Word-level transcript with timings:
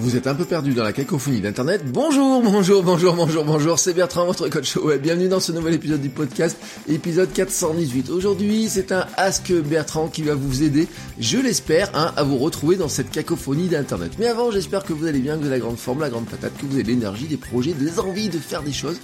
Vous 0.00 0.16
êtes 0.16 0.26
un 0.26 0.34
peu 0.34 0.46
perdu 0.46 0.72
dans 0.72 0.82
la 0.82 0.94
cacophonie 0.94 1.42
d'internet. 1.42 1.82
Bonjour, 1.84 2.40
bonjour, 2.40 2.82
bonjour, 2.82 3.14
bonjour, 3.14 3.44
bonjour, 3.44 3.78
c'est 3.78 3.92
Bertrand, 3.92 4.24
votre 4.24 4.48
coach 4.48 4.76
web. 4.76 5.02
Bienvenue 5.02 5.28
dans 5.28 5.40
ce 5.40 5.52
nouvel 5.52 5.74
épisode 5.74 6.00
du 6.00 6.08
podcast, 6.08 6.56
épisode 6.88 7.30
418. 7.30 8.08
Aujourd'hui, 8.08 8.70
c'est 8.70 8.92
un 8.92 9.04
Ask 9.18 9.52
Bertrand 9.52 10.08
qui 10.08 10.22
va 10.22 10.34
vous 10.34 10.62
aider, 10.62 10.88
je 11.18 11.36
l'espère, 11.36 11.90
hein, 11.94 12.14
à 12.16 12.22
vous 12.22 12.38
retrouver 12.38 12.76
dans 12.76 12.88
cette 12.88 13.10
cacophonie 13.10 13.68
d'internet. 13.68 14.12
Mais 14.18 14.26
avant, 14.26 14.50
j'espère 14.50 14.84
que 14.84 14.94
vous 14.94 15.04
allez 15.04 15.18
bien, 15.18 15.34
que 15.34 15.40
vous 15.40 15.48
avez 15.48 15.56
la 15.56 15.60
grande 15.60 15.76
forme, 15.76 16.00
la 16.00 16.08
grande 16.08 16.24
patate, 16.24 16.56
que 16.56 16.64
vous 16.64 16.76
avez 16.76 16.84
l'énergie, 16.84 17.26
des 17.26 17.36
projets, 17.36 17.74
des 17.74 18.00
envies 18.00 18.30
de 18.30 18.38
faire 18.38 18.62
des 18.62 18.72
choses. 18.72 18.98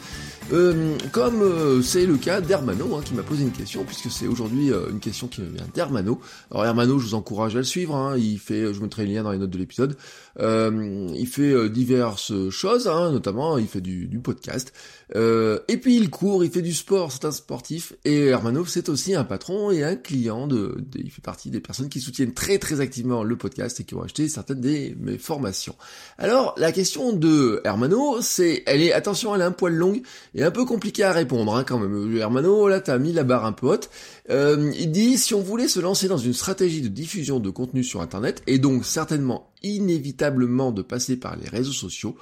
Euh, 0.53 0.97
comme 1.11 1.43
euh, 1.43 1.83
c'est 1.83 2.07
le 2.07 2.17
cas 2.17 2.41
d'Hermano 2.41 2.95
hein, 2.95 3.01
qui 3.05 3.15
m'a 3.15 3.25
posé 3.25 3.43
une 3.43 3.51
question, 3.51 3.83
puisque 3.83 4.13
c'est 4.13 4.29
aujourd'hui 4.29 4.73
euh, 4.73 4.91
une 4.91 5.01
question 5.01 5.27
qui 5.27 5.41
vient 5.41 5.67
d'Hermano. 5.75 6.21
Alors 6.53 6.65
Hermano, 6.65 7.01
je 7.01 7.07
vous 7.07 7.15
encourage 7.15 7.57
à 7.57 7.59
le 7.59 7.65
suivre, 7.65 7.97
hein, 7.97 8.17
il 8.17 8.39
fait, 8.39 8.73
je 8.73 8.81
mettrai 8.81 9.07
le 9.07 9.13
lien 9.13 9.25
dans 9.25 9.33
les 9.33 9.39
notes 9.39 9.51
de 9.51 9.59
l'épisode, 9.59 9.97
il 10.39 11.27
fait 11.27 11.69
diverses 11.71 12.51
choses, 12.51 12.87
hein, 12.89 13.11
notamment 13.11 13.59
il 13.59 13.67
fait 13.67 13.81
du, 13.81 14.07
du 14.07 14.21
podcast, 14.21 14.73
et 15.15 15.77
puis 15.79 15.97
il 15.97 16.11
court, 16.11 16.45
il 16.45 16.51
fait 16.51 16.63
du 16.63 16.75
sport, 16.75 17.11
c'est 17.11 17.25
un 17.25 17.33
sportif, 17.33 17.95
et 18.05 18.27
Hermano 18.27 18.65
c'est 18.67 18.89
aussi 18.89 19.15
un 19.15 19.25
patron 19.25 19.71
et 19.71 19.83
un 19.83 19.97
client, 19.97 20.47
de, 20.47 20.77
il 20.95 21.11
fait 21.11 21.23
partie 21.23 21.51
des 21.51 21.61
personnes 21.61 21.89
qui 21.89 22.01
soutiennent 22.01 22.35
très 22.35 22.59
très 22.59 22.81
activement 22.81 23.25
le 23.25 23.37
podcast 23.37 23.81
et 23.81 23.85
qui 23.85 23.95
ont 23.95 24.03
acheté 24.03 24.29
certaines 24.29 24.61
des 24.61 24.95
mes 25.01 25.19
formations. 25.19 25.75
Alors 26.19 26.55
la 26.59 26.71
question 26.71 27.13
de 27.13 27.63
Hermano, 27.65 28.21
c'est, 28.21 28.63
elle 28.67 28.83
est, 28.83 28.93
attention, 28.93 29.35
elle 29.35 29.41
est 29.41 29.45
un 29.45 29.53
poil 29.53 29.75
longue, 29.75 30.03
et 30.37 30.45
un 30.45 30.51
peu 30.51 30.65
compliqué 30.65 31.03
à 31.03 31.13
répondre 31.13 31.57
hein, 31.57 31.65
quand 31.65 31.79
même. 31.79 32.17
Hermano, 32.17 32.69
là 32.69 32.81
t'as 32.81 32.99
mis 32.99 33.13
la 33.13 33.25
barre 33.25 33.47
un 33.47 33.53
peu 33.53 33.67
haute. 33.67 33.91
Euh, 34.31 34.71
il 34.79 34.93
dit 34.93 35.19
si 35.19 35.35
on 35.35 35.41
voulait 35.41 35.67
se 35.67 35.81
lancer 35.81 36.07
dans 36.07 36.19
une 36.19 36.35
stratégie 36.35 36.83
de 36.83 36.89
diffusion 36.89 37.41
de 37.41 37.51
contenu 37.51 37.83
sur 37.83 38.03
Internet, 38.03 38.43
et 38.47 38.59
donc 38.59 38.85
certainement 38.85 39.51
inévitablement 39.63 40.71
de 40.71 40.83
passer 40.83 41.17
par 41.17 41.37
les 41.37 41.49
réseaux 41.49 41.73
sociaux, 41.73 42.17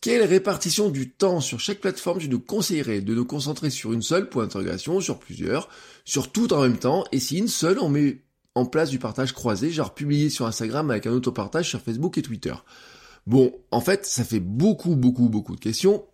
quelle 0.00 0.24
répartition 0.24 0.90
du 0.90 1.10
temps 1.10 1.40
sur 1.40 1.60
chaque 1.60 1.80
plateforme 1.80 2.18
je 2.18 2.28
nous 2.28 2.40
conseillerais 2.40 3.00
de 3.00 3.14
nous 3.14 3.24
concentrer 3.24 3.70
sur 3.70 3.92
une 3.92 4.02
seule 4.02 4.28
point 4.28 4.42
d'interrogation, 4.42 5.00
sur 5.00 5.20
plusieurs, 5.20 5.68
sur 6.04 6.32
tout 6.32 6.52
en 6.52 6.62
même 6.62 6.78
temps, 6.78 7.04
et 7.12 7.20
si 7.20 7.38
une 7.38 7.48
seule 7.48 7.78
on 7.78 7.88
met 7.88 8.22
en 8.56 8.66
place 8.66 8.90
du 8.90 8.98
partage 8.98 9.32
croisé, 9.32 9.70
genre 9.70 9.94
publié 9.94 10.28
sur 10.28 10.46
Instagram 10.46 10.90
avec 10.90 11.06
un 11.06 11.12
auto-partage 11.12 11.68
sur 11.68 11.80
Facebook 11.80 12.18
et 12.18 12.22
Twitter? 12.22 12.54
Bon, 13.28 13.52
en 13.70 13.80
fait, 13.80 14.04
ça 14.04 14.24
fait 14.24 14.40
beaucoup, 14.40 14.96
beaucoup, 14.96 15.28
beaucoup 15.28 15.54
de 15.54 15.60
questions. 15.60 16.04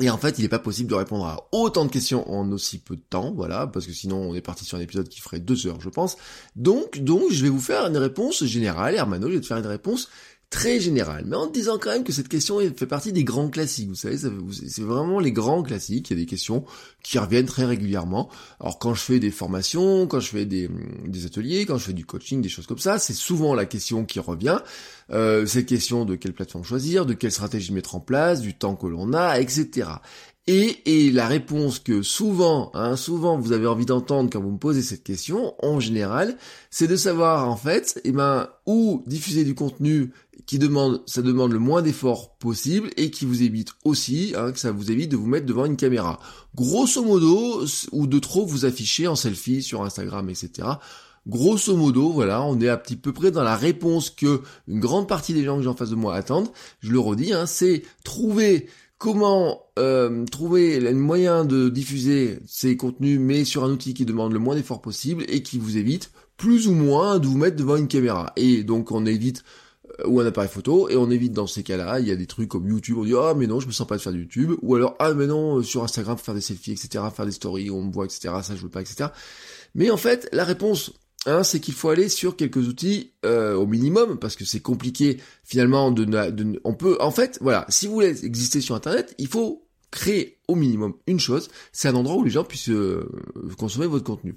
Et 0.00 0.10
en 0.10 0.18
fait, 0.18 0.38
il 0.38 0.42
n'est 0.42 0.48
pas 0.48 0.58
possible 0.58 0.90
de 0.90 0.96
répondre 0.96 1.24
à 1.24 1.48
autant 1.52 1.84
de 1.84 1.90
questions 1.90 2.28
en 2.28 2.50
aussi 2.50 2.78
peu 2.78 2.96
de 2.96 3.02
temps, 3.08 3.32
voilà, 3.32 3.68
parce 3.68 3.86
que 3.86 3.92
sinon 3.92 4.16
on 4.16 4.34
est 4.34 4.40
parti 4.40 4.64
sur 4.64 4.76
un 4.76 4.80
épisode 4.80 5.08
qui 5.08 5.20
ferait 5.20 5.38
deux 5.38 5.68
heures, 5.68 5.80
je 5.80 5.88
pense. 5.88 6.16
Donc, 6.56 6.98
donc, 6.98 7.30
je 7.30 7.44
vais 7.44 7.48
vous 7.48 7.60
faire 7.60 7.86
une 7.86 7.96
réponse 7.96 8.44
générale, 8.44 8.96
Hermano, 8.96 9.28
je 9.28 9.34
vais 9.34 9.40
te 9.40 9.46
faire 9.46 9.58
une 9.58 9.66
réponse 9.66 10.08
très 10.54 10.78
général, 10.78 11.24
mais 11.26 11.34
en 11.34 11.48
disant 11.48 11.78
quand 11.78 11.90
même 11.90 12.04
que 12.04 12.12
cette 12.12 12.28
question 12.28 12.60
fait 12.76 12.86
partie 12.86 13.12
des 13.12 13.24
grands 13.24 13.48
classiques. 13.48 13.88
Vous 13.88 13.96
savez, 13.96 14.16
c'est 14.16 14.82
vraiment 14.82 15.18
les 15.18 15.32
grands 15.32 15.64
classiques. 15.64 16.10
Il 16.10 16.16
y 16.16 16.20
a 16.20 16.22
des 16.22 16.26
questions 16.26 16.64
qui 17.02 17.18
reviennent 17.18 17.46
très 17.46 17.64
régulièrement. 17.64 18.30
Alors 18.60 18.78
quand 18.78 18.94
je 18.94 19.00
fais 19.00 19.18
des 19.18 19.32
formations, 19.32 20.06
quand 20.06 20.20
je 20.20 20.28
fais 20.28 20.46
des, 20.46 20.70
ateliers, 21.26 21.66
quand 21.66 21.76
je 21.76 21.86
fais 21.86 21.92
du 21.92 22.06
coaching, 22.06 22.40
des 22.40 22.48
choses 22.48 22.68
comme 22.68 22.78
ça, 22.78 23.00
c'est 23.00 23.14
souvent 23.14 23.52
la 23.52 23.66
question 23.66 24.04
qui 24.04 24.20
revient. 24.20 24.58
Euh, 25.10 25.44
cette 25.44 25.66
question 25.66 26.04
de 26.04 26.14
quelle 26.14 26.32
plateforme 26.32 26.64
choisir, 26.64 27.04
de 27.04 27.14
quelle 27.14 27.32
stratégie 27.32 27.72
mettre 27.72 27.96
en 27.96 28.00
place, 28.00 28.40
du 28.40 28.54
temps 28.54 28.76
que 28.76 28.86
l'on 28.86 29.12
a, 29.12 29.40
etc. 29.40 29.88
Et, 30.46 31.06
et, 31.06 31.10
la 31.10 31.26
réponse 31.26 31.78
que 31.78 32.02
souvent, 32.02 32.70
hein, 32.74 32.96
souvent 32.96 33.38
vous 33.38 33.52
avez 33.52 33.66
envie 33.66 33.86
d'entendre 33.86 34.28
quand 34.30 34.42
vous 34.42 34.50
me 34.50 34.58
posez 34.58 34.82
cette 34.82 35.02
question, 35.02 35.54
en 35.62 35.80
général, 35.80 36.36
c'est 36.70 36.86
de 36.86 36.96
savoir 36.96 37.48
en 37.48 37.56
fait, 37.56 37.98
eh 38.04 38.12
ben, 38.12 38.48
où 38.66 39.02
diffuser 39.06 39.44
du 39.44 39.54
contenu 39.54 40.12
qui 40.44 40.58
demande, 40.58 41.02
ça 41.06 41.22
demande 41.22 41.52
le 41.52 41.58
moins 41.58 41.80
d'efforts 41.80 42.36
possible 42.36 42.90
et 42.98 43.10
qui 43.10 43.24
vous 43.24 43.42
évite 43.42 43.70
aussi, 43.84 44.34
hein, 44.36 44.52
que 44.52 44.58
ça 44.58 44.70
vous 44.70 44.90
évite 44.90 45.10
de 45.10 45.16
vous 45.16 45.26
mettre 45.26 45.46
devant 45.46 45.64
une 45.64 45.76
caméra. 45.76 46.20
Grosso 46.54 47.02
modo, 47.02 47.64
ou 47.92 48.06
de 48.06 48.18
trop 48.18 48.44
vous 48.44 48.66
afficher 48.66 49.06
en 49.06 49.16
selfie 49.16 49.62
sur 49.62 49.82
Instagram, 49.82 50.28
etc. 50.28 50.68
Grosso 51.26 51.74
modo, 51.74 52.10
voilà, 52.12 52.42
on 52.42 52.60
est 52.60 52.68
à 52.68 52.76
petit 52.76 52.96
peu 52.96 53.14
près 53.14 53.30
dans 53.30 53.42
la 53.42 53.56
réponse 53.56 54.10
que 54.10 54.42
une 54.68 54.80
grande 54.80 55.08
partie 55.08 55.32
des 55.32 55.42
gens 55.42 55.56
que 55.56 55.62
j'ai 55.62 55.68
en 55.70 55.74
face 55.74 55.88
de 55.88 55.94
moi 55.94 56.14
attendent. 56.14 56.50
Je 56.80 56.92
le 56.92 56.98
redis, 56.98 57.32
hein, 57.32 57.46
c'est 57.46 57.82
trouver 58.04 58.68
comment 58.98 59.66
euh, 59.78 60.24
trouver 60.26 60.80
le 60.80 60.94
moyen 60.94 61.44
de 61.44 61.68
diffuser 61.68 62.38
ces 62.46 62.76
contenus, 62.76 63.18
mais 63.20 63.44
sur 63.44 63.64
un 63.64 63.70
outil 63.70 63.94
qui 63.94 64.04
demande 64.04 64.32
le 64.32 64.38
moins 64.38 64.54
d'efforts 64.54 64.82
possible 64.82 65.24
et 65.28 65.42
qui 65.42 65.58
vous 65.58 65.76
évite 65.76 66.10
plus 66.36 66.68
ou 66.68 66.72
moins 66.72 67.18
de 67.18 67.26
vous 67.26 67.38
mettre 67.38 67.56
devant 67.56 67.76
une 67.76 67.88
caméra. 67.88 68.32
Et 68.36 68.64
donc 68.64 68.90
on 68.90 69.06
évite 69.06 69.44
euh, 70.00 70.08
ou 70.08 70.20
un 70.20 70.26
appareil 70.26 70.48
photo 70.48 70.88
et 70.88 70.96
on 70.96 71.10
évite 71.10 71.32
dans 71.32 71.46
ces 71.46 71.62
cas-là 71.62 72.00
il 72.00 72.08
y 72.08 72.10
a 72.10 72.16
des 72.16 72.26
trucs 72.26 72.48
comme 72.48 72.66
YouTube 72.66 72.96
on 72.98 73.04
dit 73.04 73.14
ah 73.16 73.34
mais 73.36 73.46
non 73.46 73.60
je 73.60 73.66
me 73.66 73.72
sens 73.72 73.86
pas 73.86 73.96
de 73.96 74.00
faire 74.00 74.12
du 74.12 74.20
YouTube 74.20 74.52
ou 74.62 74.74
alors 74.74 74.96
ah 74.98 75.12
mais 75.12 75.26
non 75.26 75.58
euh, 75.58 75.62
sur 75.62 75.84
Instagram 75.84 76.16
faire 76.16 76.34
des 76.34 76.40
selfies 76.40 76.72
etc 76.72 77.04
faire 77.14 77.26
des 77.26 77.32
stories 77.32 77.70
on 77.70 77.82
me 77.82 77.92
voit 77.92 78.06
etc 78.06 78.34
ça 78.42 78.56
je 78.56 78.62
veux 78.62 78.70
pas 78.70 78.80
etc 78.80 79.10
mais 79.74 79.90
en 79.90 79.96
fait 79.96 80.28
la 80.32 80.44
réponse 80.44 80.92
hein, 81.26 81.42
c'est 81.42 81.60
qu'il 81.60 81.74
faut 81.74 81.90
aller 81.90 82.08
sur 82.08 82.36
quelques 82.36 82.68
outils 82.68 83.12
euh, 83.24 83.54
au 83.54 83.66
minimum 83.66 84.18
parce 84.18 84.36
que 84.36 84.44
c'est 84.44 84.60
compliqué 84.60 85.18
finalement 85.44 85.90
de, 85.90 86.04
de 86.04 86.60
on 86.64 86.74
peut 86.74 86.96
en 87.00 87.10
fait 87.10 87.38
voilà 87.40 87.66
si 87.68 87.86
vous 87.86 87.94
voulez 87.94 88.24
exister 88.24 88.60
sur 88.60 88.74
internet 88.74 89.14
il 89.18 89.28
faut 89.28 89.66
créer 89.90 90.38
au 90.48 90.54
minimum 90.54 90.94
une 91.06 91.20
chose 91.20 91.48
c'est 91.72 91.88
un 91.88 91.94
endroit 91.94 92.16
où 92.16 92.24
les 92.24 92.30
gens 92.30 92.44
puissent 92.44 92.70
consommer 93.58 93.86
votre 93.86 94.04
contenu 94.04 94.36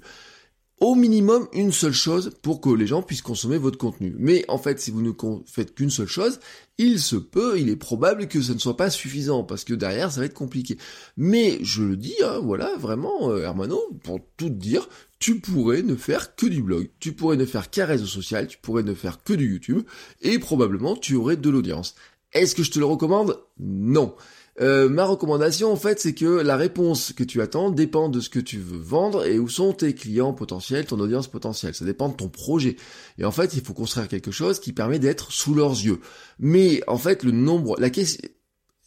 au 0.80 0.94
minimum 0.94 1.48
une 1.52 1.72
seule 1.72 1.92
chose 1.92 2.32
pour 2.42 2.60
que 2.60 2.70
les 2.70 2.86
gens 2.86 3.02
puissent 3.02 3.22
consommer 3.22 3.58
votre 3.58 3.78
contenu. 3.78 4.14
Mais 4.18 4.44
en 4.48 4.58
fait, 4.58 4.80
si 4.80 4.90
vous 4.90 5.02
ne 5.02 5.12
faites 5.46 5.74
qu'une 5.74 5.90
seule 5.90 6.08
chose, 6.08 6.40
il 6.78 7.00
se 7.00 7.16
peut, 7.16 7.58
il 7.58 7.68
est 7.68 7.76
probable 7.76 8.28
que 8.28 8.40
ce 8.40 8.52
ne 8.52 8.58
soit 8.58 8.76
pas 8.76 8.90
suffisant, 8.90 9.42
parce 9.42 9.64
que 9.64 9.74
derrière, 9.74 10.12
ça 10.12 10.20
va 10.20 10.26
être 10.26 10.34
compliqué. 10.34 10.78
Mais 11.16 11.58
je 11.62 11.82
le 11.82 11.96
dis, 11.96 12.14
hein, 12.24 12.40
voilà, 12.42 12.76
vraiment, 12.76 13.30
euh, 13.30 13.42
Hermano, 13.42 13.80
pour 14.04 14.20
tout 14.36 14.50
dire, 14.50 14.88
tu 15.18 15.40
pourrais 15.40 15.82
ne 15.82 15.96
faire 15.96 16.36
que 16.36 16.46
du 16.46 16.62
blog, 16.62 16.88
tu 17.00 17.12
pourrais 17.12 17.36
ne 17.36 17.44
faire 17.44 17.70
qu'un 17.70 17.86
réseau 17.86 18.06
social, 18.06 18.46
tu 18.46 18.58
pourrais 18.58 18.84
ne 18.84 18.94
faire 18.94 19.22
que 19.24 19.32
du 19.32 19.50
YouTube, 19.50 19.82
et 20.22 20.38
probablement 20.38 20.94
tu 20.96 21.16
aurais 21.16 21.36
de 21.36 21.50
l'audience. 21.50 21.96
Est-ce 22.32 22.54
que 22.54 22.62
je 22.62 22.70
te 22.70 22.78
le 22.78 22.84
recommande? 22.84 23.40
Non. 23.58 24.14
Euh, 24.60 24.88
ma 24.88 25.04
recommandation 25.04 25.70
en 25.70 25.76
fait 25.76 26.00
c'est 26.00 26.14
que 26.14 26.24
la 26.24 26.56
réponse 26.56 27.12
que 27.12 27.22
tu 27.22 27.40
attends 27.40 27.70
dépend 27.70 28.08
de 28.08 28.20
ce 28.20 28.28
que 28.28 28.40
tu 28.40 28.58
veux 28.58 28.78
vendre 28.78 29.24
et 29.24 29.38
où 29.38 29.48
sont 29.48 29.72
tes 29.72 29.94
clients 29.94 30.32
potentiels, 30.32 30.84
ton 30.86 30.98
audience 30.98 31.28
potentielle. 31.28 31.74
Ça 31.74 31.84
dépend 31.84 32.08
de 32.08 32.14
ton 32.14 32.28
projet. 32.28 32.76
Et 33.18 33.24
en 33.24 33.30
fait 33.30 33.54
il 33.54 33.62
faut 33.62 33.74
construire 33.74 34.08
quelque 34.08 34.30
chose 34.30 34.58
qui 34.58 34.72
permet 34.72 34.98
d'être 34.98 35.30
sous 35.32 35.54
leurs 35.54 35.72
yeux. 35.72 36.00
Mais 36.38 36.82
en 36.88 36.98
fait 36.98 37.22
le 37.22 37.30
nombre, 37.30 37.76
la 37.78 37.90
question, 37.90 38.28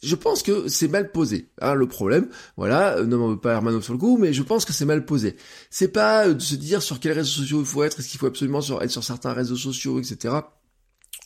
je 0.02 0.16
pense 0.16 0.42
que 0.42 0.68
c'est 0.68 0.88
mal 0.88 1.12
posé, 1.12 1.48
hein, 1.60 1.74
le 1.74 1.86
problème. 1.86 2.28
Voilà, 2.56 3.02
ne 3.02 3.16
m'en 3.16 3.28
veux 3.28 3.40
pas 3.40 3.52
Hermano 3.52 3.80
sur 3.80 3.92
le 3.92 3.98
coup, 3.98 4.18
mais 4.18 4.32
je 4.32 4.42
pense 4.42 4.64
que 4.64 4.72
c'est 4.72 4.84
mal 4.84 5.04
posé. 5.04 5.36
C'est 5.70 5.88
pas 5.88 6.28
de 6.28 6.40
se 6.40 6.56
dire 6.56 6.82
sur 6.82 7.00
quels 7.00 7.12
réseaux 7.12 7.42
sociaux 7.42 7.60
il 7.60 7.66
faut 7.66 7.84
être, 7.84 8.00
est-ce 8.00 8.08
qu'il 8.08 8.18
faut 8.18 8.26
absolument 8.26 8.60
être 8.80 8.90
sur 8.90 9.04
certains 9.04 9.32
réseaux 9.32 9.56
sociaux, 9.56 10.00
etc. 10.00 10.34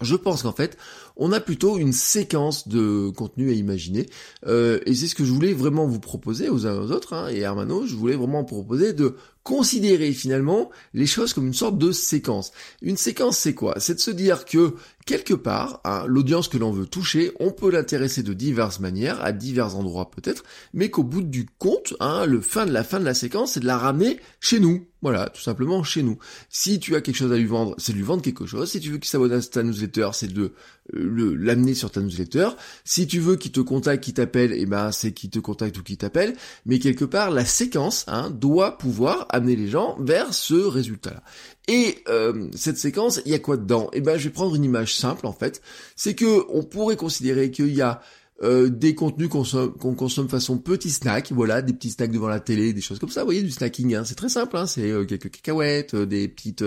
Je 0.02 0.14
pense 0.14 0.42
qu'en 0.42 0.52
fait, 0.52 0.76
on 1.16 1.32
a 1.32 1.40
plutôt 1.40 1.78
une 1.78 1.94
séquence 1.94 2.68
de 2.68 3.10
contenu 3.16 3.50
à 3.50 3.54
imaginer, 3.54 4.06
euh, 4.46 4.78
et 4.84 4.94
c'est 4.94 5.06
ce 5.06 5.14
que 5.14 5.24
je 5.24 5.32
voulais 5.32 5.54
vraiment 5.54 5.86
vous 5.86 6.00
proposer 6.00 6.50
aux 6.50 6.66
uns 6.66 6.74
et 6.74 6.78
aux 6.78 6.92
autres, 6.92 7.14
hein, 7.14 7.28
et 7.30 7.38
Hermano, 7.38 7.86
je 7.86 7.94
voulais 7.94 8.16
vraiment 8.16 8.44
proposer 8.44 8.92
de 8.92 9.16
considérer 9.42 10.12
finalement 10.12 10.70
les 10.92 11.06
choses 11.06 11.32
comme 11.32 11.46
une 11.46 11.54
sorte 11.54 11.78
de 11.78 11.92
séquence. 11.92 12.52
Une 12.82 12.98
séquence, 12.98 13.38
c'est 13.38 13.54
quoi? 13.54 13.76
C'est 13.78 13.94
de 13.94 14.00
se 14.00 14.10
dire 14.10 14.44
que 14.44 14.74
quelque 15.06 15.34
part, 15.34 15.80
hein, 15.84 16.04
l'audience 16.06 16.48
que 16.48 16.58
l'on 16.58 16.72
veut 16.72 16.86
toucher, 16.86 17.32
on 17.40 17.52
peut 17.52 17.70
l'intéresser 17.70 18.22
de 18.22 18.34
diverses 18.34 18.80
manières, 18.80 19.24
à 19.24 19.32
divers 19.32 19.76
endroits 19.76 20.10
peut-être, 20.10 20.42
mais 20.74 20.90
qu'au 20.90 21.04
bout 21.04 21.22
du 21.22 21.46
compte, 21.58 21.94
hein, 22.00 22.26
le 22.26 22.40
fin 22.40 22.66
de 22.66 22.72
la 22.72 22.84
fin 22.84 23.00
de 23.00 23.04
la 23.04 23.14
séquence, 23.14 23.52
c'est 23.52 23.60
de 23.60 23.66
la 23.66 23.78
ramener 23.78 24.20
chez 24.40 24.60
nous. 24.60 24.86
Voilà, 25.02 25.28
tout 25.28 25.40
simplement 25.40 25.84
chez 25.84 26.02
nous. 26.02 26.18
Si 26.48 26.80
tu 26.80 26.96
as 26.96 27.00
quelque 27.00 27.16
chose 27.16 27.30
à 27.30 27.36
lui 27.36 27.44
vendre, 27.44 27.76
c'est 27.78 27.92
de 27.92 27.96
lui 27.98 28.02
vendre 28.02 28.22
quelque 28.22 28.46
chose. 28.46 28.68
Si 28.68 28.80
tu 28.80 28.90
veux 28.90 28.98
qu'il 28.98 29.08
s'abonne 29.08 29.32
à 29.32 29.40
ta 29.40 29.62
newsletter, 29.62 30.08
c'est 30.14 30.32
de 30.32 30.52
euh, 30.94 31.36
l'amener 31.38 31.74
sur 31.74 31.92
ta 31.92 32.00
newsletter. 32.00 32.48
Si 32.84 33.06
tu 33.06 33.20
veux 33.20 33.36
qu'il 33.36 33.52
te 33.52 33.60
contacte, 33.60 34.02
qu'il 34.02 34.14
t'appelle, 34.14 34.52
eh 34.52 34.66
ben 34.66 34.90
c'est 34.90 35.12
qu'il 35.12 35.30
te 35.30 35.38
contacte 35.38 35.78
ou 35.78 35.84
qu'il 35.84 35.98
t'appelle. 35.98 36.34
Mais 36.64 36.80
quelque 36.80 37.04
part, 37.04 37.30
la 37.30 37.44
séquence 37.44 38.04
hein, 38.08 38.30
doit 38.30 38.78
pouvoir 38.78 39.26
amener 39.28 39.54
les 39.54 39.68
gens 39.68 39.96
vers 40.00 40.34
ce 40.34 40.54
résultat-là. 40.54 41.22
Et 41.68 41.98
euh, 42.08 42.48
cette 42.54 42.78
séquence, 42.78 43.20
il 43.24 43.32
y 43.32 43.34
a 43.34 43.38
quoi 43.38 43.56
dedans? 43.56 43.90
Eh 43.92 44.00
ben, 44.00 44.16
je 44.16 44.24
vais 44.24 44.30
prendre 44.30 44.54
une 44.54 44.64
image 44.64 44.94
simple 44.94 45.26
en 45.26 45.32
fait. 45.32 45.60
C'est 45.96 46.14
que 46.14 46.44
on 46.48 46.62
pourrait 46.62 46.96
considérer 46.96 47.50
qu'il 47.50 47.74
y 47.74 47.82
a 47.82 48.00
euh, 48.42 48.68
des 48.68 48.94
contenus 48.94 49.30
qu'on 49.30 49.94
consomme 49.94 50.28
façon 50.28 50.58
petit 50.58 50.90
snack, 50.90 51.32
voilà, 51.32 51.62
des 51.62 51.72
petits 51.72 51.90
snacks 51.90 52.12
devant 52.12 52.28
la 52.28 52.38
télé, 52.38 52.74
des 52.74 52.82
choses 52.82 52.98
comme 52.98 53.08
ça, 53.08 53.22
vous 53.22 53.28
voyez, 53.28 53.42
du 53.42 53.50
snacking, 53.50 53.94
hein, 53.94 54.04
c'est 54.04 54.14
très 54.14 54.28
simple, 54.28 54.58
hein, 54.58 54.66
c'est 54.66 54.90
euh, 54.90 55.06
quelques 55.06 55.30
cacahuètes, 55.30 55.94
euh, 55.94 56.04
des 56.04 56.28
petites, 56.28 56.62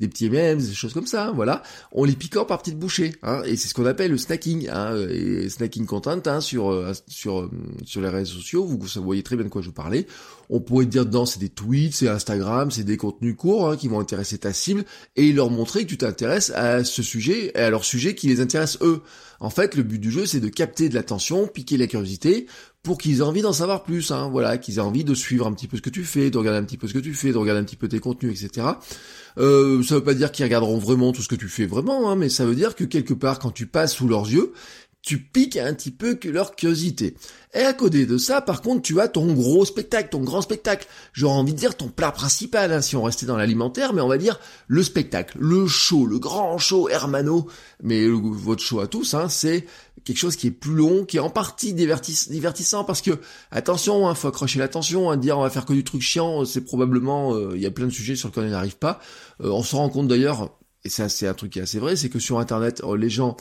des 0.00 0.08
petits 0.08 0.26
M&M's, 0.26 0.68
des 0.68 0.74
choses 0.74 0.94
comme 0.94 1.06
ça, 1.06 1.30
voilà, 1.30 1.62
on 1.92 2.04
les 2.04 2.14
picore 2.14 2.46
par 2.46 2.56
petites 2.62 2.78
bouchées, 2.78 3.16
hein, 3.22 3.42
et 3.44 3.56
c'est 3.56 3.68
ce 3.68 3.74
qu'on 3.74 3.84
appelle 3.84 4.12
le 4.12 4.16
snacking, 4.16 4.70
hein, 4.70 4.96
et 5.10 5.50
snacking 5.50 5.84
content, 5.84 6.22
hein, 6.24 6.40
sur 6.40 6.90
sur 7.06 7.50
sur 7.84 8.00
les 8.00 8.08
réseaux 8.08 8.36
sociaux, 8.36 8.64
vous, 8.64 8.78
vous 8.78 9.02
voyez 9.02 9.22
très 9.22 9.36
bien 9.36 9.44
de 9.44 9.50
quoi 9.50 9.60
je 9.60 9.68
parlais. 9.68 10.06
On 10.52 10.60
pourrait 10.60 10.86
dire 10.86 11.06
dedans, 11.06 11.26
c'est 11.26 11.38
des 11.38 11.48
tweets, 11.48 11.94
c'est 11.94 12.08
Instagram, 12.08 12.72
c'est 12.72 12.82
des 12.82 12.96
contenus 12.96 13.36
courts 13.36 13.70
hein, 13.70 13.76
qui 13.76 13.86
vont 13.86 14.00
intéresser 14.00 14.36
ta 14.36 14.52
cible 14.52 14.84
et 15.14 15.32
leur 15.32 15.48
montrer 15.48 15.84
que 15.84 15.88
tu 15.88 15.96
t'intéresses 15.96 16.50
à 16.50 16.82
ce 16.82 17.04
sujet 17.04 17.52
et 17.54 17.58
à 17.58 17.70
leur 17.70 17.84
sujet 17.84 18.16
qui 18.16 18.26
les 18.26 18.40
intéresse 18.40 18.76
eux. 18.82 19.00
En 19.38 19.48
fait, 19.48 19.76
le 19.76 19.84
but 19.84 19.98
du 19.98 20.10
jeu, 20.10 20.26
c'est 20.26 20.40
de 20.40 20.48
capter 20.48 20.88
de 20.88 20.94
l'attention, 20.94 21.46
piquer 21.46 21.76
la 21.76 21.86
curiosité, 21.86 22.46
pour 22.82 22.98
qu'ils 22.98 23.18
aient 23.18 23.22
envie 23.22 23.42
d'en 23.42 23.52
savoir 23.52 23.84
plus, 23.84 24.10
hein, 24.10 24.28
voilà, 24.30 24.58
qu'ils 24.58 24.78
aient 24.78 24.82
envie 24.82 25.04
de 25.04 25.14
suivre 25.14 25.46
un 25.46 25.52
petit 25.52 25.68
peu 25.68 25.76
ce 25.76 25.82
que 25.82 25.90
tu 25.90 26.02
fais, 26.02 26.30
de 26.30 26.38
regarder 26.38 26.58
un 26.58 26.64
petit 26.64 26.78
peu 26.78 26.88
ce 26.88 26.94
que 26.94 26.98
tu 26.98 27.14
fais, 27.14 27.30
de 27.30 27.38
regarder 27.38 27.60
un 27.60 27.64
petit 27.64 27.76
peu 27.76 27.88
tes 27.88 28.00
contenus, 28.00 28.42
etc. 28.42 28.66
Euh, 29.38 29.82
ça 29.82 29.96
veut 29.96 30.04
pas 30.04 30.14
dire 30.14 30.32
qu'ils 30.32 30.44
regarderont 30.44 30.78
vraiment 30.78 31.12
tout 31.12 31.22
ce 31.22 31.28
que 31.28 31.36
tu 31.36 31.48
fais 31.48 31.66
vraiment, 31.66 32.10
hein, 32.10 32.16
mais 32.16 32.28
ça 32.28 32.44
veut 32.44 32.54
dire 32.54 32.74
que 32.74 32.84
quelque 32.84 33.14
part, 33.14 33.38
quand 33.38 33.50
tu 33.50 33.66
passes 33.66 33.94
sous 33.94 34.08
leurs 34.08 34.28
yeux, 34.28 34.52
tu 35.02 35.18
piques 35.18 35.56
un 35.56 35.72
petit 35.74 35.90
peu 35.90 36.18
leur 36.24 36.54
curiosité. 36.54 37.16
Et 37.54 37.60
à 37.60 37.72
côté 37.72 38.06
de 38.06 38.18
ça, 38.18 38.40
par 38.40 38.62
contre, 38.62 38.82
tu 38.82 39.00
as 39.00 39.08
ton 39.08 39.32
gros 39.32 39.64
spectacle, 39.64 40.10
ton 40.10 40.20
grand 40.20 40.42
spectacle. 40.42 40.86
J'aurais 41.12 41.34
envie 41.34 41.54
de 41.54 41.58
dire 41.58 41.76
ton 41.76 41.88
plat 41.88 42.12
principal, 42.12 42.72
hein, 42.72 42.80
si 42.80 42.96
on 42.96 43.02
restait 43.02 43.26
dans 43.26 43.36
l'alimentaire, 43.36 43.92
mais 43.92 44.02
on 44.02 44.08
va 44.08 44.18
dire 44.18 44.38
le 44.68 44.82
spectacle, 44.82 45.38
le 45.40 45.66
show, 45.66 46.06
le 46.06 46.18
grand 46.18 46.58
show 46.58 46.88
Hermano. 46.88 47.48
Mais 47.82 48.06
votre 48.08 48.62
show 48.62 48.80
à 48.80 48.86
tous, 48.86 49.14
hein, 49.14 49.28
c'est 49.28 49.66
quelque 50.04 50.18
chose 50.18 50.36
qui 50.36 50.46
est 50.48 50.52
plus 50.52 50.74
long, 50.74 51.04
qui 51.04 51.16
est 51.16 51.20
en 51.20 51.30
partie 51.30 51.72
divertissant, 51.72 52.84
parce 52.84 53.02
que 53.02 53.18
attention, 53.50 54.08
hein, 54.08 54.14
faut 54.14 54.28
accrocher 54.28 54.58
l'attention, 54.58 55.10
hein, 55.10 55.16
dire 55.16 55.38
on 55.38 55.42
va 55.42 55.50
faire 55.50 55.64
que 55.64 55.72
du 55.72 55.84
truc 55.84 56.02
chiant, 56.02 56.44
c'est 56.44 56.62
probablement 56.62 57.34
euh, 57.34 57.52
il 57.54 57.60
y 57.60 57.66
a 57.66 57.70
plein 57.70 57.86
de 57.86 57.92
sujets 57.92 58.16
sur 58.16 58.28
lesquels 58.28 58.44
on 58.44 58.50
n'arrive 58.50 58.76
pas. 58.76 59.00
Euh, 59.42 59.50
on 59.50 59.62
se 59.62 59.74
rend 59.76 59.88
compte 59.88 60.08
d'ailleurs, 60.08 60.56
et 60.84 60.88
ça 60.88 61.08
c'est 61.08 61.26
un 61.26 61.34
truc 61.34 61.52
qui 61.52 61.58
est 61.58 61.62
assez 61.62 61.78
vrai, 61.78 61.96
c'est 61.96 62.08
que 62.08 62.18
sur 62.18 62.38
Internet, 62.38 62.82
euh, 62.84 62.96
les 62.96 63.10
gens 63.10 63.36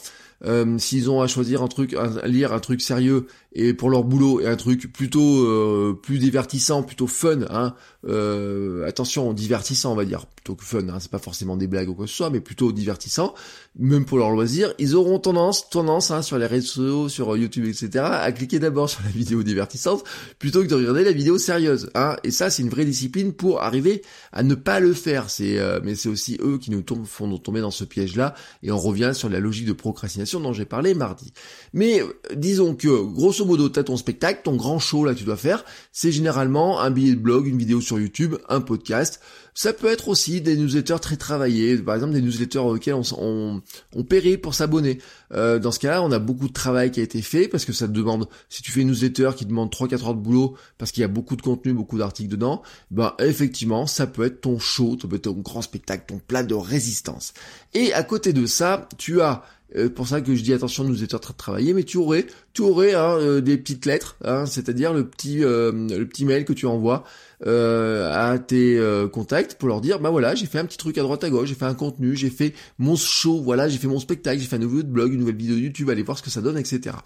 euh, 0.46 0.78
s'ils 0.78 1.10
ont 1.10 1.22
à 1.22 1.28
choisir 1.28 1.62
un 1.62 1.68
truc, 1.68 1.94
à 1.94 2.28
lire 2.28 2.54
un 2.54 2.60
truc 2.60 2.82
sérieux 2.82 3.28
et 3.52 3.74
pour 3.74 3.90
leur 3.90 4.04
boulot 4.04 4.42
et 4.42 4.48
un 4.48 4.56
truc 4.56 4.92
plutôt 4.94 5.44
euh, 5.44 6.00
plus 6.02 6.20
divertissant, 6.20 6.84
plutôt 6.84 7.08
fun, 7.08 7.40
hein, 7.50 7.74
euh, 8.08 8.88
attention, 8.88 9.34
divertissant 9.34 9.92
on 9.92 9.96
va 9.96 10.06
dire, 10.06 10.28
plutôt 10.28 10.56
que 10.56 10.64
fun, 10.64 10.88
hein, 10.88 10.98
c'est 11.00 11.10
pas 11.10 11.20
forcément 11.20 11.58
des 11.58 11.68
blagues 11.68 11.90
ou 11.90 11.96
quoi 11.96 12.06
que 12.06 12.12
ce 12.12 12.18
soit, 12.18 12.30
mais 12.30 12.42
plutôt 12.42 12.72
divertissant, 12.72 13.34
même 13.78 14.06
pour 14.06 14.20
leur 14.20 14.30
loisir, 14.30 14.74
ils 14.78 14.96
auront 14.96 15.18
tendance, 15.18 15.70
tendance 15.70 16.12
hein, 16.12 16.22
sur 16.22 16.38
les 16.38 16.46
réseaux, 16.46 17.10
sur 17.10 17.36
YouTube, 17.36 17.66
etc., 17.66 18.06
à 18.06 18.32
cliquer 18.32 18.60
d'abord 18.60 18.90
sur 18.90 19.02
la 19.04 19.10
vidéo 19.10 19.42
divertissante 19.42 20.04
plutôt 20.38 20.62
que 20.62 20.68
de 20.68 20.76
regarder 20.76 21.04
la 21.04 21.12
vidéo 21.12 21.40
sérieuse, 21.40 21.90
hein, 21.96 22.18
et 22.24 22.32
ça 22.32 22.52
c'est 22.52 22.62
une 22.62 22.70
vraie 22.70 22.86
discipline 22.86 23.34
pour 23.34 23.64
arriver 23.64 24.04
à 24.32 24.44
ne 24.44 24.54
pas 24.54 24.80
le 24.80 24.94
faire, 24.94 25.30
c'est, 25.32 25.58
euh, 25.58 25.80
mais 25.84 25.96
c'est 25.96 26.10
aussi 26.10 26.38
eux 26.42 26.60
qui 26.60 26.70
nous 26.70 26.84
tombent, 26.84 27.06
font 27.06 27.36
tomber 27.40 27.62
dans 27.62 27.72
ce 27.72 27.84
piège-là, 27.84 28.36
et 28.62 28.72
on 28.72 28.78
revient 28.78 29.12
sur 29.14 29.30
la 29.30 29.40
logique 29.40 29.66
de 29.66 29.74
procrastination 29.74 30.29
dont 30.38 30.54
j'ai 30.54 30.66
parlé 30.66 30.94
mardi. 30.94 31.34
Mais 31.74 32.04
disons 32.36 32.76
que, 32.76 32.88
grosso 32.88 33.30
grosso 33.40 33.46
modo, 33.46 33.70
t'as 33.70 33.84
ton 33.84 33.96
spectacle, 33.96 34.42
ton 34.44 34.56
grand 34.56 34.80
show 34.80 35.06
là 35.06 35.14
que 35.14 35.20
tu 35.20 35.24
dois 35.24 35.38
faire, 35.38 35.64
c'est 35.92 36.12
généralement 36.12 36.80
un 36.82 36.92
billet 36.92 37.14
de 37.14 37.20
blog, 37.20 37.48
une 37.48 37.58
vidéo 37.58 37.80
sur 37.80 38.00
YouTube, 38.00 38.36
un 38.50 38.60
podcast. 38.60 39.22
Ça 39.54 39.74
peut 39.74 39.88
être 39.88 40.08
aussi 40.08 40.42
des 40.42 40.56
newsletters 40.56 41.00
très 41.00 41.18
travaillés, 41.18 41.78
par 41.78 41.96
exemple 41.96 42.14
des 42.14 42.22
newsletters 42.22 42.60
auxquels 42.60 42.96
on, 42.96 43.04
on, 43.18 43.62
on 43.96 44.04
paierait 44.04 44.38
pour 44.38 44.54
s'abonner. 44.56 45.00
Euh, 45.34 45.60
dans 45.60 45.72
ce 45.72 45.80
cas-là, 45.80 46.02
on 46.02 46.12
a 46.12 46.20
beaucoup 46.20 46.48
de 46.48 46.54
travail 46.54 46.92
qui 46.92 47.00
a 47.02 47.04
été 47.04 47.22
fait 47.22 47.48
parce 47.48 47.66
que 47.66 47.74
ça 47.74 47.88
te 47.88 47.92
demande, 47.92 48.28
si 48.50 48.62
tu 48.62 48.72
fais 48.72 48.82
une 48.82 48.88
newsletter 48.88 49.32
qui 49.36 49.46
demande 49.46 49.70
3-4 49.72 50.06
heures 50.06 50.16
de 50.16 50.22
boulot 50.22 50.56
parce 50.78 50.92
qu'il 50.92 51.02
y 51.02 51.04
a 51.04 51.10
beaucoup 51.10 51.36
de 51.36 51.42
contenu, 51.42 51.74
beaucoup 51.74 51.98
d'articles 51.98 52.30
dedans, 52.30 52.62
ben 52.90 53.14
effectivement, 53.20 53.86
ça 53.86 54.08
peut 54.08 54.24
être 54.26 54.42
ton 54.42 54.60
show, 54.60 54.98
ça 55.00 55.08
peut 55.08 55.18
être 55.18 55.24
ton 55.24 55.34
grand 55.34 55.62
spectacle, 55.62 56.06
ton 56.08 56.20
plat 56.20 56.44
de 56.44 56.56
résistance. 56.56 57.34
Et 57.74 57.94
à 57.94 58.04
côté 58.04 58.34
de 58.34 58.46
ça, 58.46 58.88
tu 58.98 59.22
as 59.22 59.44
euh, 59.76 59.90
pour 59.90 60.08
ça 60.08 60.22
que 60.22 60.36
je 60.36 60.42
dis 60.42 60.54
attention, 60.54 60.84
nous 60.84 61.04
étions 61.04 61.18
en 61.18 61.22
train 61.22 61.34
de 61.34 61.38
travailler, 61.38 61.74
mais 61.74 61.84
tu 61.84 61.98
aurais, 61.98 62.26
tu 62.54 62.62
aurais 62.62 62.94
hein, 62.94 63.18
euh, 63.20 63.42
des 63.42 63.58
petites 63.58 63.86
lettres, 63.86 64.18
hein, 64.24 64.46
c'est-à-dire 64.46 64.94
le 64.94 65.08
petit, 65.08 65.44
euh, 65.44 65.72
le 65.72 66.08
petit 66.08 66.26
mail 66.26 66.46
que 66.46 66.54
tu 66.54 66.66
envoies 66.66 67.04
à 67.46 68.38
tes 68.38 68.78
contacts 69.14 69.56
pour 69.56 69.70
leur 69.70 69.80
dire, 69.80 70.02
bah 70.02 70.10
voilà, 70.10 70.36
j'ai 70.36 70.46
fait 70.46 70.60
un 70.60 70.66
petit 70.66 70.78
truc 70.78 70.98
à 70.98 71.04
droite 71.04 71.24
à 71.24 71.30
gauche, 71.30 71.48
j'ai 71.48 71.56
fait 71.56 71.64
un 71.64 71.74
contenu, 71.74 72.14
j'ai 72.14 72.30
fait 72.30 72.54
mon 72.80 72.98
show, 72.98 73.42
voilà, 73.42 73.70
j'ai 73.70 73.78
fait 73.78 73.88
mon 73.88 74.02
spectacle, 74.02 74.42
j'ai 74.42 74.46
fait 74.46 74.58
un 74.58 74.60
nouveau 74.60 74.84
blog, 74.84 75.14
une 75.14 75.22
nouvelle 75.22 75.38
vidéo 75.38 75.56
YouTube, 75.56 75.90
allez 75.90 76.04
voir 76.04 76.18
ce 76.18 76.24
que 76.24 76.30
ça 76.30 76.42
donne, 76.42 76.58
etc. 76.58 76.98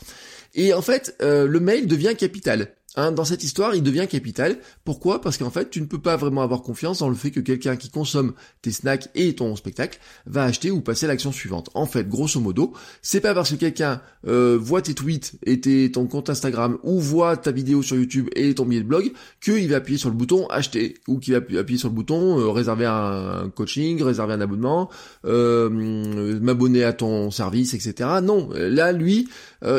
Et 0.56 0.74
en 0.74 0.82
fait, 0.82 1.16
le 1.22 1.60
mail 1.60 1.86
devient 1.86 2.16
capital. 2.18 2.74
Hein, 2.96 3.12
dans 3.12 3.26
cette 3.26 3.44
histoire, 3.44 3.74
il 3.74 3.82
devient 3.82 4.08
capital. 4.08 4.60
Pourquoi? 4.86 5.20
Parce 5.20 5.38
qu'en 5.38 5.50
fait, 5.50 5.70
tu 5.72 5.82
ne 5.82 5.88
peux 5.88 6.00
pas 6.00 6.16
vraiment 6.16 6.44
avoir 6.44 6.62
confiance 6.62 7.00
dans 7.00 7.10
le 7.10 7.16
fait 7.16 7.32
que 7.32 7.40
quelqu'un 7.40 7.76
qui 7.76 7.90
consomme 7.90 8.34
tes 8.62 8.72
snacks 8.72 9.10
et 9.16 9.34
ton 9.34 9.56
spectacle 9.56 10.00
va 10.28 10.44
acheter 10.44 10.70
ou 10.70 10.82
passer 10.82 11.06
à 11.06 11.10
l'action 11.10 11.32
suivante. 11.32 11.72
En 11.74 11.88
fait, 11.88 12.08
grosso 12.08 12.40
modo, 12.40 12.74
c'est 13.02 13.22
pas 13.22 13.34
parce 13.34 13.50
que 13.52 13.56
quelqu'un 13.56 14.02
euh, 14.28 14.58
voit 14.62 14.84
tes 14.84 14.94
tweets 14.94 15.34
et 15.46 15.92
ton 15.92 16.06
compte 16.06 16.30
Instagram 16.30 16.78
ou 16.84 17.00
voit 17.00 17.36
ta 17.36 17.52
vidéo 17.52 17.82
sur 17.82 17.96
YouTube 17.96 18.30
et 18.36 18.54
ton 18.54 18.66
billet 18.66 18.82
de 18.82 18.88
blog 18.88 19.12
qu'il 19.42 19.70
va 19.70 19.78
appuyer 19.78 19.98
sur 19.98 20.10
le 20.10 20.16
bouton 20.16 20.46
acheter 20.48 20.96
ou 21.08 21.20
qu'il 21.20 21.34
va 21.34 21.40
appuyer 21.40 21.80
sur 21.80 21.90
le 21.90 21.96
bouton 21.96 22.40
euh, 22.40 22.50
réserver 22.50 22.86
un, 22.86 23.50
coaching, 23.56 24.04
réserver 24.04 24.34
un 24.34 24.42
abonnement, 24.42 24.90
euh, 25.26 26.40
m'abonner 26.40 26.84
à 26.84 26.94
ton 26.94 27.32
service, 27.32 27.74
etc. 27.74 28.10
Non, 28.22 28.50
là, 28.54 28.92
lui, 28.92 29.28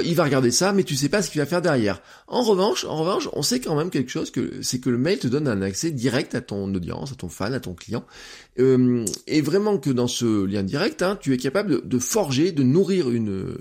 il 0.05 0.15
va 0.15 0.25
regarder 0.25 0.51
ça, 0.51 0.73
mais 0.73 0.83
tu 0.83 0.97
sais 0.97 1.09
pas 1.09 1.21
ce 1.21 1.31
qu'il 1.31 1.41
va 1.41 1.47
faire 1.47 1.63
derrière. 1.63 2.01
En 2.27 2.43
revanche, 2.43 2.85
en 2.85 2.97
revanche, 2.97 3.29
on 3.33 3.43
sait 3.43 3.61
quand 3.61 3.77
même 3.77 3.91
quelque 3.91 4.11
chose 4.11 4.31
que 4.31 4.63
c'est 4.63 4.79
que 4.79 4.91
le 4.91 4.99
mail 4.99 5.19
te 5.19 5.27
donne 5.27 5.47
un 5.47 5.63
accès 5.63 5.91
direct 5.91 6.35
à 6.35 6.41
ton 6.41 6.75
audience, 6.75 7.13
à 7.13 7.15
ton 7.15 7.29
fan, 7.29 7.53
à 7.53 7.61
ton 7.61 7.75
client, 7.75 8.05
euh, 8.59 9.05
et 9.27 9.41
vraiment 9.41 9.79
que 9.79 9.91
dans 9.91 10.07
ce 10.07 10.45
lien 10.45 10.63
direct, 10.63 11.03
hein, 11.03 11.19
tu 11.21 11.35
es 11.35 11.37
capable 11.37 11.87
de, 11.87 11.99
forger, 11.99 12.53
de 12.53 12.63
nourrir 12.63 13.11
une, 13.11 13.55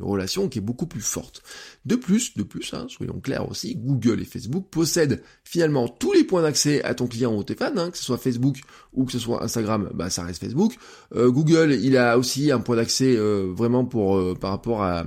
relation 0.00 0.48
qui 0.48 0.58
est 0.58 0.62
beaucoup 0.62 0.86
plus 0.86 1.00
forte. 1.00 1.42
De 1.84 1.96
plus, 1.96 2.36
de 2.36 2.42
plus, 2.42 2.72
hein, 2.72 2.86
soyons 2.88 3.20
clairs 3.20 3.48
aussi, 3.50 3.74
Google 3.76 4.20
et 4.20 4.24
Facebook 4.24 4.66
possèdent 4.70 5.22
finalement 5.44 5.88
tous 5.88 6.12
les 6.12 6.24
points 6.24 6.42
d'accès 6.42 6.82
à 6.84 6.94
ton 6.94 7.06
client 7.06 7.34
ou 7.34 7.42
tes 7.42 7.54
fans, 7.54 7.76
hein, 7.76 7.90
que 7.90 7.98
ce 7.98 8.04
soit 8.04 8.18
Facebook 8.18 8.58
ou 8.92 9.04
que 9.04 9.12
ce 9.12 9.18
soit 9.18 9.42
Instagram, 9.42 9.90
bah 9.94 10.10
ça 10.10 10.22
reste 10.22 10.40
Facebook. 10.40 10.74
Euh, 11.14 11.30
Google, 11.30 11.76
il 11.80 11.96
a 11.96 12.18
aussi 12.18 12.52
un 12.52 12.60
point 12.60 12.76
d'accès 12.76 13.16
euh, 13.16 13.52
vraiment 13.54 13.84
pour 13.84 14.38
par 14.38 14.50
rapport 14.50 14.82
à, 14.82 15.04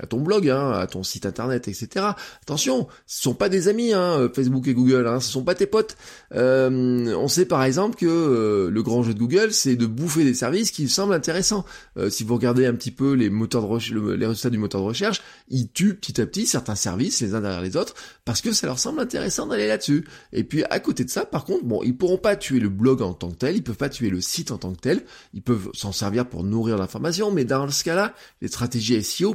à 0.00 0.06
ton 0.06 0.20
blog, 0.20 0.48
hein, 0.48 0.72
à 0.72 0.86
ton 0.86 1.02
site 1.02 1.26
internet, 1.26 1.68
etc. 1.68 2.06
Attention, 2.42 2.88
ce 3.06 3.22
sont 3.22 3.34
pas 3.34 3.48
des 3.48 3.68
amis, 3.68 3.92
hein, 3.92 4.28
Facebook 4.34 4.66
et 4.68 4.74
Google, 4.74 5.06
hein, 5.06 5.20
ce 5.20 5.30
sont 5.30 5.44
pas 5.44 5.54
tes 5.54 5.66
potes. 5.66 5.96
on 6.32 7.28
sait 7.28 7.46
par 7.46 7.62
exemple 7.64 7.96
que 7.96 8.06
euh, 8.06 8.70
le 8.70 8.82
grand 8.82 9.02
jeu 9.02 9.14
de 9.14 9.18
Google, 9.18 9.52
c'est 9.52 9.76
de 9.76 9.86
bouffer 9.86 10.24
des 10.24 10.34
services 10.34 10.70
qui 10.70 10.88
semblent 10.88 11.14
intéressants. 11.14 11.64
Euh, 11.96 12.10
si 12.10 12.24
vous 12.24 12.34
regardez 12.34 12.66
un 12.66 12.74
petit 12.74 12.90
peu 12.90 13.12
les 13.12 13.30
moteurs 13.30 13.62
de 13.62 13.66
recherche, 13.66 13.94
les 13.94 14.26
résultats 14.26 14.50
du 14.50 14.58
moteur 14.58 14.80
de 14.80 14.86
recherche, 14.86 15.22
ils 15.48 15.70
tuent 15.70 15.94
petit 15.94 16.20
à 16.20 16.26
petit 16.26 16.46
certains 16.46 16.74
services 16.74 17.20
les 17.20 17.34
uns 17.34 17.40
derrière 17.40 17.62
les 17.62 17.76
autres 17.76 17.94
parce 18.24 18.40
que 18.40 18.52
ça 18.52 18.66
leur 18.66 18.78
semble 18.78 19.00
intéressant 19.00 19.46
d'aller 19.46 19.66
là-dessus. 19.66 20.06
Et 20.32 20.44
puis 20.44 20.64
à 20.64 20.80
côté 20.80 21.04
de 21.04 21.10
ça, 21.10 21.24
par 21.24 21.44
contre, 21.44 21.64
bon, 21.64 21.82
ils 21.82 21.96
pourront 21.96 22.18
pas 22.18 22.36
tuer 22.36 22.60
le 22.60 22.68
blog 22.68 23.02
en 23.02 23.12
tant 23.12 23.30
que 23.30 23.36
tel, 23.36 23.56
ils 23.56 23.62
peuvent 23.62 23.76
pas 23.76 23.88
tuer 23.88 24.10
le 24.10 24.20
site 24.20 24.50
en 24.50 24.58
tant 24.58 24.72
que 24.72 24.80
tel, 24.80 25.04
ils 25.34 25.42
peuvent 25.42 25.70
s'en 25.74 25.92
servir 25.92 26.28
pour 26.28 26.44
nourrir 26.44 26.78
l'information, 26.78 27.30
mais 27.30 27.44
dans 27.44 27.70
ce 27.70 27.84
cas-là, 27.84 28.14
les 28.40 28.48
stratégies 28.48 29.02
SEO 29.02 29.34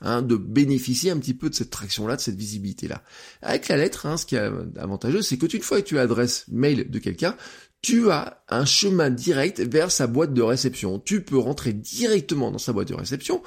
hein, 0.00 0.22
de 0.22 0.36
bénéficier 0.36 1.10
un 1.10 1.18
petit 1.18 1.34
peu 1.34 1.50
de 1.50 1.54
cette 1.54 1.70
traction-là, 1.70 2.16
de 2.16 2.20
cette 2.20 2.36
visibilité-là. 2.36 3.02
Avec 3.42 3.68
la 3.68 3.76
lettre, 3.76 4.06
hein, 4.06 4.16
ce 4.16 4.26
qui 4.26 4.36
est 4.36 4.50
avantageux, 4.78 5.22
c'est 5.22 5.38
que 5.38 5.46
une 5.54 5.62
fois 5.62 5.80
que 5.80 5.86
tu 5.86 5.98
adresses 5.98 6.44
mail 6.48 6.90
de 6.90 6.98
quelqu'un, 6.98 7.36
tu 7.82 8.10
as 8.10 8.41
un 8.52 8.64
chemin 8.64 9.10
direct 9.10 9.60
vers 9.60 9.90
sa 9.90 10.06
boîte 10.06 10.34
de 10.34 10.42
réception. 10.42 10.98
Tu 10.98 11.22
peux 11.22 11.38
rentrer 11.38 11.72
directement 11.72 12.50
dans 12.50 12.58
sa 12.58 12.72
boîte 12.72 12.88
de 12.88 12.94
réception 12.94 13.42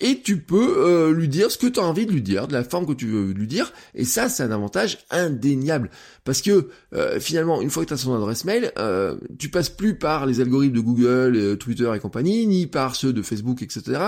et 0.00 0.20
tu 0.20 0.38
peux 0.38 0.78
euh, 0.78 1.12
lui 1.12 1.28
dire 1.28 1.50
ce 1.50 1.58
que 1.58 1.66
tu 1.66 1.80
as 1.80 1.82
envie 1.82 2.06
de 2.06 2.12
lui 2.12 2.22
dire, 2.22 2.48
de 2.48 2.52
la 2.52 2.64
forme 2.64 2.86
que 2.86 2.92
tu 2.92 3.06
veux 3.06 3.32
lui 3.32 3.46
dire. 3.46 3.72
Et 3.94 4.04
ça, 4.04 4.28
c'est 4.28 4.42
un 4.42 4.50
avantage 4.50 4.98
indéniable. 5.10 5.90
Parce 6.24 6.42
que 6.42 6.68
euh, 6.94 7.18
finalement, 7.20 7.60
une 7.60 7.70
fois 7.70 7.82
que 7.82 7.88
tu 7.88 7.94
as 7.94 7.98
son 7.98 8.14
adresse 8.14 8.44
mail, 8.44 8.72
euh, 8.78 9.16
tu 9.38 9.48
passes 9.48 9.70
plus 9.70 9.96
par 9.96 10.26
les 10.26 10.40
algorithmes 10.40 10.76
de 10.76 10.80
Google, 10.80 11.56
Twitter 11.58 11.90
et 11.94 11.98
compagnie, 11.98 12.46
ni 12.46 12.66
par 12.66 12.94
ceux 12.96 13.12
de 13.12 13.22
Facebook, 13.22 13.62
etc. 13.62 14.00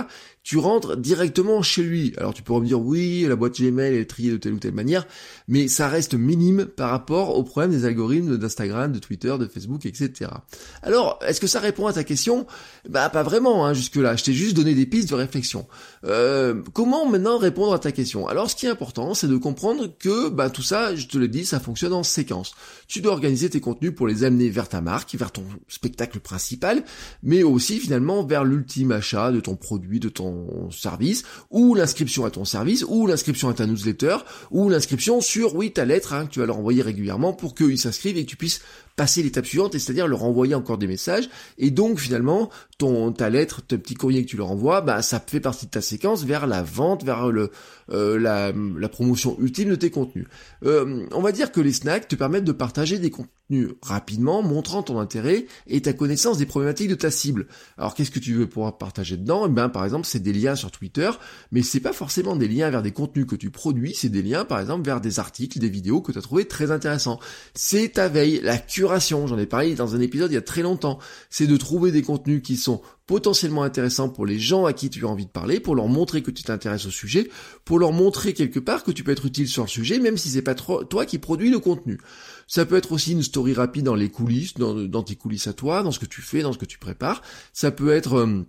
Tu 0.42 0.58
rentres 0.58 0.96
directement 0.96 1.62
chez 1.62 1.82
lui. 1.82 2.12
Alors 2.16 2.34
tu 2.34 2.42
peux 2.42 2.52
me 2.54 2.66
dire 2.66 2.80
oui, 2.80 3.24
la 3.28 3.36
boîte 3.36 3.60
Gmail 3.60 3.96
est 3.96 4.06
triée 4.06 4.30
de 4.30 4.36
telle 4.36 4.54
ou 4.54 4.58
telle 4.58 4.74
manière, 4.74 5.06
mais 5.48 5.68
ça 5.68 5.88
reste 5.88 6.14
minime 6.14 6.66
par 6.66 6.90
rapport 6.90 7.36
au 7.36 7.42
problème 7.42 7.70
des 7.70 7.84
algorithmes 7.84 8.36
d'Instagram, 8.38 8.92
de 8.92 8.98
Twitter, 8.98 9.34
de 9.38 9.46
Facebook, 9.46 9.86
etc. 9.86 10.30
Alors, 10.82 11.18
est-ce 11.26 11.40
que 11.40 11.46
ça 11.46 11.60
répond 11.60 11.86
à 11.86 11.92
ta 11.92 12.04
question? 12.04 12.46
Bah 12.88 13.08
pas 13.08 13.22
vraiment, 13.22 13.66
hein, 13.66 13.74
jusque-là. 13.74 14.16
Je 14.16 14.24
t'ai 14.24 14.32
juste 14.32 14.56
donné 14.56 14.74
des 14.74 14.86
pistes 14.86 15.10
de 15.10 15.14
réflexion. 15.14 15.66
Euh, 16.04 16.62
comment 16.72 17.08
maintenant 17.08 17.38
répondre 17.38 17.72
à 17.72 17.78
ta 17.78 17.92
question? 17.92 18.26
Alors, 18.26 18.50
ce 18.50 18.56
qui 18.56 18.66
est 18.66 18.70
important, 18.70 19.14
c'est 19.14 19.28
de 19.28 19.36
comprendre 19.36 19.88
que 19.98 20.28
bah, 20.28 20.50
tout 20.50 20.62
ça, 20.62 20.94
je 20.96 21.06
te 21.06 21.16
l'ai 21.16 21.28
dit, 21.28 21.44
ça 21.44 21.60
fonctionne 21.60 21.92
en 21.92 22.02
séquence. 22.02 22.54
Tu 22.88 23.00
dois 23.00 23.12
organiser 23.12 23.48
tes 23.50 23.60
contenus 23.60 23.94
pour 23.94 24.06
les 24.06 24.24
amener 24.24 24.48
vers 24.50 24.68
ta 24.68 24.80
marque, 24.80 25.14
vers 25.14 25.30
ton 25.30 25.44
spectacle 25.68 26.18
principal, 26.20 26.84
mais 27.22 27.42
aussi 27.42 27.78
finalement 27.78 28.24
vers 28.24 28.44
l'ultime 28.44 28.92
achat 28.92 29.30
de 29.30 29.40
ton 29.40 29.54
produit, 29.54 30.00
de 30.00 30.08
ton 30.08 30.70
service, 30.70 31.24
ou 31.50 31.74
l'inscription 31.74 32.24
à 32.24 32.30
ton 32.30 32.44
service, 32.44 32.84
ou 32.88 33.06
l'inscription 33.06 33.48
à 33.48 33.54
ta 33.54 33.66
newsletter, 33.66 34.16
ou 34.50 34.68
l'inscription 34.68 35.20
sur, 35.20 35.54
oui, 35.54 35.72
ta 35.72 35.84
lettre, 35.84 36.14
hein, 36.14 36.26
que 36.26 36.32
tu 36.32 36.40
vas 36.40 36.46
leur 36.46 36.58
envoyer 36.58 36.82
régulièrement 36.82 37.32
pour 37.32 37.54
qu'ils 37.54 37.78
s'inscrivent 37.78 38.16
et 38.16 38.24
que 38.24 38.30
tu 38.30 38.36
puisses 38.36 38.60
passer 38.96 39.22
l'étape 39.22 39.46
suivante, 39.46 39.72
c'est-à-dire 39.72 40.06
leur 40.06 40.24
envoyer 40.24 40.54
encore 40.54 40.78
des 40.78 40.86
messages. 40.86 41.28
Et 41.58 41.70
donc 41.70 41.98
finalement, 41.98 42.50
ton 42.78 43.12
ta 43.12 43.30
lettre, 43.30 43.62
ton 43.62 43.78
petit 43.78 43.94
courrier 43.94 44.24
que 44.24 44.28
tu 44.28 44.36
leur 44.36 44.50
envoies, 44.50 44.80
bah 44.80 45.02
ça 45.02 45.22
fait 45.24 45.40
partie 45.40 45.66
de 45.66 45.70
ta 45.70 45.80
séquence 45.80 45.91
vers 46.24 46.46
la 46.46 46.62
vente, 46.62 47.04
vers 47.04 47.28
euh, 47.28 48.18
la, 48.18 48.88
promotion 48.88 49.36
ultime 49.40 49.70
de 49.70 49.74
tes 49.74 49.90
contenus. 49.90 50.26
Euh, 50.64 51.06
on 51.12 51.20
va 51.20 51.32
dire 51.32 51.52
que 51.52 51.60
les 51.60 51.72
snacks 51.72 52.08
te 52.08 52.16
permettent 52.16 52.44
de 52.44 52.52
partager 52.52 52.98
des 52.98 53.10
contenus 53.10 53.30
rapidement, 53.82 54.42
montrant 54.42 54.82
ton 54.82 54.98
intérêt 54.98 55.46
et 55.66 55.82
ta 55.82 55.92
connaissance 55.92 56.38
des 56.38 56.46
problématiques 56.46 56.88
de 56.88 56.94
ta 56.94 57.10
cible. 57.10 57.46
Alors 57.78 57.94
qu'est-ce 57.94 58.10
que 58.10 58.18
tu 58.18 58.34
veux 58.34 58.48
pouvoir 58.48 58.78
partager 58.78 59.16
dedans? 59.16 59.46
Eh 59.46 59.50
ben 59.50 59.68
par 59.68 59.84
exemple 59.84 60.06
c'est 60.06 60.20
des 60.20 60.32
liens 60.32 60.54
sur 60.54 60.70
Twitter, 60.70 61.10
mais 61.50 61.62
c'est 61.62 61.80
pas 61.80 61.92
forcément 61.92 62.36
des 62.36 62.48
liens 62.48 62.70
vers 62.70 62.82
des 62.82 62.92
contenus 62.92 63.26
que 63.26 63.36
tu 63.36 63.50
produis, 63.50 63.94
c'est 63.94 64.08
des 64.08 64.22
liens 64.22 64.44
par 64.44 64.60
exemple 64.60 64.84
vers 64.84 65.00
des 65.00 65.18
articles, 65.18 65.58
des 65.58 65.68
vidéos 65.68 66.00
que 66.00 66.12
tu 66.12 66.18
as 66.18 66.22
trouvé 66.22 66.46
très 66.46 66.70
intéressants. 66.70 67.20
C'est 67.54 67.90
ta 67.94 68.08
veille, 68.08 68.40
la 68.42 68.58
curation, 68.58 69.26
j'en 69.26 69.38
ai 69.38 69.46
parlé 69.46 69.74
dans 69.74 69.94
un 69.94 70.00
épisode 70.00 70.30
il 70.30 70.34
y 70.34 70.38
a 70.38 70.42
très 70.42 70.62
longtemps. 70.62 70.98
C'est 71.30 71.46
de 71.46 71.56
trouver 71.56 71.92
des 71.92 72.02
contenus 72.02 72.42
qui 72.42 72.56
sont 72.56 72.80
potentiellement 73.06 73.62
intéressant 73.62 74.08
pour 74.08 74.26
les 74.26 74.38
gens 74.38 74.64
à 74.64 74.72
qui 74.72 74.88
tu 74.88 75.04
as 75.04 75.08
envie 75.08 75.26
de 75.26 75.30
parler, 75.30 75.60
pour 75.60 75.74
leur 75.74 75.88
montrer 75.88 76.22
que 76.22 76.30
tu 76.30 76.44
t'intéresses 76.44 76.86
au 76.86 76.90
sujet, 76.90 77.28
pour 77.64 77.78
leur 77.78 77.92
montrer 77.92 78.32
quelque 78.32 78.60
part 78.60 78.84
que 78.84 78.90
tu 78.90 79.04
peux 79.04 79.12
être 79.12 79.26
utile 79.26 79.48
sur 79.48 79.64
le 79.64 79.68
sujet, 79.68 79.98
même 79.98 80.16
si 80.16 80.28
c'est 80.28 80.42
pas 80.42 80.54
toi 80.54 81.04
qui 81.04 81.18
produis 81.18 81.50
le 81.50 81.58
contenu. 81.58 81.98
Ça 82.54 82.66
peut 82.66 82.76
être 82.76 82.92
aussi 82.92 83.12
une 83.12 83.22
story 83.22 83.54
rapide 83.54 83.86
dans 83.86 83.94
les 83.94 84.10
coulisses, 84.10 84.52
dans, 84.52 85.02
tes 85.02 85.16
coulisses 85.16 85.46
à 85.46 85.54
toi, 85.54 85.82
dans 85.82 85.90
ce 85.90 85.98
que 85.98 86.04
tu 86.04 86.20
fais, 86.20 86.42
dans 86.42 86.52
ce 86.52 86.58
que 86.58 86.66
tu 86.66 86.76
prépares. 86.76 87.22
Ça 87.54 87.70
peut 87.70 87.92
être 87.92 88.16
euh, 88.16 88.46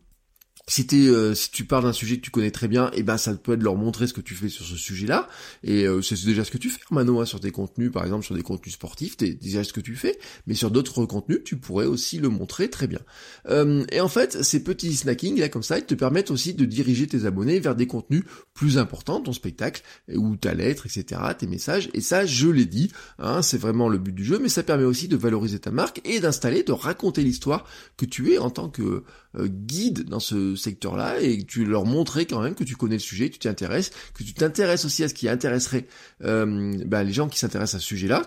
si, 0.68 0.88
euh, 0.94 1.34
si 1.34 1.52
tu 1.52 1.66
parles 1.66 1.84
d'un 1.84 1.94
sujet 1.94 2.18
que 2.18 2.22
tu 2.22 2.32
connais 2.32 2.52
très 2.52 2.70
bien, 2.70 2.88
et 2.92 3.00
eh 3.00 3.04
ben 3.04 3.18
ça 3.18 3.34
peut 3.34 3.54
être 3.54 3.64
leur 3.64 3.76
montrer 3.76 4.08
ce 4.08 4.14
que 4.14 4.22
tu 4.22 4.34
fais 4.34 4.48
sur 4.48 4.66
ce 4.66 4.78
sujet-là. 4.78 5.28
Et 5.64 5.86
euh, 5.86 6.02
c'est 6.02 6.24
déjà 6.26 6.46
ce 6.46 6.52
que 6.52 6.58
tu 6.58 6.70
fais, 6.70 6.80
Mano, 6.90 7.20
hein, 7.20 7.26
sur 7.26 7.42
tes 7.42 7.52
contenus, 7.52 7.92
par 7.92 8.06
exemple 8.06 8.26
sur 8.26 8.34
des 8.34 8.44
contenus 8.44 8.76
sportifs, 8.76 9.18
c'est 9.20 9.34
déjà 9.34 9.64
ce 9.64 9.74
que 9.74 9.82
tu 9.82 9.96
fais. 9.96 10.18
Mais 10.48 10.54
sur 10.54 10.72
d'autres 10.72 11.06
contenus, 11.06 11.42
tu 11.44 11.58
pourrais 11.58 11.86
aussi 11.86 12.18
le 12.18 12.30
montrer 12.30 12.70
très 12.70 12.88
bien. 12.88 13.02
Euh, 13.50 13.84
et 13.92 14.00
en 14.00 14.08
fait, 14.08 14.42
ces 14.44 14.64
petits 14.64 14.96
snackings 14.96 15.38
là 15.38 15.50
comme 15.50 15.64
ça, 15.64 15.80
ils 15.80 15.86
te 15.86 15.96
permettent 15.96 16.32
aussi 16.32 16.54
de 16.54 16.64
diriger 16.64 17.08
tes 17.08 17.26
abonnés 17.26 17.60
vers 17.60 17.76
des 17.76 17.88
contenus 17.88 18.24
plus 18.54 18.78
importants, 18.78 19.20
ton 19.20 19.34
spectacle 19.34 19.82
ou 20.14 20.38
ta 20.38 20.54
lettre, 20.54 20.86
etc., 20.86 21.22
tes 21.38 21.48
messages. 21.48 21.90
Et 21.94 22.02
ça, 22.02 22.26
je 22.26 22.48
l'ai 22.48 22.66
dit, 22.66 22.90
hein, 23.20 23.42
c'est 23.42 23.58
vraiment 23.58 23.90
le 23.90 23.98
but 23.98 24.16
du 24.16 24.24
jeu, 24.24 24.40
mais 24.40 24.50
ça 24.50 24.64
permet 24.64 24.86
aussi 24.86 25.10
de 25.10 25.18
valoriser 25.18 25.60
ta 25.60 25.72
marque 25.72 26.00
et 26.06 26.22
d'installer, 26.22 26.64
de 26.64 26.72
raconter 26.72 27.22
l'histoire 27.22 27.66
que 27.98 28.06
tu 28.06 28.32
es 28.32 28.38
en 28.38 28.50
tant 28.50 28.70
que 28.70 29.04
guide 29.36 30.04
dans 30.04 30.20
ce 30.20 30.53
secteur-là 30.56 31.22
et 31.22 31.44
tu 31.44 31.66
leur 31.66 31.86
montrer 31.86 32.26
quand 32.26 32.42
même 32.42 32.56
que 32.56 32.64
tu 32.64 32.76
connais 32.76 32.96
le 32.96 33.00
sujet, 33.00 33.30
que 33.30 33.34
tu 33.34 33.40
t'intéresses, 33.40 33.92
que 34.14 34.24
tu 34.24 34.34
t'intéresses 34.34 34.86
aussi 34.86 35.04
à 35.04 35.10
ce 35.10 35.14
qui 35.14 35.28
intéresserait 35.28 35.88
euh, 36.24 36.78
bah, 36.86 37.04
les 37.04 37.14
gens 37.14 37.28
qui 37.28 37.40
s'intéressent 37.40 37.76
à 37.76 37.80
ce 37.80 37.88
sujet-là, 37.88 38.22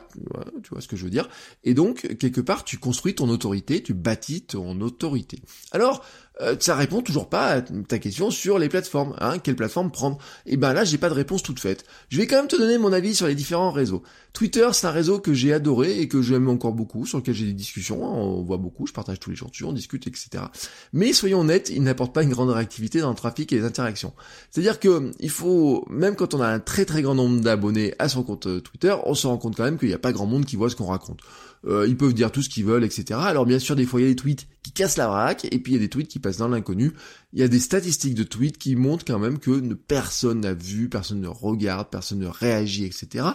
tu 0.62 0.70
vois 0.70 0.80
ce 0.80 0.88
que 0.88 0.96
je 0.96 1.04
veux 1.04 1.10
dire. 1.10 1.28
Et 1.64 1.74
donc, 1.74 2.16
quelque 2.18 2.40
part, 2.40 2.64
tu 2.64 2.78
construis 2.78 3.14
ton 3.14 3.28
autorité, 3.28 3.82
tu 3.82 3.94
bâtis 3.94 4.42
ton 4.42 4.80
autorité. 4.80 5.40
Alors, 5.72 6.04
euh, 6.42 6.56
ça 6.60 6.74
répond 6.74 7.00
toujours 7.00 7.28
pas 7.28 7.46
à 7.46 7.62
ta 7.62 7.98
question 7.98 8.30
sur 8.30 8.58
les 8.58 8.68
plateformes. 8.68 9.14
Hein, 9.20 9.38
quelle 9.38 9.56
plateforme 9.56 9.90
prendre 9.90 10.18
Et 10.44 10.54
eh 10.54 10.56
ben 10.56 10.72
là, 10.72 10.84
j'ai 10.84 10.98
pas 10.98 11.08
de 11.08 11.14
réponse 11.14 11.42
toute 11.42 11.60
faite. 11.60 11.84
Je 12.08 12.18
vais 12.18 12.26
quand 12.26 12.36
même 12.36 12.48
te 12.48 12.56
donner 12.56 12.78
mon 12.78 12.92
avis 12.92 13.14
sur 13.14 13.26
les 13.26 13.34
différents 13.34 13.70
réseaux. 13.70 14.02
Twitter, 14.34 14.68
c'est 14.72 14.86
un 14.86 14.90
réseau 14.90 15.18
que 15.18 15.32
j'ai 15.32 15.54
adoré 15.54 15.98
et 15.98 16.08
que 16.08 16.20
j'aime 16.20 16.50
encore 16.50 16.74
beaucoup, 16.74 17.06
sur 17.06 17.18
lequel 17.18 17.34
j'ai 17.34 17.46
des 17.46 17.54
discussions. 17.54 18.06
Hein, 18.06 18.12
on 18.12 18.42
voit 18.42 18.58
beaucoup, 18.58 18.86
je 18.86 18.92
partage 18.92 19.18
tous 19.18 19.30
les 19.30 19.36
jours 19.36 19.48
dessus, 19.48 19.64
on 19.64 19.72
discute, 19.72 20.06
etc. 20.06 20.44
Mais 20.92 21.14
soyons 21.14 21.40
honnêtes, 21.40 21.70
il 21.74 21.82
n'apporte 21.82 22.12
pas 22.12 22.22
une 22.22 22.30
grande 22.30 22.50
réactivité 22.50 23.00
dans 23.00 23.08
le 23.08 23.16
trafic 23.16 23.50
et 23.52 23.56
les 23.56 23.64
interactions. 23.64 24.12
C'est-à-dire 24.50 24.78
que 24.78 25.12
il 25.20 25.30
faut, 25.30 25.86
même 25.88 26.16
quand 26.16 26.34
on 26.34 26.42
a 26.42 26.48
un 26.48 26.60
très 26.60 26.84
très 26.84 27.00
grand 27.00 27.14
nombre 27.14 27.40
d'abonnés 27.40 27.94
à 27.98 28.10
son 28.10 28.22
compte 28.22 28.46
euh, 28.46 28.60
Twitter, 28.60 28.94
on 29.06 29.14
se 29.14 29.26
rend 29.26 29.38
compte 29.38 29.56
quand 29.56 29.64
même 29.64 29.78
qu'il 29.78 29.88
n'y 29.88 29.94
a 29.94 29.98
pas 29.98 30.12
grand 30.12 30.26
monde 30.26 30.44
qui 30.44 30.56
voit 30.56 30.68
ce 30.68 30.76
qu'on 30.76 30.86
raconte. 30.86 31.20
Euh, 31.66 31.86
ils 31.88 31.96
peuvent 31.96 32.14
dire 32.14 32.30
tout 32.30 32.42
ce 32.42 32.48
qu'ils 32.48 32.64
veulent, 32.64 32.84
etc. 32.84 33.18
Alors 33.22 33.46
bien 33.46 33.58
sûr, 33.58 33.76
des 33.76 33.84
fois 33.84 34.00
il 34.00 34.04
y 34.04 34.06
a 34.06 34.10
des 34.10 34.16
tweets 34.16 34.46
qui 34.62 34.72
cassent 34.72 34.96
la 34.96 35.06
baraque, 35.06 35.46
et 35.50 35.58
puis 35.58 35.72
il 35.72 35.76
y 35.76 35.78
a 35.78 35.80
des 35.80 35.88
tweets 35.88 36.08
qui 36.08 36.18
passent 36.18 36.38
dans 36.38 36.48
l'inconnu. 36.48 36.92
Il 37.32 37.40
y 37.40 37.42
a 37.42 37.48
des 37.48 37.58
statistiques 37.58 38.14
de 38.14 38.22
tweets 38.22 38.58
qui 38.58 38.76
montrent 38.76 39.04
quand 39.04 39.18
même 39.18 39.38
que 39.38 39.74
personne 39.74 40.40
n'a 40.40 40.54
vu, 40.54 40.88
personne 40.88 41.20
ne 41.20 41.28
regarde, 41.28 41.88
personne 41.90 42.20
ne 42.20 42.26
réagit, 42.26 42.84
etc. 42.84 43.26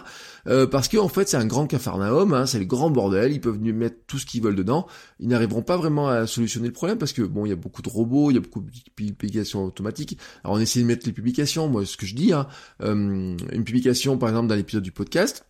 Euh, 0.46 0.66
parce 0.66 0.88
que 0.88 0.96
en 0.96 1.08
fait 1.08 1.28
c'est 1.28 1.36
un 1.36 1.46
grand 1.46 1.66
cafarnaum, 1.66 2.32
hein, 2.32 2.46
c'est 2.46 2.58
le 2.58 2.64
grand 2.64 2.90
bordel, 2.90 3.32
ils 3.32 3.40
peuvent 3.40 3.60
mettre 3.60 3.96
tout 4.06 4.18
ce 4.18 4.26
qu'ils 4.26 4.42
veulent 4.42 4.56
dedans, 4.56 4.86
ils 5.20 5.28
n'arriveront 5.28 5.62
pas 5.62 5.76
vraiment 5.76 6.08
à 6.08 6.26
solutionner 6.26 6.68
le 6.68 6.72
problème 6.72 6.98
parce 6.98 7.12
que 7.12 7.22
bon 7.22 7.46
il 7.46 7.50
y 7.50 7.52
a 7.52 7.56
beaucoup 7.56 7.82
de 7.82 7.88
robots, 7.88 8.30
il 8.30 8.34
y 8.34 8.38
a 8.38 8.40
beaucoup 8.40 8.60
de 8.60 9.12
publications 9.12 9.64
automatiques. 9.64 10.18
Alors 10.44 10.56
on 10.56 10.60
essaie 10.60 10.80
de 10.80 10.86
mettre 10.86 11.06
les 11.06 11.12
publications, 11.12 11.68
moi 11.68 11.84
ce 11.84 11.96
que 11.96 12.06
je 12.06 12.14
dis, 12.14 12.32
hein, 12.32 12.46
euh, 12.82 13.36
une 13.52 13.64
publication 13.64 14.18
par 14.18 14.30
exemple 14.30 14.48
d'un 14.48 14.58
épisode 14.58 14.82
du 14.82 14.92
podcast, 14.92 15.44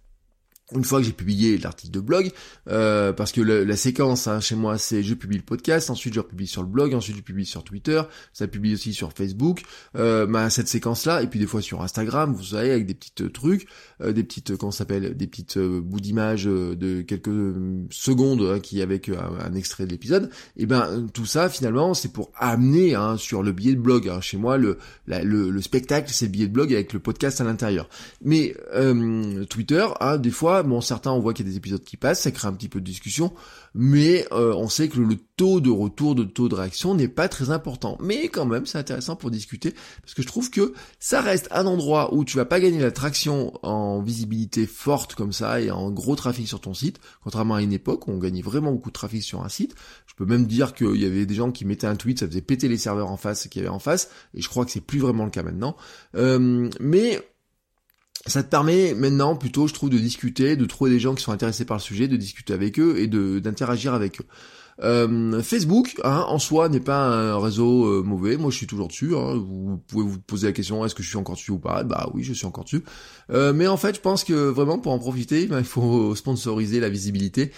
une 0.74 0.84
fois 0.84 1.00
que 1.00 1.06
j'ai 1.06 1.12
publié 1.12 1.58
l'article 1.58 1.92
de 1.92 2.00
blog, 2.00 2.30
euh, 2.68 3.12
parce 3.12 3.32
que 3.32 3.40
la 3.40 3.76
séquence 3.76 4.26
hein, 4.26 4.40
chez 4.40 4.54
moi 4.54 4.78
c'est 4.78 5.02
je 5.02 5.14
publie 5.14 5.38
le 5.38 5.42
podcast, 5.42 5.90
ensuite 5.90 6.14
je 6.14 6.20
republie 6.20 6.46
sur 6.46 6.62
le 6.62 6.68
blog, 6.68 6.94
ensuite 6.94 7.16
je 7.16 7.22
publie 7.22 7.46
sur 7.46 7.64
Twitter, 7.64 8.02
ça 8.32 8.46
publie 8.46 8.74
aussi 8.74 8.94
sur 8.94 9.12
Facebook, 9.12 9.62
euh, 9.96 10.26
bah, 10.26 10.50
cette 10.50 10.68
séquence 10.68 11.06
là, 11.06 11.22
et 11.22 11.26
puis 11.26 11.38
des 11.38 11.46
fois 11.46 11.62
sur 11.62 11.82
Instagram, 11.82 12.32
vous 12.34 12.44
savez, 12.44 12.70
avec 12.70 12.86
des 12.86 12.94
petites 12.94 13.32
trucs, 13.32 13.66
euh, 14.00 14.12
des 14.12 14.24
petites, 14.24 14.56
comment 14.56 14.72
s'appelle, 14.72 15.16
des 15.16 15.26
petites 15.26 15.56
euh, 15.56 15.80
bouts 15.80 16.00
d'images 16.00 16.46
euh, 16.46 16.74
de 16.74 17.02
quelques 17.02 17.30
secondes 17.90 18.42
hein, 18.42 18.60
qui 18.60 18.82
avec 18.82 19.08
un, 19.08 19.54
extrait 19.54 19.84
de 19.84 19.90
l'épisode, 19.90 20.30
et 20.56 20.66
ben 20.66 21.06
tout 21.12 21.26
ça 21.26 21.48
finalement 21.48 21.94
c'est 21.94 22.12
pour 22.12 22.32
amener 22.36 22.94
hein, 22.94 23.16
sur 23.16 23.42
le 23.42 23.52
billet 23.52 23.74
de 23.74 23.80
blog. 23.80 24.08
Hein. 24.08 24.20
Chez 24.20 24.36
moi 24.36 24.56
le, 24.56 24.78
le, 25.06 25.50
le, 25.50 25.62
spectacle 25.62 26.10
c'est 26.12 26.26
le 26.26 26.30
billet 26.30 26.46
de 26.46 26.52
blog 26.52 26.72
avec 26.72 26.92
le 26.92 27.00
podcast 27.00 27.40
à 27.40 27.44
l'intérieur. 27.44 27.88
Mais 28.22 28.56
Twitter, 29.48 29.86
hein, 30.00 30.16
des 30.18 30.30
fois 30.30 30.61
bon, 30.62 30.80
certains, 30.80 31.12
on 31.12 31.20
voit 31.20 31.34
qu'il 31.34 31.46
y 31.46 31.48
a 31.48 31.52
des 31.52 31.56
épisodes 31.56 31.82
qui 31.82 31.96
passent, 31.96 32.22
ça 32.22 32.30
crée 32.30 32.48
un 32.48 32.52
petit 32.52 32.68
peu 32.68 32.80
de 32.80 32.84
discussion, 32.84 33.32
mais 33.74 34.26
euh, 34.32 34.54
on 34.54 34.68
sait 34.68 34.88
que 34.88 34.98
le 34.98 35.16
taux 35.36 35.60
de 35.60 35.70
retour, 35.70 36.14
de 36.14 36.24
taux 36.24 36.48
de 36.48 36.54
réaction 36.54 36.94
n'est 36.94 37.08
pas 37.08 37.28
très 37.28 37.50
important. 37.50 37.96
Mais 38.00 38.28
quand 38.28 38.46
même, 38.46 38.66
c'est 38.66 38.78
intéressant 38.78 39.16
pour 39.16 39.30
discuter, 39.30 39.74
parce 40.02 40.14
que 40.14 40.22
je 40.22 40.26
trouve 40.26 40.50
que 40.50 40.74
ça 40.98 41.20
reste 41.20 41.48
un 41.50 41.66
endroit 41.66 42.14
où 42.14 42.24
tu 42.24 42.36
vas 42.36 42.44
pas 42.44 42.60
gagner 42.60 42.80
la 42.80 42.90
traction 42.90 43.52
en 43.62 44.02
visibilité 44.02 44.66
forte 44.66 45.14
comme 45.14 45.32
ça 45.32 45.60
et 45.60 45.70
en 45.70 45.90
gros 45.90 46.16
trafic 46.16 46.46
sur 46.48 46.60
ton 46.60 46.74
site, 46.74 46.98
contrairement 47.22 47.54
à 47.54 47.62
une 47.62 47.72
époque 47.72 48.08
où 48.08 48.12
on 48.12 48.18
gagnait 48.18 48.42
vraiment 48.42 48.72
beaucoup 48.72 48.90
de 48.90 48.94
trafic 48.94 49.22
sur 49.22 49.42
un 49.42 49.48
site. 49.48 49.74
Je 50.06 50.14
peux 50.14 50.26
même 50.26 50.46
dire 50.46 50.74
qu'il 50.74 50.96
y 50.96 51.06
avait 51.06 51.26
des 51.26 51.34
gens 51.34 51.50
qui 51.52 51.64
mettaient 51.64 51.86
un 51.86 51.96
tweet, 51.96 52.20
ça 52.20 52.26
faisait 52.26 52.42
péter 52.42 52.68
les 52.68 52.78
serveurs 52.78 53.10
en 53.10 53.16
face 53.16 53.48
qu'il 53.48 53.62
y 53.62 53.64
avait 53.64 53.74
en 53.74 53.78
face, 53.78 54.10
et 54.34 54.42
je 54.42 54.48
crois 54.48 54.64
que 54.64 54.70
c'est 54.70 54.80
plus 54.80 54.98
vraiment 54.98 55.24
le 55.24 55.30
cas 55.30 55.42
maintenant. 55.42 55.76
Euh, 56.16 56.68
mais 56.80 57.20
ça 58.26 58.42
te 58.42 58.48
permet 58.48 58.94
maintenant 58.94 59.36
plutôt, 59.36 59.66
je 59.66 59.74
trouve, 59.74 59.90
de 59.90 59.98
discuter, 59.98 60.56
de 60.56 60.64
trouver 60.64 60.90
des 60.90 61.00
gens 61.00 61.14
qui 61.14 61.22
sont 61.22 61.32
intéressés 61.32 61.64
par 61.64 61.78
le 61.78 61.82
sujet, 61.82 62.08
de 62.08 62.16
discuter 62.16 62.52
avec 62.52 62.78
eux 62.78 62.98
et 62.98 63.08
d'interagir 63.08 63.94
avec 63.94 64.20
eux. 64.20 64.26
Euh, 64.80 65.42
Facebook, 65.42 66.00
hein, 66.04 66.24
en 66.28 66.38
soi, 66.38 66.68
n'est 66.68 66.80
pas 66.80 67.04
un 67.06 67.38
réseau 67.38 67.86
euh, 67.86 68.02
mauvais. 68.02 68.36
Moi, 68.36 68.50
je 68.50 68.56
suis 68.56 68.66
toujours 68.66 68.88
dessus. 68.88 69.14
Hein. 69.14 69.34
Vous 69.36 69.80
pouvez 69.86 70.04
vous 70.04 70.18
poser 70.18 70.46
la 70.46 70.52
question 70.52 70.84
est-ce 70.84 70.94
que 70.94 71.02
je 71.02 71.08
suis 71.08 71.18
encore 71.18 71.36
dessus 71.36 71.50
ou 71.50 71.58
pas? 71.58 71.82
Bah 71.84 72.08
oui, 72.14 72.22
je 72.24 72.32
suis 72.32 72.46
encore 72.46 72.64
dessus. 72.64 72.82
Euh, 73.30 73.52
mais 73.52 73.66
en 73.66 73.76
fait, 73.76 73.96
je 73.96 74.00
pense 74.00 74.24
que 74.24 74.32
vraiment 74.32 74.78
pour 74.78 74.92
en 74.92 74.98
profiter, 74.98 75.42
il 75.50 75.64
faut 75.64 76.14
sponsoriser 76.14 76.80
la 76.80 76.88
visibilité, 76.88 77.52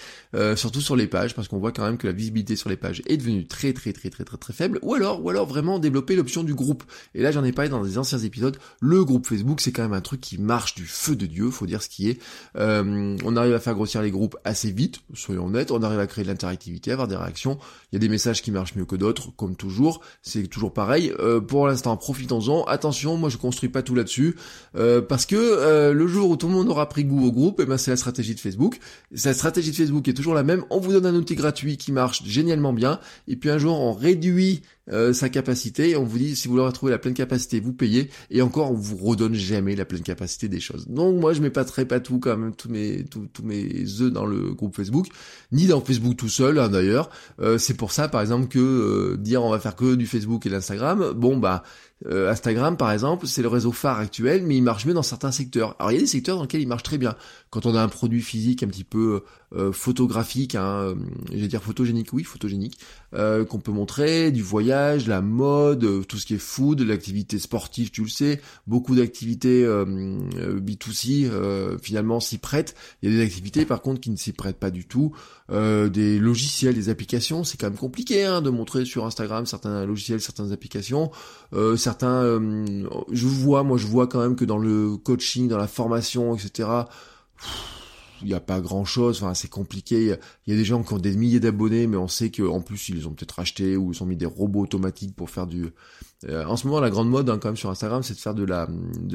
surtout 0.55 0.81
sur 0.81 0.95
les 0.95 1.07
pages, 1.07 1.35
parce 1.35 1.47
qu'on 1.47 1.59
voit 1.59 1.71
quand 1.71 1.83
même 1.83 1.97
que 1.97 2.07
la 2.07 2.13
visibilité 2.13 2.55
sur 2.55 2.69
les 2.69 2.77
pages 2.77 3.01
est 3.07 3.17
devenue 3.17 3.47
très 3.47 3.73
très 3.73 3.93
très 3.93 4.09
très 4.09 4.23
très 4.23 4.37
très 4.37 4.53
faible. 4.53 4.79
Ou 4.81 4.93
alors, 4.93 5.23
ou 5.23 5.29
alors 5.29 5.45
vraiment 5.45 5.79
développer 5.79 6.15
l'option 6.15 6.43
du 6.43 6.53
groupe. 6.53 6.83
Et 7.13 7.21
là, 7.21 7.31
j'en 7.31 7.43
ai 7.43 7.51
parlé 7.51 7.69
dans 7.69 7.83
des 7.83 7.97
anciens 7.97 8.19
épisodes. 8.19 8.57
Le 8.81 9.03
groupe 9.03 9.27
Facebook, 9.27 9.61
c'est 9.61 9.71
quand 9.71 9.83
même 9.83 9.93
un 9.93 10.01
truc 10.01 10.21
qui 10.21 10.37
marche 10.37 10.75
du 10.75 10.85
feu 10.85 11.15
de 11.15 11.25
dieu. 11.25 11.49
Faut 11.49 11.65
dire 11.65 11.81
ce 11.81 11.89
qui 11.89 12.09
est. 12.09 12.19
on 12.55 13.35
arrive 13.35 13.53
à 13.53 13.59
faire 13.59 13.75
grossir 13.75 14.01
les 14.01 14.11
groupes 14.11 14.37
assez 14.43 14.71
vite, 14.71 15.01
soyons 15.13 15.45
honnêtes. 15.45 15.71
On 15.71 15.81
arrive 15.83 15.99
à 15.99 16.07
créer 16.07 16.23
de 16.23 16.29
l'interactivité, 16.29 16.91
des 17.07 17.15
réactions. 17.15 17.57
Il 17.91 17.95
y 17.95 17.97
a 17.97 17.99
des 17.99 18.09
messages 18.09 18.41
qui 18.41 18.51
marchent 18.51 18.75
mieux 18.75 18.85
que 18.85 18.95
d'autres, 18.95 19.31
comme 19.35 19.55
toujours. 19.55 20.01
C'est 20.21 20.47
toujours 20.47 20.73
pareil. 20.73 21.13
Euh, 21.19 21.39
pour 21.39 21.67
l'instant, 21.67 21.95
profitons-en. 21.97 22.63
Attention, 22.63 23.17
moi 23.17 23.29
je 23.29 23.37
construis 23.37 23.69
pas 23.69 23.81
tout 23.81 23.95
là-dessus, 23.95 24.35
euh, 24.75 25.01
parce 25.01 25.25
que 25.25 25.35
euh, 25.35 25.93
le 25.93 26.07
jour 26.07 26.29
où 26.29 26.35
tout 26.35 26.47
le 26.47 26.53
monde 26.53 26.69
aura 26.69 26.89
pris 26.89 27.05
goût 27.05 27.25
au 27.25 27.31
groupe, 27.31 27.59
eh 27.61 27.65
ben 27.65 27.77
c'est 27.77 27.91
la 27.91 27.97
stratégie 27.97 28.35
de 28.35 28.39
Facebook. 28.39 28.79
Cette 29.13 29.35
stratégie 29.35 29.71
de 29.71 29.75
Facebook 29.75 30.07
est 30.07 30.13
toujours 30.13 30.33
la 30.33 30.43
même. 30.43 30.63
On 30.69 30.79
vous 30.79 30.91
donne 30.91 31.05
un 31.05 31.15
outil 31.15 31.35
gratuit 31.35 31.77
qui 31.77 31.91
marche 31.91 32.23
génialement 32.25 32.73
bien, 32.73 32.99
et 33.27 33.35
puis 33.35 33.49
un 33.49 33.57
jour 33.57 33.79
on 33.79 33.93
réduit 33.93 34.61
euh, 34.91 35.13
sa 35.13 35.29
capacité, 35.29 35.95
on 35.95 36.03
vous 36.03 36.17
dit 36.17 36.35
si 36.35 36.47
vous 36.47 36.53
voulez 36.53 36.65
retrouver 36.65 36.91
la 36.91 36.99
pleine 36.99 37.13
capacité, 37.13 37.59
vous 37.59 37.73
payez, 37.73 38.09
et 38.29 38.41
encore 38.41 38.71
on 38.71 38.75
vous 38.75 38.97
redonne 38.97 39.33
jamais 39.33 39.75
la 39.75 39.85
pleine 39.85 40.03
capacité 40.03 40.47
des 40.47 40.59
choses. 40.59 40.87
Donc 40.87 41.19
moi 41.19 41.33
je 41.33 41.41
mets 41.41 41.49
pas 41.49 41.65
très 41.65 41.85
pas 41.85 41.99
tout 41.99 42.19
quand 42.19 42.37
même 42.37 42.55
tous 42.55 42.69
mes 42.69 43.03
tous, 43.05 43.27
tous 43.33 43.43
mes 43.43 43.83
œufs 44.01 44.11
dans 44.11 44.25
le 44.25 44.53
groupe 44.53 44.75
Facebook, 44.75 45.07
ni 45.51 45.65
dans 45.65 45.81
Facebook 45.81 46.17
tout 46.17 46.29
seul 46.29 46.59
hein, 46.59 46.69
d'ailleurs. 46.69 47.09
Euh, 47.39 47.57
c'est 47.57 47.75
pour 47.75 47.91
ça 47.91 48.07
par 48.07 48.21
exemple 48.21 48.47
que 48.47 48.59
euh, 48.59 49.17
dire 49.17 49.43
on 49.43 49.49
va 49.49 49.59
faire 49.59 49.75
que 49.75 49.95
du 49.95 50.05
Facebook 50.05 50.45
et 50.45 50.49
l'Instagram, 50.49 51.13
bon 51.13 51.37
bah 51.37 51.63
euh, 52.05 52.29
Instagram, 52.29 52.75
par 52.75 52.91
exemple, 52.91 53.25
c'est 53.25 53.41
le 53.41 53.47
réseau 53.47 53.71
phare 53.71 53.99
actuel, 53.99 54.43
mais 54.43 54.57
il 54.57 54.61
marche 54.61 54.85
mieux 54.85 54.93
dans 54.93 55.01
certains 55.01 55.31
secteurs. 55.31 55.75
Alors 55.79 55.91
il 55.91 55.95
y 55.95 55.97
a 55.97 56.01
des 56.01 56.07
secteurs 56.07 56.35
dans 56.35 56.43
lesquels 56.43 56.61
il 56.61 56.67
marche 56.67 56.83
très 56.83 56.97
bien. 56.97 57.15
Quand 57.49 57.65
on 57.65 57.73
a 57.73 57.81
un 57.81 57.87
produit 57.87 58.21
physique 58.21 58.63
un 58.63 58.67
petit 58.67 58.83
peu 58.83 59.23
euh, 59.53 59.71
photographique, 59.71 60.55
hein, 60.55 60.81
euh, 60.81 60.95
je 61.31 61.37
vais 61.37 61.47
dire 61.47 61.63
photogénique, 61.63 62.11
oui, 62.11 62.23
photogénique, 62.23 62.79
qu'on 63.49 63.59
peut 63.59 63.71
montrer, 63.71 64.31
du 64.31 64.43
voyage, 64.43 65.07
la 65.07 65.21
mode, 65.21 66.05
tout 66.05 66.17
ce 66.17 66.25
qui 66.25 66.33
est 66.33 66.37
food, 66.37 66.81
l'activité 66.81 67.39
sportive, 67.39 67.89
tu 67.89 68.01
le 68.01 68.09
sais, 68.09 68.41
beaucoup 68.67 68.93
d'activités 68.93 69.65
B2C 69.65 71.79
finalement 71.81 72.19
s'y 72.19 72.39
prêtent. 72.39 72.75
Il 73.01 73.09
y 73.09 73.13
a 73.13 73.17
des 73.17 73.23
activités 73.23 73.65
par 73.65 73.81
contre 73.81 74.01
qui 74.01 74.09
ne 74.09 74.17
s'y 74.17 74.33
prêtent 74.33 74.59
pas 74.59 74.69
du 74.69 74.85
tout. 74.85 75.13
des 75.49 76.19
logiciels, 76.19 76.75
des 76.75 76.89
applications, 76.89 77.45
c'est 77.45 77.55
quand 77.55 77.69
même 77.69 77.79
compliqué 77.79 78.25
hein, 78.25 78.41
de 78.41 78.49
montrer 78.49 78.83
sur 78.83 79.05
Instagram 79.05 79.45
certains 79.45 79.85
logiciels, 79.85 80.19
certaines 80.19 80.51
applications. 80.51 81.09
Certains, 81.85 82.23
je 83.11 83.27
vois, 83.27 83.63
moi 83.63 83.77
je 83.77 83.87
vois 83.87 84.07
quand 84.07 84.19
même 84.19 84.35
que 84.35 84.45
dans 84.45 84.57
le 84.57 84.97
coaching, 84.97 85.47
dans 85.47 85.57
la 85.57 85.67
formation, 85.67 86.35
etc 86.35 86.85
il 88.21 88.27
n'y 88.29 88.33
a 88.33 88.39
pas 88.39 88.61
grand 88.61 88.85
chose, 88.85 89.21
enfin 89.21 89.33
c'est 89.33 89.49
compliqué. 89.49 90.17
Il 90.45 90.51
y 90.51 90.53
a 90.53 90.57
des 90.57 90.65
gens 90.65 90.83
qui 90.83 90.93
ont 90.93 90.97
des 90.97 91.15
milliers 91.15 91.39
d'abonnés, 91.39 91.87
mais 91.87 91.97
on 91.97 92.07
sait 92.07 92.31
qu'en 92.31 92.61
plus 92.61 92.89
ils 92.89 93.07
ont 93.07 93.11
peut-être 93.11 93.39
acheté 93.39 93.77
ou 93.77 93.91
ils 93.91 94.01
ont 94.01 94.05
mis 94.05 94.15
des 94.15 94.25
robots 94.25 94.61
automatiques 94.61 95.15
pour 95.15 95.29
faire 95.29 95.47
du. 95.47 95.67
Euh, 96.27 96.45
en 96.45 96.55
ce 96.55 96.65
moment, 96.65 96.79
la 96.79 96.89
grande 96.89 97.09
mode 97.09 97.29
hein, 97.29 97.37
quand 97.39 97.49
même 97.49 97.57
sur 97.57 97.69
Instagram, 97.69 98.03
c'est 98.03 98.13
de 98.13 98.19
faire 98.19 98.33
de 98.33 98.43
la, 98.43 98.67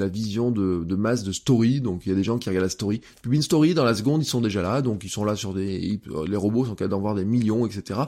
vision 0.08 0.50
de, 0.50 0.94
masse 0.94 1.24
de 1.24 1.32
story. 1.32 1.80
Donc 1.80 2.06
il 2.06 2.10
y 2.10 2.12
a 2.12 2.14
des 2.14 2.22
gens 2.22 2.38
qui 2.38 2.48
regardent 2.48 2.66
la 2.66 2.70
story, 2.70 3.00
publient 3.22 3.38
une 3.38 3.42
story 3.42 3.74
dans 3.74 3.84
la 3.84 3.94
seconde, 3.94 4.22
ils 4.22 4.26
sont 4.26 4.40
déjà 4.40 4.62
là, 4.62 4.82
donc 4.82 5.02
ils 5.04 5.10
sont 5.10 5.24
là 5.24 5.34
sur 5.34 5.54
des, 5.54 6.00
les 6.26 6.36
robots 6.36 6.64
sont 6.64 6.74
capables 6.74 6.90
d'en 6.90 7.00
voir 7.00 7.14
des 7.14 7.24
millions, 7.24 7.66
etc 7.66 8.00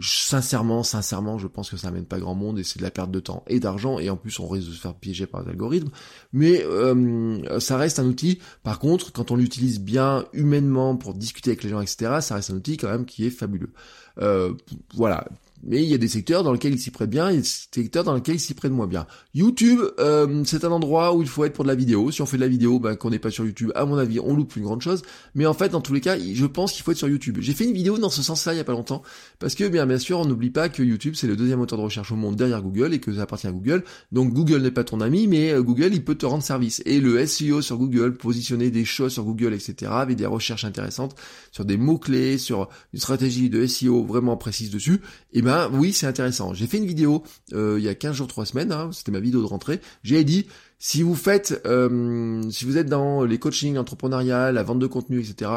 sincèrement, 0.00 0.82
sincèrement, 0.82 1.38
je 1.38 1.46
pense 1.46 1.70
que 1.70 1.76
ça 1.76 1.88
amène 1.88 2.04
pas 2.04 2.18
grand 2.18 2.34
monde 2.34 2.58
et 2.58 2.64
c'est 2.64 2.78
de 2.78 2.84
la 2.84 2.90
perte 2.90 3.10
de 3.10 3.20
temps 3.20 3.44
et 3.46 3.60
d'argent 3.60 3.98
et 3.98 4.10
en 4.10 4.16
plus 4.16 4.38
on 4.40 4.48
risque 4.48 4.68
de 4.68 4.72
se 4.72 4.80
faire 4.80 4.94
piéger 4.94 5.26
par 5.26 5.42
les 5.42 5.50
algorithmes. 5.50 5.90
Mais 6.32 6.62
euh, 6.64 7.60
ça 7.60 7.76
reste 7.76 7.98
un 7.98 8.06
outil. 8.06 8.38
Par 8.62 8.78
contre, 8.78 9.12
quand 9.12 9.30
on 9.30 9.36
l'utilise 9.36 9.80
bien 9.80 10.26
humainement 10.32 10.96
pour 10.96 11.14
discuter 11.14 11.50
avec 11.50 11.62
les 11.62 11.70
gens, 11.70 11.80
etc., 11.80 12.18
ça 12.20 12.34
reste 12.34 12.50
un 12.50 12.56
outil 12.56 12.76
quand 12.76 12.88
même 12.88 13.06
qui 13.06 13.26
est 13.26 13.30
fabuleux. 13.30 13.72
Euh, 14.20 14.52
voilà. 14.94 15.26
Mais 15.66 15.82
il 15.82 15.88
y 15.88 15.94
a 15.94 15.98
des 15.98 16.08
secteurs 16.08 16.42
dans 16.42 16.52
lesquels 16.52 16.72
il 16.72 16.78
s'y 16.78 16.90
prête 16.90 17.10
bien, 17.10 17.28
et 17.28 17.38
des 17.38 17.42
secteurs 17.42 18.04
dans 18.04 18.14
lesquels 18.14 18.36
il 18.36 18.40
s'y 18.40 18.54
prête 18.54 18.72
moins 18.72 18.86
bien. 18.86 19.06
YouTube, 19.34 19.80
euh, 19.98 20.42
c'est 20.44 20.64
un 20.64 20.70
endroit 20.70 21.14
où 21.14 21.22
il 21.22 21.28
faut 21.28 21.44
être 21.44 21.52
pour 21.52 21.64
de 21.64 21.68
la 21.68 21.74
vidéo. 21.74 22.10
Si 22.10 22.22
on 22.22 22.26
fait 22.26 22.36
de 22.36 22.42
la 22.42 22.48
vidéo, 22.48 22.78
ben, 22.78 22.96
qu'on 22.96 23.10
n'est 23.10 23.18
pas 23.18 23.30
sur 23.30 23.44
YouTube, 23.44 23.72
à 23.74 23.84
mon 23.84 23.98
avis, 23.98 24.20
on 24.20 24.34
loupe 24.34 24.56
une 24.56 24.62
grande 24.62 24.82
chose. 24.82 25.02
Mais 25.34 25.46
en 25.46 25.54
fait, 25.54 25.70
dans 25.70 25.80
tous 25.80 25.92
les 25.92 26.00
cas, 26.00 26.16
je 26.18 26.46
pense 26.46 26.72
qu'il 26.72 26.82
faut 26.82 26.92
être 26.92 26.98
sur 26.98 27.08
YouTube. 27.08 27.38
J'ai 27.40 27.52
fait 27.52 27.64
une 27.64 27.72
vidéo 27.72 27.98
dans 27.98 28.10
ce 28.10 28.22
sens-là 28.22 28.54
il 28.54 28.56
y 28.58 28.60
a 28.60 28.64
pas 28.64 28.72
longtemps, 28.72 29.02
parce 29.38 29.54
que 29.54 29.68
bien, 29.68 29.86
bien 29.86 29.98
sûr, 29.98 30.20
on 30.20 30.24
n'oublie 30.24 30.50
pas 30.50 30.68
que 30.68 30.82
YouTube 30.82 31.14
c'est 31.16 31.26
le 31.26 31.36
deuxième 31.36 31.58
moteur 31.58 31.78
de 31.78 31.84
recherche 31.84 32.12
au 32.12 32.16
monde 32.16 32.36
derrière 32.36 32.62
Google 32.62 32.94
et 32.94 33.00
que 33.00 33.12
ça 33.12 33.22
appartient 33.22 33.46
à 33.46 33.52
Google. 33.52 33.84
Donc 34.12 34.32
Google 34.32 34.62
n'est 34.62 34.70
pas 34.70 34.84
ton 34.84 35.00
ami, 35.00 35.26
mais 35.26 35.52
euh, 35.52 35.62
Google 35.62 35.90
il 35.92 36.04
peut 36.04 36.14
te 36.14 36.26
rendre 36.26 36.42
service. 36.42 36.82
Et 36.86 37.00
le 37.00 37.24
SEO 37.26 37.62
sur 37.62 37.78
Google, 37.78 38.16
positionner 38.16 38.70
des 38.70 38.84
choses 38.84 39.12
sur 39.12 39.24
Google, 39.24 39.54
etc., 39.54 39.90
avec 39.94 40.16
des 40.16 40.26
recherches 40.26 40.64
intéressantes 40.64 41.16
sur 41.52 41.64
des 41.64 41.76
mots 41.76 41.98
clés, 41.98 42.38
sur 42.38 42.68
une 42.92 43.00
stratégie 43.00 43.50
de 43.50 43.66
SEO 43.66 44.04
vraiment 44.04 44.36
précise 44.36 44.70
dessus. 44.70 45.00
Et 45.32 45.38
eh 45.40 45.42
ben 45.56 45.70
oui, 45.72 45.92
c'est 45.92 46.06
intéressant 46.06 46.52
j'ai 46.54 46.66
fait 46.66 46.78
une 46.78 46.86
vidéo 46.86 47.22
euh, 47.52 47.76
il 47.78 47.84
y 47.84 47.88
a 47.88 47.94
15 47.94 48.16
jours, 48.16 48.26
3 48.26 48.46
semaines, 48.46 48.72
hein, 48.72 48.90
c'était 48.92 49.12
ma 49.12 49.20
vidéo 49.20 49.40
de 49.40 49.46
rentrée. 49.46 49.80
J'ai 50.02 50.24
dit, 50.24 50.46
si 50.78 51.02
vous 51.02 51.14
faites, 51.14 51.60
euh, 51.66 52.42
si 52.50 52.64
vous 52.64 52.76
êtes 52.78 52.88
dans 52.88 53.24
les 53.24 53.38
coachings 53.38 53.78
entrepreneurial, 53.78 54.54
la 54.54 54.62
vente 54.62 54.78
de 54.78 54.86
contenu, 54.86 55.20
etc., 55.20 55.50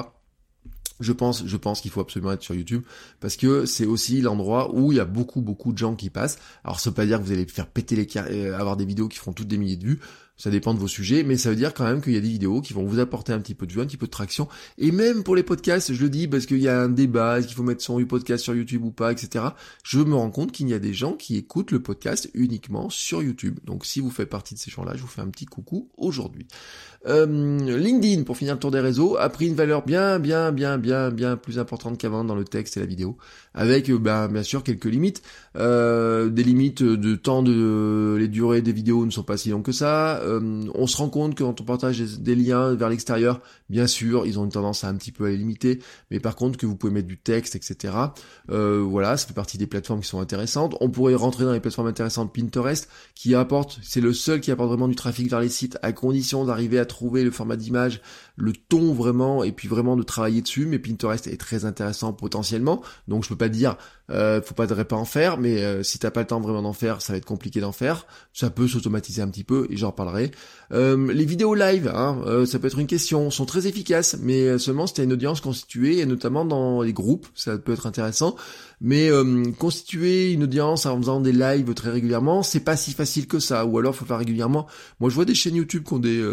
je 0.99 1.13
pense, 1.13 1.45
je 1.45 1.55
pense 1.55 1.79
qu'il 1.79 1.91
faut 1.91 2.01
absolument 2.01 2.33
être 2.33 2.43
sur 2.43 2.55
YouTube 2.55 2.83
parce 3.21 3.37
que 3.37 3.65
c'est 3.65 3.85
aussi 3.85 4.19
l'endroit 4.19 4.75
où 4.75 4.91
il 4.91 4.97
y 4.97 4.99
a 4.99 5.05
beaucoup, 5.05 5.39
beaucoup 5.39 5.71
de 5.71 5.77
gens 5.77 5.95
qui 5.95 6.09
passent. 6.09 6.39
Alors, 6.65 6.81
ça 6.81 6.89
veut 6.89 6.93
pas 6.93 7.05
dire 7.05 7.19
que 7.19 7.23
vous 7.23 7.31
allez 7.31 7.45
faire 7.45 7.67
péter 7.67 7.95
les 7.95 8.07
euh, 8.17 8.59
avoir 8.59 8.75
des 8.75 8.83
vidéos 8.83 9.07
qui 9.07 9.17
feront 9.17 9.31
toutes 9.31 9.47
des 9.47 9.57
milliers 9.57 9.77
de 9.77 9.85
vues 9.85 9.99
ça 10.39 10.49
dépend 10.49 10.73
de 10.73 10.79
vos 10.79 10.87
sujets, 10.87 11.23
mais 11.23 11.37
ça 11.37 11.49
veut 11.49 11.57
dire 11.57 11.73
quand 11.73 11.83
même 11.83 12.01
qu'il 12.01 12.13
y 12.13 12.17
a 12.17 12.21
des 12.21 12.29
vidéos 12.29 12.61
qui 12.61 12.73
vont 12.73 12.85
vous 12.85 12.99
apporter 12.99 13.33
un 13.33 13.39
petit 13.39 13.53
peu 13.53 13.67
de 13.67 13.73
vue, 13.73 13.81
un 13.81 13.85
petit 13.85 13.97
peu 13.97 14.05
de 14.05 14.11
traction. 14.11 14.47
Et 14.77 14.91
même 14.91 15.21
pour 15.23 15.35
les 15.35 15.43
podcasts, 15.43 15.93
je 15.93 16.01
le 16.01 16.09
dis 16.09 16.27
parce 16.27 16.45
qu'il 16.45 16.59
y 16.59 16.69
a 16.69 16.79
un 16.79 16.87
débat, 16.87 17.39
est-ce 17.39 17.47
qu'il 17.47 17.57
faut 17.57 17.63
mettre 17.63 17.83
son 17.83 18.03
podcast 18.05 18.43
sur 18.43 18.55
YouTube 18.55 18.85
ou 18.85 18.91
pas, 18.91 19.11
etc. 19.11 19.45
Je 19.83 19.99
me 19.99 20.15
rends 20.15 20.31
compte 20.31 20.53
qu'il 20.53 20.69
y 20.69 20.73
a 20.73 20.79
des 20.79 20.93
gens 20.93 21.13
qui 21.13 21.35
écoutent 21.35 21.71
le 21.71 21.81
podcast 21.81 22.29
uniquement 22.33 22.89
sur 22.89 23.21
YouTube. 23.21 23.59
Donc 23.65 23.85
si 23.85 23.99
vous 23.99 24.09
faites 24.09 24.29
partie 24.29 24.53
de 24.53 24.59
ces 24.59 24.71
gens-là, 24.71 24.93
je 24.95 25.01
vous 25.01 25.07
fais 25.07 25.21
un 25.21 25.27
petit 25.27 25.45
coucou 25.45 25.89
aujourd'hui. 25.97 26.47
Euh, 27.07 27.25
LinkedIn, 27.77 28.23
pour 28.23 28.37
finir 28.37 28.53
le 28.53 28.59
tour 28.59 28.71
des 28.71 28.79
réseaux, 28.79 29.17
a 29.17 29.29
pris 29.29 29.47
une 29.47 29.55
valeur 29.55 29.85
bien, 29.85 30.19
bien, 30.19 30.51
bien, 30.51 30.77
bien, 30.77 31.11
bien 31.11 31.37
plus 31.37 31.59
importante 31.59 31.97
qu'avant 31.97 32.23
dans 32.23 32.35
le 32.35 32.43
texte 32.43 32.77
et 32.77 32.79
la 32.79 32.85
vidéo, 32.85 33.17
avec 33.53 33.89
ben, 33.91 34.27
bien 34.27 34.43
sûr 34.43 34.63
quelques 34.63 34.85
limites. 34.85 35.21
Euh, 35.55 36.29
des 36.29 36.43
limites 36.43 36.83
de 36.83 37.15
temps 37.15 37.41
de 37.41 38.15
les 38.19 38.27
durées 38.27 38.61
des 38.61 38.73
vidéos 38.73 39.05
ne 39.05 39.11
sont 39.11 39.23
pas 39.23 39.37
si 39.37 39.49
longues 39.49 39.63
que 39.63 39.71
ça. 39.71 40.21
Euh, 40.29 40.69
on 40.75 40.87
se 40.87 40.97
rend 40.97 41.09
compte 41.09 41.35
que 41.35 41.43
quand 41.43 41.59
on 41.61 41.63
partage 41.63 41.99
des, 41.99 42.35
liens 42.35 42.75
vers 42.75 42.89
l'extérieur, 42.89 43.41
bien 43.69 43.87
sûr, 43.87 44.25
ils 44.25 44.39
ont 44.39 44.45
une 44.45 44.51
tendance 44.51 44.83
à 44.83 44.87
un 44.87 44.95
petit 44.95 45.11
peu 45.11 45.25
à 45.25 45.29
les 45.29 45.37
limiter, 45.37 45.79
mais 46.11 46.19
par 46.19 46.35
contre 46.35 46.57
que 46.57 46.65
vous 46.65 46.75
pouvez 46.75 46.93
mettre 46.93 47.07
du 47.07 47.17
texte, 47.17 47.55
etc. 47.55 47.93
Euh, 48.49 48.81
voilà, 48.81 49.17
ça 49.17 49.27
fait 49.27 49.33
partie 49.33 49.57
des 49.57 49.67
plateformes 49.67 50.01
qui 50.01 50.07
sont 50.07 50.21
intéressantes. 50.21 50.75
On 50.81 50.89
pourrait 50.89 51.15
rentrer 51.15 51.45
dans 51.45 51.53
les 51.53 51.59
plateformes 51.59 51.87
intéressantes 51.87 52.33
Pinterest, 52.33 52.87
qui 53.15 53.35
apporte, 53.35 53.79
c'est 53.83 54.01
le 54.01 54.13
seul 54.13 54.39
qui 54.39 54.51
apporte 54.51 54.69
vraiment 54.69 54.87
du 54.87 54.95
trafic 54.95 55.29
vers 55.29 55.39
les 55.39 55.49
sites, 55.49 55.77
à 55.81 55.91
condition 55.91 56.45
d'arriver 56.45 56.79
à 56.79 56.85
trouver 56.85 57.23
le 57.23 57.31
format 57.31 57.55
d'image, 57.55 58.01
le 58.35 58.53
ton 58.53 58.93
vraiment, 58.93 59.43
et 59.43 59.51
puis 59.51 59.67
vraiment 59.67 59.95
de 59.95 60.03
travailler 60.03 60.41
dessus. 60.41 60.65
Mais 60.65 60.79
Pinterest 60.79 61.27
est 61.27 61.37
très 61.37 61.65
intéressant 61.65 62.13
potentiellement, 62.13 62.81
donc 63.07 63.23
je 63.23 63.29
peux 63.29 63.37
pas 63.37 63.49
dire 63.49 63.77
euh, 64.11 64.41
faut 64.41 64.55
pas 64.55 64.67
pas 64.67 64.95
en 64.95 65.05
faire, 65.05 65.37
mais 65.37 65.63
euh, 65.63 65.83
si 65.83 65.99
t'as 65.99 66.11
pas 66.11 66.21
le 66.21 66.27
temps 66.27 66.39
vraiment 66.39 66.61
d'en 66.61 66.73
faire, 66.73 67.01
ça 67.01 67.13
va 67.13 67.17
être 67.17 67.25
compliqué 67.25 67.59
d'en 67.59 67.71
faire. 67.71 68.05
Ça 68.33 68.49
peut 68.49 68.67
s'automatiser 68.67 69.21
un 69.21 69.27
petit 69.27 69.43
peu 69.43 69.67
et 69.69 69.77
j'en 69.77 69.87
reparlerai. 69.87 70.31
Euh, 70.71 71.11
les 71.11 71.25
vidéos 71.25 71.55
live, 71.55 71.91
hein, 71.93 72.21
euh, 72.25 72.45
ça 72.45 72.59
peut 72.59 72.67
être 72.67 72.79
une 72.79 72.87
question, 72.87 73.29
sont 73.31 73.45
très 73.45 73.67
efficaces, 73.67 74.17
mais 74.21 74.57
seulement 74.57 74.87
si 74.87 74.95
t'as 74.95 75.03
une 75.03 75.13
audience 75.13 75.41
constituée 75.41 75.99
et 75.99 76.05
notamment 76.05 76.45
dans 76.45 76.81
les 76.81 76.93
groupes, 76.93 77.27
ça 77.35 77.57
peut 77.57 77.73
être 77.73 77.87
intéressant. 77.87 78.35
Mais 78.81 79.09
constituer 79.57 80.31
une 80.31 80.43
audience 80.43 80.85
en 80.85 80.97
faisant 80.97 81.19
des 81.19 81.33
lives 81.33 81.73
très 81.73 81.91
régulièrement, 81.91 82.43
c'est 82.43 82.61
pas 82.61 82.77
si 82.77 82.93
facile 82.93 83.27
que 83.27 83.39
ça. 83.39 83.65
Ou 83.65 83.77
alors 83.77 83.95
faut 83.95 84.05
faire 84.05 84.17
régulièrement. 84.17 84.67
Moi 84.99 85.09
je 85.09 85.15
vois 85.15 85.25
des 85.25 85.35
chaînes 85.35 85.55
YouTube 85.55 85.83
qui 85.85 85.93
ont 85.93 85.99
des, 85.99 86.23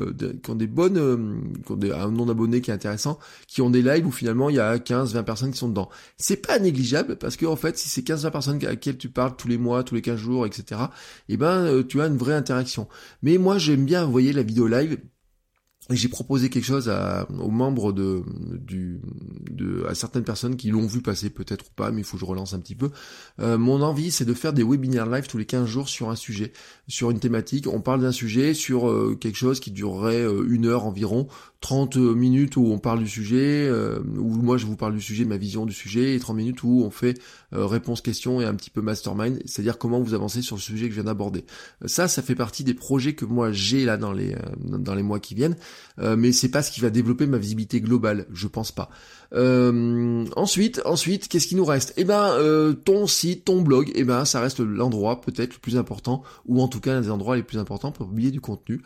qui 0.43 0.51
ont 0.51 0.55
des 0.55 0.67
bonnes, 0.67 1.43
qui 1.65 1.73
ont 1.73 1.77
des, 1.77 1.91
un 1.91 2.11
nom 2.11 2.27
d'abonnés 2.27 2.61
qui 2.61 2.71
est 2.71 2.75
intéressant, 2.75 3.19
qui 3.49 3.63
ont 3.63 3.71
des 3.71 3.83
lives 3.83 4.07
où 4.07 4.13
finalement 4.13 4.49
il 4.49 4.57
y 4.57 4.61
a 4.61 4.77
15-20 4.77 5.25
personnes 5.25 5.51
qui 5.51 5.59
sont 5.59 5.69
dedans. 5.69 5.89
C'est 6.17 6.47
pas 6.47 6.59
négligeable 6.59 7.17
parce 7.17 7.37
que 7.37 7.47
en 7.47 7.57
fait 7.57 7.79
si 7.79 7.89
c'est 7.89 8.03
15 8.03 8.31
personnes 8.31 8.65
à 8.65 8.77
qui 8.77 8.97
tu 8.97 9.09
parles 9.09 9.37
tous 9.37 9.49
les 9.49 9.59
mois, 9.59 9.83
tous 9.85 9.95
les 9.95 10.03
15 10.03 10.19
jours, 10.19 10.47
etc., 10.47 10.81
eh 11.29 11.37
ben, 11.37 11.65
euh, 11.65 11.83
tu 11.83 12.01
as 12.01 12.07
une 12.07 12.17
vraie 12.17 12.35
interaction. 12.35 12.89
Mais 13.23 13.39
moi, 13.39 13.59
j'aime 13.59 13.85
bien 13.85 14.05
envoyer 14.05 14.33
la 14.33 14.43
vidéo 14.43 14.67
live 14.67 14.99
j'ai 15.91 16.09
proposé 16.09 16.51
quelque 16.51 16.65
chose 16.65 16.89
à, 16.89 17.29
aux 17.39 17.51
membres 17.51 17.93
de, 17.93 18.23
du, 18.59 19.01
de, 19.51 19.87
à 19.89 19.95
certaines 19.95 20.25
personnes 20.25 20.57
qui 20.57 20.71
l'ont 20.71 20.87
vu 20.87 21.01
passer 21.01 21.31
peut-être 21.31 21.67
ou 21.67 21.75
pas, 21.77 21.93
mais 21.93 22.01
il 22.01 22.05
faut 22.05 22.17
que 22.17 22.21
je 22.21 22.25
relance 22.25 22.55
un 22.55 22.59
petit 22.59 22.75
peu. 22.75 22.91
Euh, 23.41 23.57
mon 23.57 23.83
envie, 23.83 24.11
c'est 24.11 24.25
de 24.25 24.35
faire 24.35 24.53
des 24.53 24.65
webinaires 24.65 25.07
live 25.07 25.29
tous 25.29 25.39
les 25.39 25.45
15 25.45 25.67
jours 25.67 25.89
sur 25.89 26.11
un 26.11 26.17
sujet, 26.17 26.53
sur 26.89 27.11
une 27.11 27.21
thématique. 27.21 27.69
On 27.69 27.81
parle 27.81 28.01
d'un 28.01 28.13
sujet 28.13 28.53
sur 28.53 28.89
euh, 28.89 29.17
quelque 29.21 29.37
chose 29.37 29.61
qui 29.61 29.71
durerait 29.71 30.23
euh, 30.23 30.45
une 30.49 30.67
heure 30.67 30.87
environ, 30.87 31.29
30 31.61 31.97
minutes 31.97 32.57
où 32.57 32.67
on 32.67 32.79
parle 32.79 33.01
du 33.01 33.09
sujet, 33.09 33.69
où 34.19 34.29
moi 34.29 34.57
je 34.57 34.67
vous 34.67 34.77
parle 34.77 34.95
du 34.95 35.01
sujet, 35.01 35.25
ma 35.25 35.37
vision 35.37 35.67
du 35.67 35.73
sujet, 35.73 36.15
et 36.15 36.21
30 36.21 36.37
minutes 36.37 36.63
où 36.63 36.83
on 36.85 36.91
fait 36.91 37.19
réponse-question 37.51 38.41
et 38.41 38.45
un 38.45 38.55
petit 38.55 38.71
peu 38.71 38.83
mastermind, 38.83 39.41
c'est-à-dire 39.47 39.79
comment 39.79 40.01
vous 40.01 40.15
avancez 40.15 40.43
sur 40.43 40.55
le 40.57 40.61
sujet 40.61 40.85
que 40.85 40.91
je 40.91 40.97
viens 40.97 41.05
d'aborder. 41.05 41.45
Ça, 41.87 42.07
ça 42.07 42.23
fait 42.23 42.35
partie 42.37 42.63
des 42.63 42.75
projets 42.75 43.15
que 43.15 43.25
moi 43.25 43.51
j'ai 43.51 43.85
là 43.85 43.97
dans 43.97 44.13
les, 44.13 44.37
dans 44.61 44.95
les 44.95 45.03
mois 45.03 45.19
qui 45.19 45.35
viennent. 45.35 45.57
Euh, 45.99 46.17
mais 46.17 46.33
c'est 46.33 46.51
pas 46.51 46.63
ce 46.63 46.71
qui 46.71 46.81
va 46.81 46.91
développer 46.91 47.27
ma 47.27 47.39
visibilité 47.39 47.81
globale, 47.81 48.27
je 48.33 48.47
pense 48.47 48.73
pas. 48.73 48.91
Euh, 49.35 50.25
ensuite, 50.37 50.81
ensuite, 50.85 51.29
qu'est-ce 51.29 51.47
qui 51.47 51.57
nous 51.57 51.65
reste? 51.65 51.93
Eh 51.97 52.05
ben, 52.05 52.33
euh, 52.39 52.73
ton 52.73 53.07
site, 53.07 53.45
ton 53.45 53.61
blog, 53.61 53.91
eh 53.95 54.05
ben, 54.05 54.25
ça 54.25 54.41
reste 54.41 54.61
l'endroit 54.61 55.21
peut-être 55.21 55.55
le 55.55 55.59
plus 55.59 55.77
important, 55.77 56.23
ou 56.47 56.61
en 56.63 56.69
tout 56.69 56.81
cas 56.81 56.95
l'un 56.95 57.01
des 57.01 57.11
endroits 57.11 57.37
les 57.37 57.43
plus 57.43 57.59
importants 57.59 57.93
pour 57.93 58.09
publier 58.09 58.31
du 58.31 58.41
contenu. 58.41 58.83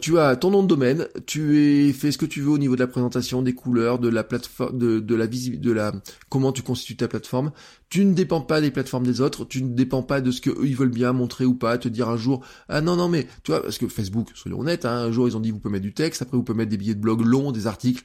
tu 0.00 0.18
as 0.18 0.36
ton 0.36 0.50
nom 0.50 0.62
de 0.62 0.68
domaine, 0.68 1.06
tu 1.26 1.58
es 1.58 1.92
fait 1.92 2.12
ce 2.12 2.18
que 2.18 2.26
tu 2.26 2.40
veux 2.42 2.50
au 2.50 2.58
niveau 2.58 2.74
de 2.74 2.80
la 2.80 2.86
présentation, 2.86 3.42
des 3.42 3.54
couleurs, 3.54 3.98
de 3.98 4.08
la 4.08 4.24
plateforme, 4.24 4.78
de, 4.78 5.14
la 5.14 5.26
visibilité, 5.26 5.66
de 5.66 5.72
la 5.72 5.92
comment 6.28 6.52
tu 6.52 6.62
constitues 6.62 6.96
ta 6.96 7.08
plateforme. 7.08 7.52
Tu 7.88 8.04
ne 8.04 8.14
dépends 8.14 8.40
pas 8.40 8.60
des 8.60 8.70
plateformes 8.70 9.04
des 9.04 9.20
autres, 9.20 9.44
tu 9.44 9.62
ne 9.62 9.74
dépends 9.74 10.02
pas 10.02 10.20
de 10.20 10.30
ce 10.30 10.40
que 10.40 10.50
eux 10.50 10.64
ils 10.66 10.76
veulent 10.76 10.88
bien 10.88 11.12
montrer 11.12 11.44
ou 11.44 11.54
pas, 11.54 11.76
te 11.76 11.88
dire 11.88 12.08
un 12.08 12.16
jour 12.16 12.42
ah 12.68 12.80
non 12.80 12.96
non 12.96 13.08
mais 13.08 13.26
tu 13.42 13.50
vois 13.50 13.62
parce 13.62 13.78
que 13.78 13.86
Facebook, 13.86 14.30
soyons 14.34 14.60
honnêtes, 14.60 14.86
hein, 14.86 14.94
un 14.94 15.12
jour 15.12 15.28
ils 15.28 15.36
ont 15.36 15.40
dit 15.40 15.50
vous 15.50 15.58
pouvez 15.58 15.72
mettre 15.72 15.84
du 15.84 15.92
texte, 15.92 16.22
après 16.22 16.36
vous 16.36 16.42
pouvez 16.42 16.56
mettre 16.56 16.70
des 16.70 16.78
billets 16.78 16.94
de 16.94 17.00
blog 17.00 17.20
longs, 17.20 17.52
des 17.52 17.66
articles. 17.66 18.04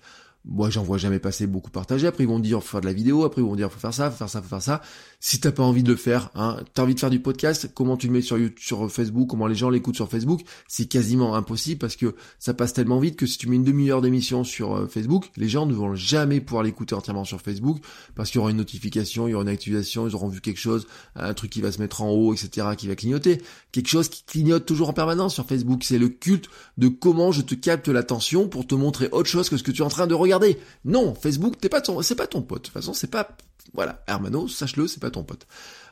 Moi, 0.50 0.70
j'en 0.70 0.84
vois 0.84 0.98
jamais 0.98 1.20
passer 1.20 1.46
beaucoup 1.46 1.72
partagés. 1.72 2.08
Après, 2.08 2.24
ils 2.24 2.28
vont 2.30 2.40
dire, 2.40 2.64
faut 2.64 2.70
faire 2.70 2.82
de 2.82 2.86
la 2.86 2.94
vidéo. 2.94 3.26
Après, 3.26 3.42
ils 3.42 3.46
vont 3.46 3.56
dire, 3.56 3.72
faut 3.72 3.80
faire 3.80 3.94
ça, 3.94 4.10
faut 4.10 4.18
faire 4.18 4.30
ça, 4.30 4.42
faut 4.42 4.48
faire 4.48 4.62
ça. 4.62 4.82
Si 5.20 5.40
t'as 5.40 5.52
pas 5.52 5.64
envie 5.64 5.82
de 5.82 5.90
le 5.90 5.98
faire, 5.98 6.30
hein, 6.36 6.58
t'as 6.76 6.84
envie 6.84 6.94
de 6.94 7.00
faire 7.00 7.10
du 7.10 7.20
podcast, 7.20 7.72
comment 7.74 7.98
tu 7.98 8.06
le 8.06 8.14
mets 8.14 8.22
sur 8.22 8.38
YouTube, 8.38 8.60
sur 8.60 8.92
Facebook, 8.92 9.28
comment 9.28 9.48
les 9.48 9.56
gens 9.56 9.72
l'écoutent 9.72 9.96
sur 9.96 10.10
Facebook, 10.10 10.42
c'est 10.68 10.86
quasiment 10.86 11.36
impossible 11.36 11.80
parce 11.80 11.96
que 11.96 12.14
ça 12.38 12.54
passe 12.54 12.74
tellement 12.74 13.00
vite 13.00 13.16
que 13.16 13.26
si 13.26 13.40
tu 13.40 13.50
mets 13.50 13.56
une 13.56 13.64
demi-heure 13.64 14.02
d'émission 14.02 14.44
sur 14.44 14.76
euh, 14.76 14.86
Facebook, 14.86 15.32
les 15.36 15.50
gens 15.50 15.66
ne 15.66 15.74
vont 15.74 15.96
jamais 15.96 16.40
pouvoir 16.40 16.62
l'écouter 16.62 16.94
entièrement 16.94 17.26
sur 17.26 17.42
Facebook 17.42 17.80
parce 18.14 18.30
qu'il 18.30 18.38
y 18.38 18.42
aura 18.42 18.52
une 18.52 18.58
notification, 18.58 19.28
il 19.28 19.32
y 19.32 19.34
aura 19.34 19.42
une 19.42 19.50
activation, 19.50 20.08
ils 20.08 20.14
auront 20.14 20.28
vu 20.28 20.40
quelque 20.40 20.60
chose, 20.60 20.86
un 21.16 21.34
truc 21.34 21.50
qui 21.50 21.62
va 21.62 21.72
se 21.72 21.80
mettre 21.80 22.04
en 22.04 22.12
haut, 22.12 22.36
etc., 22.36 22.68
qui 22.78 22.88
va 22.88 22.96
clignoter. 22.96 23.42
Quelque 23.72 23.90
chose 23.90 24.10
qui 24.10 24.24
clignote 24.24 24.68
toujours 24.68 24.90
en 24.90 24.94
permanence 24.94 25.34
sur 25.34 25.48
Facebook. 25.48 25.84
C'est 25.84 25.98
le 25.98 26.10
culte 26.10 26.48
de 26.78 26.90
comment 26.90 27.32
je 27.32 27.42
te 27.42 27.56
capte 27.56 27.88
l'attention 27.88 28.48
pour 28.48 28.68
te 28.68 28.76
montrer 28.76 29.10
autre 29.12 29.30
chose 29.30 29.50
que 29.50 29.58
ce 29.58 29.64
que 29.64 29.72
tu 29.72 29.82
es 29.82 29.86
en 29.86 29.90
train 29.90 30.06
de 30.06 30.14
regarder. 30.14 30.60
Non, 30.86 31.16
Facebook, 31.16 31.58
t'es 31.60 31.70
pas 31.70 31.82
c'est 32.04 32.16
pas 32.16 32.28
ton 32.28 32.44
pote. 32.44 32.60
De 32.60 32.64
toute 32.66 32.74
façon, 32.74 32.94
c'est 32.94 33.10
pas 33.10 33.36
voilà, 33.74 34.04
Hermano, 34.08 34.48
sache-le, 34.48 34.88
c'est 34.88 35.00
pas 35.00 35.12
ton 35.12 35.24
pote. 35.24 35.46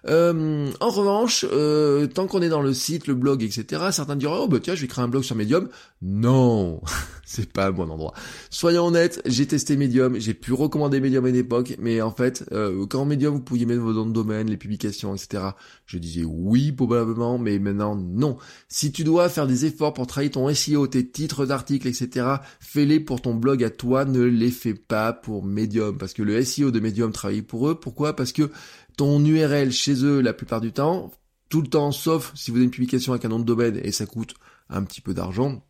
Euh, 0.07 0.71
en 0.79 0.89
revanche, 0.89 1.45
euh, 1.51 2.07
tant 2.07 2.27
qu'on 2.27 2.41
est 2.41 2.49
dans 2.49 2.61
le 2.61 2.73
site, 2.73 3.07
le 3.07 3.15
blog, 3.15 3.43
etc., 3.43 3.85
certains 3.91 4.15
diront 4.15 4.37
oh 4.43 4.47
bah 4.47 4.59
tiens, 4.61 4.75
je 4.75 4.81
vais 4.81 4.87
créer 4.87 5.03
un 5.03 5.07
blog 5.07 5.23
sur 5.23 5.35
Medium. 5.35 5.69
Non, 6.01 6.81
c'est 7.25 7.51
pas 7.51 7.67
un 7.67 7.71
bon 7.71 7.89
endroit. 7.89 8.13
Soyons 8.49 8.87
honnêtes, 8.87 9.21
j'ai 9.25 9.47
testé 9.47 9.77
Medium, 9.77 10.19
j'ai 10.19 10.33
pu 10.33 10.53
recommander 10.53 10.99
Medium 10.99 11.25
à 11.25 11.29
une 11.29 11.35
époque, 11.35 11.75
mais 11.79 12.01
en 12.01 12.11
fait, 12.11 12.45
euh, 12.51 12.85
quand 12.85 13.05
Medium 13.05 13.35
vous 13.35 13.41
pouviez 13.41 13.65
mettre 13.65 13.81
vos 13.81 13.93
noms 13.93 14.05
de 14.05 14.13
domaine, 14.13 14.49
les 14.49 14.57
publications, 14.57 15.15
etc., 15.15 15.43
je 15.85 15.97
disais 15.97 16.23
oui 16.23 16.71
probablement, 16.71 17.39
mais 17.39 17.57
maintenant 17.57 17.95
non. 17.95 18.37
Si 18.67 18.91
tu 18.91 19.03
dois 19.03 19.29
faire 19.29 19.47
des 19.47 19.65
efforts 19.65 19.93
pour 19.93 20.05
travailler 20.05 20.31
ton 20.31 20.53
SEO, 20.53 20.87
tes 20.87 21.07
titres 21.07 21.45
d'articles, 21.45 21.87
etc., 21.87 22.27
fais-les 22.59 22.99
pour 22.99 23.21
ton 23.21 23.33
blog 23.33 23.63
à 23.63 23.69
toi, 23.71 24.05
ne 24.05 24.21
les 24.21 24.51
fais 24.51 24.75
pas 24.75 25.13
pour 25.13 25.43
Medium, 25.43 25.97
parce 25.97 26.13
que 26.13 26.21
le 26.21 26.43
SEO 26.43 26.69
de 26.69 26.79
Medium 26.79 27.11
travaille 27.11 27.41
pour 27.41 27.69
eux. 27.69 27.75
Pourquoi? 27.75 28.15
Parce 28.15 28.31
que 28.31 28.51
ton 28.95 29.23
URL 29.23 29.71
chez 29.71 30.03
eux 30.03 30.21
la 30.21 30.33
plupart 30.33 30.61
du 30.61 30.71
temps, 30.71 31.11
tout 31.49 31.61
le 31.61 31.67
temps, 31.67 31.91
sauf 31.91 32.31
si 32.35 32.51
vous 32.51 32.57
avez 32.57 32.65
une 32.65 32.71
publication 32.71 33.13
avec 33.13 33.25
un 33.25 33.29
nom 33.29 33.39
de 33.39 33.45
domaine 33.45 33.79
et 33.83 33.91
ça 33.91 34.05
coûte 34.05 34.35
un 34.69 34.83
petit 34.83 35.01
peu 35.01 35.13
d'argent. 35.13 35.63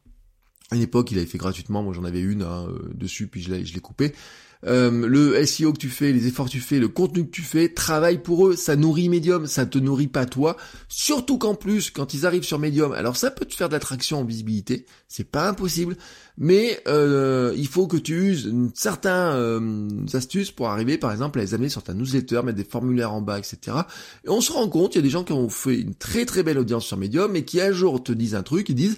À 0.71 0.75
une 0.75 0.81
époque, 0.81 1.11
il 1.11 1.17
avait 1.17 1.27
fait 1.27 1.37
gratuitement, 1.37 1.83
moi 1.83 1.93
j'en 1.93 2.05
avais 2.05 2.21
une 2.21 2.41
hein, 2.41 2.67
euh, 2.69 2.91
dessus, 2.93 3.27
puis 3.27 3.41
je 3.41 3.51
l'ai 3.51 3.79
coupé. 3.79 4.13
Euh, 4.67 5.07
le 5.07 5.45
SEO 5.45 5.73
que 5.73 5.77
tu 5.77 5.89
fais, 5.89 6.11
les 6.11 6.27
efforts 6.27 6.47
que 6.47 6.51
tu 6.51 6.59
fais, 6.59 6.79
le 6.79 6.87
contenu 6.87 7.25
que 7.25 7.31
tu 7.31 7.41
fais, 7.41 7.69
travaille 7.69 8.21
pour 8.21 8.47
eux, 8.47 8.55
ça 8.55 8.75
nourrit 8.75 9.09
Medium, 9.09 9.45
ça 9.47 9.65
te 9.65 9.77
nourrit 9.77 10.07
pas 10.07 10.25
toi. 10.25 10.57
Surtout 10.87 11.37
qu'en 11.37 11.55
plus, 11.55 11.91
quand 11.91 12.13
ils 12.13 12.25
arrivent 12.25 12.43
sur 12.43 12.59
Medium, 12.59 12.91
alors 12.93 13.15
ça 13.15 13.31
peut 13.31 13.45
te 13.45 13.53
faire 13.53 13.69
de 13.69 13.73
l'attraction 13.73 14.19
en 14.19 14.23
visibilité, 14.23 14.85
c'est 15.07 15.29
pas 15.29 15.47
impossible, 15.47 15.95
mais 16.37 16.79
euh, 16.87 17.53
il 17.55 17.67
faut 17.67 17.87
que 17.87 17.97
tu 17.97 18.13
uses 18.15 18.53
certaines 18.73 19.11
euh, 19.13 19.89
astuces 20.13 20.51
pour 20.51 20.69
arriver, 20.69 20.97
par 20.97 21.11
exemple, 21.11 21.39
à 21.39 21.43
les 21.43 21.53
amener 21.53 21.69
sur 21.69 21.83
ta 21.83 21.93
newsletter, 21.93 22.41
mettre 22.43 22.57
des 22.57 22.63
formulaires 22.63 23.13
en 23.13 23.21
bas, 23.21 23.37
etc. 23.37 23.77
Et 24.25 24.29
on 24.29 24.41
se 24.41 24.51
rend 24.51 24.67
compte, 24.67 24.95
il 24.95 24.97
y 24.97 24.99
a 24.99 25.03
des 25.03 25.09
gens 25.09 25.23
qui 25.23 25.33
ont 25.33 25.49
fait 25.49 25.79
une 25.79 25.95
très 25.95 26.25
très 26.25 26.43
belle 26.43 26.57
audience 26.57 26.85
sur 26.85 26.97
Medium 26.97 27.35
et 27.35 27.45
qui 27.45 27.61
un 27.61 27.71
jour 27.71 28.03
te 28.03 28.11
disent 28.11 28.35
un 28.35 28.43
truc, 28.43 28.69
ils 28.69 28.75
disent 28.75 28.97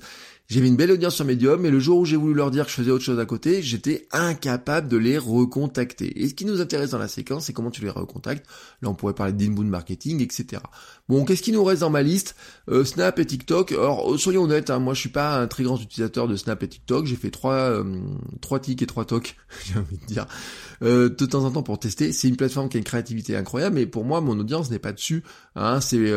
j'avais 0.49 0.69
une 0.69 0.77
belle 0.77 0.91
audience 0.91 1.15
sur 1.15 1.25
Medium, 1.25 1.59
mais 1.59 1.69
le 1.69 1.79
jour 1.79 1.99
où 1.99 2.05
j'ai 2.05 2.15
voulu 2.15 2.33
leur 2.33 2.51
dire 2.51 2.63
que 2.63 2.71
je 2.71 2.75
faisais 2.75 2.91
autre 2.91 3.03
chose 3.03 3.19
à 3.19 3.25
côté, 3.25 3.61
j'étais 3.61 4.07
incapable 4.13 4.87
de 4.87 4.95
les 4.95 5.17
recontacter. 5.17 6.21
Et 6.21 6.29
ce 6.29 6.33
qui 6.33 6.45
nous 6.45 6.61
intéresse 6.61 6.91
dans 6.91 6.97
la 6.97 7.09
séquence, 7.09 7.45
c'est 7.45 7.53
comment 7.53 7.69
tu 7.69 7.81
les 7.81 7.89
recontactes. 7.89 8.47
Là, 8.81 8.89
on 8.89 8.95
pourrait 8.95 9.13
parler 9.13 9.33
d'inbound 9.33 9.67
marketing, 9.67 10.21
etc. 10.21 10.61
Bon, 11.09 11.25
qu'est-ce 11.25 11.41
qui 11.41 11.51
nous 11.51 11.63
reste 11.63 11.81
dans 11.81 11.89
ma 11.89 12.01
liste? 12.01 12.35
Euh, 12.69 12.83
Snap 12.83 13.17
et 13.19 13.25
TikTok. 13.25 13.71
Alors, 13.71 14.13
euh, 14.13 14.17
soyons 14.17 14.43
honnêtes, 14.43 14.69
hein, 14.69 14.79
moi, 14.79 14.93
je 14.93 14.99
suis 14.99 15.09
pas 15.09 15.39
un 15.39 15.47
très 15.47 15.63
grand 15.63 15.81
utilisateur 15.81 16.27
de 16.27 16.35
Snap 16.35 16.61
et 16.63 16.67
TikTok. 16.67 17.05
J'ai 17.05 17.15
fait 17.15 17.31
trois, 17.31 17.53
euh, 17.53 17.83
trois 18.41 18.59
tics 18.59 18.81
et 18.81 18.87
trois 18.87 19.05
tocs, 19.05 19.35
j'ai 19.65 19.79
envie 19.79 19.97
de 19.97 20.05
dire, 20.05 20.25
de 20.81 21.25
temps 21.25 21.45
en 21.45 21.51
temps 21.51 21.63
pour 21.63 21.79
tester. 21.79 22.11
C'est 22.11 22.27
une 22.27 22.37
plateforme 22.37 22.69
qui 22.69 22.77
a 22.77 22.79
une 22.79 22.83
créativité 22.83 23.35
incroyable, 23.35 23.75
mais 23.75 23.85
pour 23.85 24.05
moi, 24.05 24.21
mon 24.21 24.37
audience 24.39 24.69
n'est 24.69 24.79
pas 24.79 24.93
dessus. 24.93 25.23
Hein, 25.55 25.81
c'est, 25.81 26.11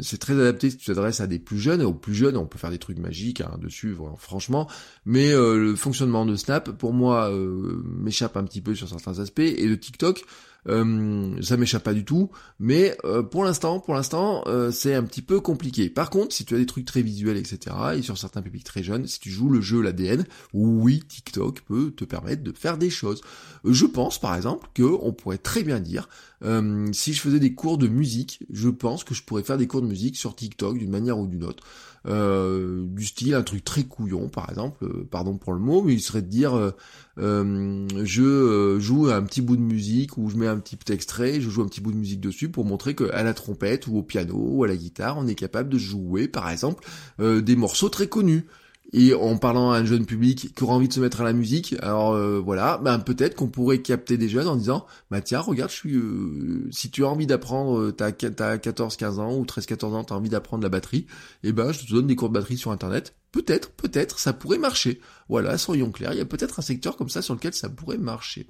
c'est 0.00 0.18
très 0.18 0.34
adapté 0.34 0.70
si 0.70 0.76
tu 0.76 0.86
t'adresses 0.86 1.20
à 1.20 1.26
des 1.26 1.38
plus 1.38 1.58
jeunes. 1.58 1.80
Et 1.80 1.84
aux 1.84 1.94
plus 1.94 2.14
jeunes, 2.14 2.36
on 2.36 2.46
peut 2.46 2.58
faire 2.58 2.70
des 2.70 2.78
trucs 2.78 2.98
magiques. 2.98 3.40
Hein, 3.40 3.58
dessus, 3.58 3.96
franchement. 4.18 4.68
Mais 5.04 5.32
euh, 5.32 5.58
le 5.58 5.76
fonctionnement 5.76 6.24
de 6.26 6.36
Snap, 6.36 6.70
pour 6.72 6.92
moi, 6.92 7.30
euh, 7.30 7.82
m'échappe 7.84 8.36
un 8.36 8.44
petit 8.44 8.60
peu 8.60 8.74
sur 8.74 8.88
certains 8.88 9.18
aspects. 9.20 9.40
Et 9.40 9.68
de 9.68 9.74
TikTok, 9.74 10.24
euh, 10.66 11.40
ça 11.42 11.56
m'échappe 11.56 11.84
pas 11.84 11.94
du 11.94 12.04
tout, 12.04 12.30
mais 12.58 12.96
pour 13.30 13.44
l'instant, 13.44 13.80
pour 13.80 13.94
l'instant, 13.94 14.44
c'est 14.72 14.94
un 14.94 15.04
petit 15.04 15.22
peu 15.22 15.40
compliqué. 15.40 15.88
Par 15.88 16.10
contre, 16.10 16.34
si 16.34 16.44
tu 16.44 16.54
as 16.54 16.58
des 16.58 16.66
trucs 16.66 16.84
très 16.84 17.02
visuels, 17.02 17.36
etc., 17.36 17.76
et 17.96 18.02
sur 18.02 18.18
certains 18.18 18.42
publics 18.42 18.64
très 18.64 18.82
jeunes, 18.82 19.06
si 19.06 19.20
tu 19.20 19.30
joues 19.30 19.50
le 19.50 19.60
jeu 19.60 19.80
l'ADN, 19.80 20.24
oui, 20.52 21.02
TikTok 21.08 21.62
peut 21.62 21.92
te 21.92 22.04
permettre 22.04 22.42
de 22.42 22.52
faire 22.52 22.78
des 22.78 22.90
choses. 22.90 23.22
Je 23.64 23.86
pense, 23.86 24.20
par 24.20 24.34
exemple, 24.34 24.68
que 24.74 24.82
on 24.82 25.12
pourrait 25.12 25.38
très 25.38 25.62
bien 25.62 25.80
dire, 25.80 26.08
si 26.42 27.12
je 27.12 27.20
faisais 27.20 27.40
des 27.40 27.54
cours 27.54 27.78
de 27.78 27.88
musique, 27.88 28.44
je 28.50 28.68
pense 28.68 29.04
que 29.04 29.14
je 29.14 29.22
pourrais 29.22 29.42
faire 29.42 29.58
des 29.58 29.66
cours 29.66 29.82
de 29.82 29.86
musique 29.86 30.16
sur 30.16 30.36
TikTok 30.36 30.78
d'une 30.78 30.90
manière 30.90 31.18
ou 31.18 31.26
d'une 31.26 31.44
autre. 31.44 31.64
Euh, 32.06 32.84
du 32.86 33.04
style 33.04 33.34
un 33.34 33.42
truc 33.42 33.64
très 33.64 33.82
couillon 33.84 34.28
par 34.28 34.48
exemple, 34.48 34.84
euh, 34.84 35.06
pardon 35.10 35.36
pour 35.36 35.52
le 35.52 35.58
mot, 35.58 35.82
mais 35.82 35.94
il 35.94 36.00
serait 36.00 36.22
de 36.22 36.28
dire 36.28 36.72
euh, 37.18 37.86
je 38.04 38.78
joue 38.78 39.08
un 39.08 39.22
petit 39.22 39.42
bout 39.42 39.56
de 39.56 39.62
musique 39.62 40.16
ou 40.16 40.30
je 40.30 40.36
mets 40.36 40.46
un 40.46 40.58
petit 40.58 40.78
extrait, 40.92 41.40
je 41.40 41.50
joue 41.50 41.62
un 41.62 41.66
petit 41.66 41.80
bout 41.80 41.92
de 41.92 41.96
musique 41.96 42.20
dessus 42.20 42.48
pour 42.48 42.64
montrer 42.64 42.94
qu'à 42.94 43.22
la 43.22 43.34
trompette 43.34 43.88
ou 43.88 43.98
au 43.98 44.02
piano 44.02 44.36
ou 44.36 44.64
à 44.64 44.68
la 44.68 44.76
guitare, 44.76 45.18
on 45.18 45.26
est 45.26 45.34
capable 45.34 45.68
de 45.68 45.78
jouer 45.78 46.28
par 46.28 46.48
exemple 46.48 46.84
des 47.18 47.56
morceaux 47.56 47.88
très 47.88 48.06
connus 48.06 48.46
et 48.92 49.12
en 49.12 49.36
parlant 49.36 49.70
à 49.70 49.78
un 49.78 49.84
jeune 49.84 50.06
public 50.06 50.54
qui 50.54 50.64
aura 50.64 50.74
envie 50.74 50.88
de 50.88 50.92
se 50.92 51.00
mettre 51.00 51.20
à 51.20 51.24
la 51.24 51.34
musique, 51.34 51.74
alors 51.82 52.12
euh, 52.12 52.40
voilà, 52.42 52.78
ben 52.78 52.98
peut-être 52.98 53.34
qu'on 53.34 53.48
pourrait 53.48 53.82
capter 53.82 54.16
des 54.16 54.30
jeunes 54.30 54.48
en 54.48 54.56
disant, 54.56 54.86
bah 55.10 55.20
tiens, 55.20 55.40
regarde, 55.40 55.70
je 55.70 55.76
suis, 55.76 55.94
euh, 55.94 56.68
si 56.70 56.90
tu 56.90 57.04
as 57.04 57.08
envie 57.08 57.26
d'apprendre, 57.26 57.78
euh, 57.78 57.92
t'as, 57.92 58.12
t'as 58.12 58.56
14-15 58.56 59.18
ans 59.18 59.36
ou 59.36 59.44
13-14 59.44 59.94
ans, 59.94 60.04
t'as 60.04 60.14
envie 60.14 60.30
d'apprendre 60.30 60.62
la 60.62 60.70
batterie, 60.70 61.06
et 61.42 61.48
eh 61.48 61.52
ben 61.52 61.70
je 61.70 61.84
te 61.84 61.92
donne 61.92 62.06
des 62.06 62.16
cours 62.16 62.30
de 62.30 62.34
batterie 62.34 62.56
sur 62.56 62.70
internet. 62.70 63.14
Peut-être, 63.30 63.70
peut-être, 63.72 64.18
ça 64.18 64.32
pourrait 64.32 64.56
marcher. 64.56 65.02
Voilà, 65.28 65.58
soyons 65.58 65.90
clairs, 65.90 66.14
il 66.14 66.18
y 66.18 66.22
a 66.22 66.24
peut-être 66.24 66.60
un 66.60 66.62
secteur 66.62 66.96
comme 66.96 67.10
ça 67.10 67.20
sur 67.20 67.34
lequel 67.34 67.52
ça 67.52 67.68
pourrait 67.68 67.98
marcher. 67.98 68.46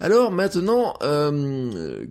Alors 0.00 0.30
maintenant 0.32 0.92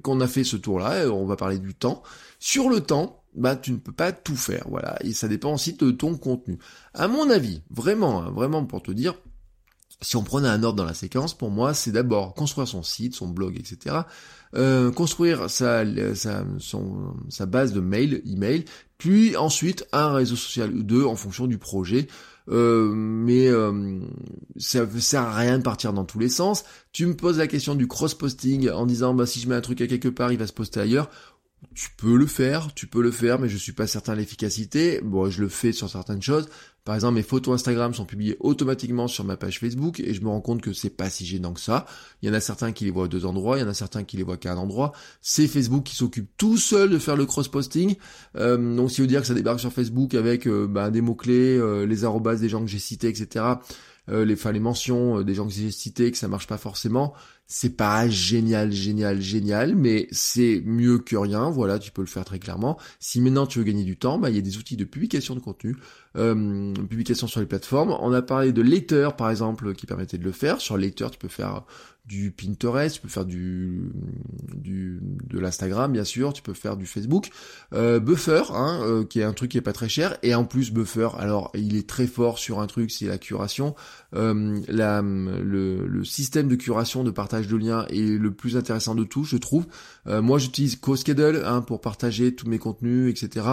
qu'on 0.01 0.19
a 0.19 0.27
fait 0.27 0.43
ce 0.43 0.57
tour-là, 0.57 1.07
on 1.11 1.27
va 1.27 1.35
parler 1.35 1.59
du 1.59 1.75
temps. 1.75 2.01
Sur 2.39 2.69
le 2.69 2.81
temps, 2.81 3.21
bah 3.35 3.55
tu 3.55 3.71
ne 3.71 3.77
peux 3.77 3.91
pas 3.91 4.11
tout 4.11 4.35
faire, 4.35 4.65
voilà, 4.69 4.97
et 5.01 5.13
ça 5.13 5.27
dépend 5.27 5.53
aussi 5.53 5.73
de 5.73 5.91
ton 5.91 6.17
contenu. 6.17 6.57
À 6.93 7.07
mon 7.07 7.29
avis, 7.29 7.61
vraiment, 7.69 8.21
hein, 8.21 8.31
vraiment 8.31 8.65
pour 8.65 8.81
te 8.81 8.91
dire, 8.91 9.15
si 10.01 10.15
on 10.15 10.23
prenait 10.23 10.47
un 10.47 10.63
ordre 10.63 10.77
dans 10.77 10.85
la 10.85 10.93
séquence, 10.93 11.35
pour 11.35 11.49
moi, 11.49 11.73
c'est 11.73 11.91
d'abord 11.91 12.33
construire 12.35 12.67
son 12.67 12.83
site, 12.83 13.15
son 13.15 13.27
blog, 13.27 13.57
etc. 13.57 13.97
Euh, 14.55 14.91
construire 14.91 15.49
sa, 15.49 15.83
base 17.45 17.73
de 17.73 17.79
mail, 17.79 18.21
email, 18.25 18.65
puis 18.97 19.35
ensuite 19.35 19.87
un 19.91 20.13
réseau 20.13 20.35
social 20.35 20.73
ou 20.73 20.83
deux 20.83 21.03
en 21.03 21.15
fonction 21.15 21.47
du 21.47 21.57
projet. 21.57 22.07
Euh, 22.49 22.93
mais 22.93 23.47
euh, 23.47 23.99
ça 24.55 24.85
ne 24.85 24.99
sert 24.99 25.23
à 25.23 25.35
rien 25.35 25.57
de 25.57 25.63
partir 25.63 25.91
dans 25.91 26.05
tous 26.05 26.19
les 26.19 26.29
sens. 26.29 26.63
Tu 26.93 27.05
me 27.05 27.13
poses 27.13 27.39
la 27.39 27.47
question 27.47 27.75
du 27.75 27.87
cross-posting 27.87 28.69
en 28.69 28.85
disant 28.85 29.13
bah 29.13 29.25
si 29.25 29.41
je 29.41 29.49
mets 29.49 29.55
un 29.55 29.61
truc 29.61 29.81
à 29.81 29.87
quelque 29.87 30.07
part, 30.07 30.31
il 30.31 30.37
va 30.37 30.47
se 30.47 30.53
poster 30.53 30.79
ailleurs. 30.79 31.09
Tu 31.73 31.89
peux 31.97 32.15
le 32.15 32.27
faire, 32.27 32.73
tu 32.73 32.87
peux 32.87 33.01
le 33.01 33.11
faire, 33.11 33.39
mais 33.39 33.49
je 33.49 33.57
suis 33.57 33.71
pas 33.71 33.87
certain 33.87 34.13
de 34.13 34.19
l'efficacité. 34.19 35.01
Bon, 35.03 35.29
je 35.29 35.41
le 35.41 35.49
fais 35.49 35.71
sur 35.71 35.89
certaines 35.89 36.21
choses. 36.21 36.47
Par 36.87 36.95
exemple, 36.95 37.15
mes 37.15 37.23
photos 37.23 37.55
Instagram 37.55 37.93
sont 37.93 38.05
publiées 38.05 38.37
automatiquement 38.39 39.09
sur 39.09 39.25
ma 39.25 39.35
page 39.35 39.59
Facebook 39.59 39.99
et 39.99 40.13
je 40.13 40.21
me 40.21 40.29
rends 40.29 40.39
compte 40.39 40.61
que 40.61 40.71
c'est 40.71 40.89
pas 40.89 41.09
si 41.09 41.25
gênant 41.25 41.51
que 41.51 41.59
ça. 41.59 41.85
Il 42.21 42.29
y 42.29 42.31
en 42.31 42.33
a 42.33 42.39
certains 42.39 42.71
qui 42.71 42.85
les 42.85 42.91
voient 42.91 43.05
à 43.05 43.07
deux 43.09 43.25
endroits, 43.25 43.57
il 43.57 43.61
y 43.61 43.63
en 43.63 43.67
a 43.67 43.73
certains 43.73 44.05
qui 44.05 44.15
les 44.15 44.23
voient 44.23 44.37
qu'à 44.37 44.53
un 44.53 44.57
endroit. 44.57 44.93
C'est 45.21 45.47
Facebook 45.47 45.83
qui 45.83 45.97
s'occupe 45.97 46.29
tout 46.37 46.55
seul 46.55 46.89
de 46.89 46.97
faire 46.97 47.17
le 47.17 47.25
cross-posting. 47.25 47.97
Euh, 48.37 48.75
donc, 48.77 48.89
si 48.89 49.01
vous 49.01 49.07
dire 49.07 49.19
que 49.19 49.27
ça 49.27 49.33
débarque 49.33 49.59
sur 49.59 49.73
Facebook 49.73 50.13
avec 50.13 50.47
euh, 50.47 50.65
bah, 50.65 50.89
des 50.89 51.01
mots-clés, 51.01 51.57
euh, 51.57 51.85
les 51.85 52.05
arrobas 52.05 52.37
des 52.37 52.47
gens 52.47 52.61
que 52.61 52.67
j'ai 52.67 52.79
cités, 52.79 53.09
etc., 53.09 53.43
les, 54.09 54.35
enfin, 54.35 54.53
les 54.53 54.61
mentions 54.61 55.21
des 55.23 55.33
gens 55.33 55.45
que 55.45 55.51
j'ai 55.51 55.69
cités, 55.69 56.09
que 56.09 56.17
ça 56.17 56.29
marche 56.29 56.47
pas 56.47 56.57
forcément, 56.57 57.13
c'est 57.47 57.77
pas 57.77 58.09
génial, 58.09 58.73
génial, 58.73 59.21
génial, 59.21 59.75
mais 59.75 60.07
c'est 60.11 60.61
mieux 60.65 60.99
que 60.99 61.15
rien. 61.15 61.49
Voilà, 61.49 61.79
tu 61.79 61.91
peux 61.91 62.01
le 62.01 62.07
faire 62.07 62.25
très 62.25 62.39
clairement. 62.39 62.77
Si 62.99 63.21
maintenant 63.21 63.47
tu 63.47 63.59
veux 63.59 63.65
gagner 63.65 63.85
du 63.85 63.97
temps, 63.97 64.19
bah, 64.19 64.29
il 64.29 64.35
y 64.35 64.39
a 64.39 64.41
des 64.41 64.57
outils 64.57 64.75
de 64.75 64.83
publication 64.83 65.33
de 65.33 65.39
contenu, 65.39 65.77
euh, 66.17 66.73
publication 66.73 67.25
sur 67.25 67.39
les 67.39 67.45
plateformes. 67.45 67.95
On 68.01 68.11
a 68.11 68.21
parlé 68.21 68.51
de 68.51 68.61
Later, 68.61 69.15
par 69.15 69.29
exemple, 69.29 69.73
qui 69.75 69.85
permettait 69.85 70.17
de 70.17 70.25
le 70.25 70.33
faire. 70.33 70.59
Sur 70.59 70.77
Later, 70.77 71.07
tu 71.09 71.17
peux 71.17 71.29
faire 71.29 71.63
du 72.07 72.31
Pinterest, 72.31 72.95
tu 72.95 73.01
peux 73.01 73.09
faire 73.09 73.25
du, 73.25 73.91
du 74.55 74.99
de 75.01 75.39
l'Instagram 75.39 75.91
bien 75.91 76.05
sûr, 76.05 76.31
tu 76.31 76.41
peux 76.41 76.53
faire 76.53 76.77
du 76.77 76.85
Facebook, 76.85 77.29
euh, 77.73 77.99
Buffer, 77.99 78.43
hein, 78.51 78.79
euh, 78.83 79.03
qui 79.03 79.19
est 79.19 79.23
un 79.23 79.33
truc 79.33 79.51
qui 79.51 79.57
est 79.57 79.61
pas 79.61 79.73
très 79.73 79.89
cher, 79.89 80.17
et 80.23 80.33
en 80.33 80.45
plus 80.45 80.71
Buffer, 80.71 81.09
alors 81.17 81.51
il 81.53 81.75
est 81.75 81.87
très 81.87 82.07
fort 82.07 82.39
sur 82.39 82.61
un 82.61 82.67
truc, 82.67 82.91
c'est 82.91 83.07
la 83.07 83.17
curation, 83.17 83.75
euh, 84.15 84.57
la, 84.69 85.01
le, 85.01 85.85
le, 85.85 86.03
système 86.05 86.47
de 86.47 86.55
curation 86.55 87.03
de 87.03 87.11
partage 87.11 87.47
de 87.47 87.57
liens 87.57 87.85
est 87.89 88.17
le 88.17 88.31
plus 88.31 88.55
intéressant 88.55 88.95
de 88.95 89.03
tout, 89.03 89.25
je 89.25 89.35
trouve. 89.35 89.65
Euh, 90.07 90.21
moi 90.21 90.37
j'utilise 90.37 90.75
CoSchedule 90.77 91.43
hein, 91.45 91.61
pour 91.61 91.81
partager 91.81 92.33
tous 92.35 92.47
mes 92.47 92.59
contenus, 92.59 93.11
etc. 93.11 93.45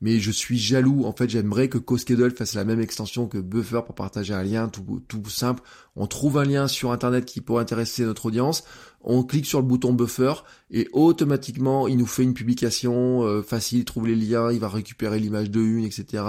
Mais 0.00 0.18
je 0.18 0.30
suis 0.30 0.58
jaloux, 0.58 1.04
en 1.04 1.12
fait 1.12 1.28
j'aimerais 1.28 1.68
que 1.68 1.78
CoSchedule 1.78 2.30
fasse 2.30 2.54
la 2.54 2.64
même 2.64 2.80
extension 2.80 3.26
que 3.26 3.38
Buffer 3.38 3.80
pour 3.84 3.94
partager 3.94 4.34
un 4.34 4.42
lien 4.42 4.68
tout, 4.68 5.28
simple. 5.28 5.62
On 5.96 6.06
trouve 6.06 6.38
un 6.38 6.44
lien 6.44 6.68
sur 6.68 6.92
internet 6.92 7.24
qui 7.24 7.40
pourrait 7.40 7.62
intéresser 7.62 8.04
notre 8.04 8.26
audience, 8.26 8.64
on 9.02 9.22
clique 9.22 9.46
sur 9.46 9.60
le 9.60 9.66
bouton 9.66 9.92
buffer 9.92 10.34
et 10.70 10.88
automatiquement 10.92 11.88
il 11.88 11.96
nous 11.96 12.06
fait 12.06 12.22
une 12.22 12.34
publication 12.34 13.22
euh, 13.24 13.42
facile, 13.42 13.80
il 13.80 13.84
trouve 13.84 14.06
les 14.06 14.16
liens, 14.16 14.50
il 14.52 14.60
va 14.60 14.68
récupérer 14.68 15.18
l'image 15.18 15.50
de 15.50 15.60
une, 15.60 15.84
etc. 15.84 16.22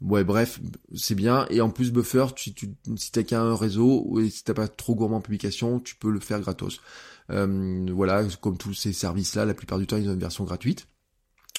Ouais, 0.00 0.24
bref, 0.24 0.60
c'est 0.94 1.14
bien. 1.14 1.46
Et 1.50 1.60
en 1.60 1.70
plus, 1.70 1.92
Buffer, 1.92 2.26
tu, 2.34 2.54
tu, 2.54 2.74
si 2.96 3.12
t'as 3.12 3.22
qu'un 3.22 3.54
réseau, 3.54 4.18
et 4.18 4.30
si 4.30 4.44
t'as 4.44 4.54
pas 4.54 4.68
trop 4.68 4.94
gourmand 4.94 5.18
en 5.18 5.20
publication, 5.20 5.78
tu 5.78 5.94
peux 5.94 6.10
le 6.10 6.20
faire 6.20 6.40
gratos. 6.40 6.80
Euh, 7.30 7.86
voilà, 7.92 8.24
comme 8.40 8.56
tous 8.56 8.74
ces 8.74 8.92
services-là, 8.92 9.44
la 9.44 9.54
plupart 9.54 9.78
du 9.78 9.86
temps, 9.86 9.96
ils 9.98 10.08
ont 10.08 10.14
une 10.14 10.20
version 10.20 10.44
gratuite. 10.44 10.86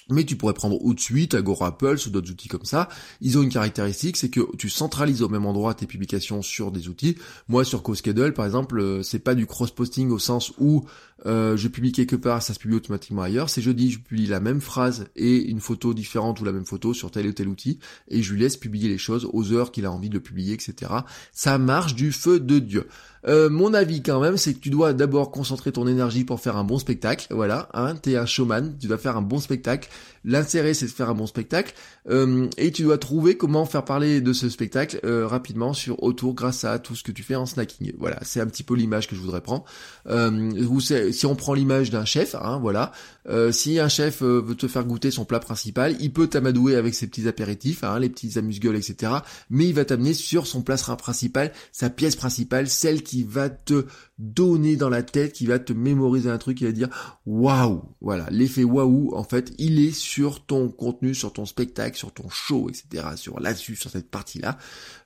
Mais 0.10 0.26
tu 0.26 0.36
pourrais 0.36 0.54
prendre 0.54 0.84
Outsuite, 0.84 1.36
Agora 1.36 1.78
ou 1.82 2.10
d'autres 2.10 2.32
outils 2.32 2.48
comme 2.48 2.66
ça. 2.66 2.90
Ils 3.22 3.38
ont 3.38 3.44
une 3.44 3.50
caractéristique, 3.50 4.18
c'est 4.18 4.30
que 4.30 4.42
tu 4.58 4.70
centralises 4.70 5.22
au 5.22 5.30
même 5.30 5.46
endroit 5.46 5.74
tes 5.74 5.86
publications 5.86 6.42
sur 6.42 6.72
des 6.72 6.90
outils. 6.90 7.18
Moi, 7.48 7.64
sur 7.64 7.84
CoSchedule, 7.84 8.34
par 8.34 8.46
exemple, 8.46 8.80
euh, 8.80 9.04
c'est 9.04 9.20
pas 9.20 9.36
du 9.36 9.46
cross-posting 9.46 10.10
au 10.10 10.20
sens 10.20 10.54
où 10.58 10.86
euh, 11.26 11.56
je 11.58 11.68
publie 11.68 11.92
quelque 11.92 12.16
part, 12.16 12.42
ça 12.42 12.54
se 12.54 12.60
publie 12.60 12.78
automatiquement 12.78 13.22
ailleurs. 13.22 13.50
C'est 13.50 13.62
jeudi, 13.62 13.92
je 13.92 14.00
publie 14.00 14.28
la 14.28 14.40
même 14.40 14.62
phrase 14.62 15.06
et 15.16 15.38
une 15.50 15.60
photo 15.60 15.94
différente 15.94 16.40
ou 16.42 16.46
la 16.46 16.52
même 16.52 16.66
photo 16.66 16.94
sur 16.94 17.12
tel 17.12 17.28
ou 17.28 17.34
tel 17.34 17.48
outil 17.48 17.80
et 18.08 18.22
je 18.22 18.34
lui 18.34 18.40
laisse 18.40 18.58
publier 18.58 18.90
les 18.90 18.98
choses 18.98 19.28
aux 19.32 19.54
heures 19.54 19.72
qu'il 19.72 19.86
a 19.86 19.92
envie 19.92 20.10
de 20.10 20.20
publier, 20.20 20.54
etc. 20.54 20.92
Ça 21.32 21.58
marche 21.58 21.96
du 21.96 22.12
feu 22.12 22.40
de 22.40 22.60
Dieu. 22.60 22.88
Euh, 23.28 23.50
mon 23.50 23.74
avis 23.74 24.02
quand 24.02 24.20
même, 24.20 24.38
c'est 24.38 24.54
que 24.54 24.60
tu 24.60 24.70
dois 24.70 24.94
d'abord 24.94 25.32
concentrer 25.32 25.72
ton 25.72 25.88
énergie 25.88 26.24
pour 26.24 26.40
faire 26.40 26.58
un 26.58 26.64
bon 26.64 26.80
spectacle. 26.80 27.28
Voilà, 27.30 27.70
hein, 27.74 27.96
t'es 27.96 28.16
un 28.16 28.26
showman, 28.26 28.76
tu 28.80 28.88
dois 28.88 28.98
faire 28.98 29.18
un 29.18 29.22
bon 29.22 29.40
spectacle. 29.40 29.90
L'intérêt, 30.24 30.74
c'est 30.74 30.86
de 30.86 30.92
faire 30.92 31.10
un 31.10 31.14
bon 31.14 31.28
spectacle. 31.28 31.74
Euh, 32.10 32.48
et 32.58 32.72
tu 32.72 32.84
dois 32.84 32.98
trouver 32.98 33.38
comment 33.38 33.66
faire 33.66 33.86
parler 33.86 34.22
de 34.22 34.34
ce 34.34 34.50
spectacle 34.50 35.00
euh, 35.04 35.28
rapidement 35.28 35.74
sur 35.74 36.02
autour 36.04 36.34
grâce 36.34 36.64
à 36.64 36.80
tout 36.80 36.96
ce 36.96 37.04
que 37.04 37.12
tu 37.12 37.24
fais 37.24 37.36
en 37.36 37.46
snacking. 37.46 37.94
Voilà, 37.98 38.20
c'est 38.24 38.40
un 38.40 38.48
petit 38.48 38.64
peu 38.64 38.76
l'image 38.76 39.08
que 39.08 39.16
je 39.16 39.22
voudrais 39.22 39.42
prendre. 39.42 39.66
Euh, 40.08 41.12
si 41.12 41.26
on 41.26 41.36
prend 41.36 41.54
l'image 41.54 41.90
d'un 41.90 42.06
chef, 42.06 42.36
hein, 42.36 42.60
voilà, 42.62 42.92
euh, 43.30 43.52
si 43.52 43.80
un 43.80 43.88
chef 43.88 44.22
euh, 44.24 44.42
veut 44.42 44.56
te 44.56 44.68
faire 44.68 44.86
goûter 44.86 45.12
son 45.12 45.26
plat 45.26 45.40
principal, 45.40 45.96
il 46.00 46.12
peut 46.12 46.28
t'amadouer 46.28 46.76
avec 46.76 46.96
ses 46.96 47.08
petits 47.08 47.28
apéritifs, 47.28 47.84
hein, 47.84 48.00
les 48.00 48.10
petits 48.10 48.38
amuse-gueules, 48.38 48.76
etc. 48.76 49.14
Mais 49.50 49.68
il 49.68 49.74
va 49.74 49.86
t'amener 49.86 50.14
sur 50.14 50.48
son 50.48 50.62
plat 50.62 50.78
principal, 50.98 51.52
sa 51.72 51.90
pièce 51.90 52.16
principale, 52.16 52.68
celle 52.68 53.04
qui 53.04 53.24
va 53.24 53.50
te 53.50 53.86
donner 54.18 54.76
dans 54.76 54.90
la 54.90 55.04
tête, 55.04 55.34
qui 55.34 55.46
va 55.46 55.60
te 55.60 55.74
mémoriser 55.74 56.30
un 56.30 56.38
truc, 56.38 56.58
qui 56.58 56.66
va 56.66 56.72
dire 56.72 56.90
waouh, 57.26 57.84
voilà, 58.02 58.28
l'effet 58.32 58.64
waouh, 58.64 59.14
en 59.16 59.24
fait, 59.24 59.54
il 59.58 59.80
est 59.80 59.96
sur 59.96 60.11
ton 60.46 60.70
contenu, 60.70 61.16
sur 61.16 61.34
ton 61.34 61.46
spectacle, 61.46 61.98
sur 61.98 62.12
ton 62.12 62.30
show, 62.30 62.70
etc. 62.70 63.08
Sur 63.16 63.40
là-dessus, 63.40 63.76
sur 63.76 63.90
cette 63.90 64.10
partie-là. 64.10 64.58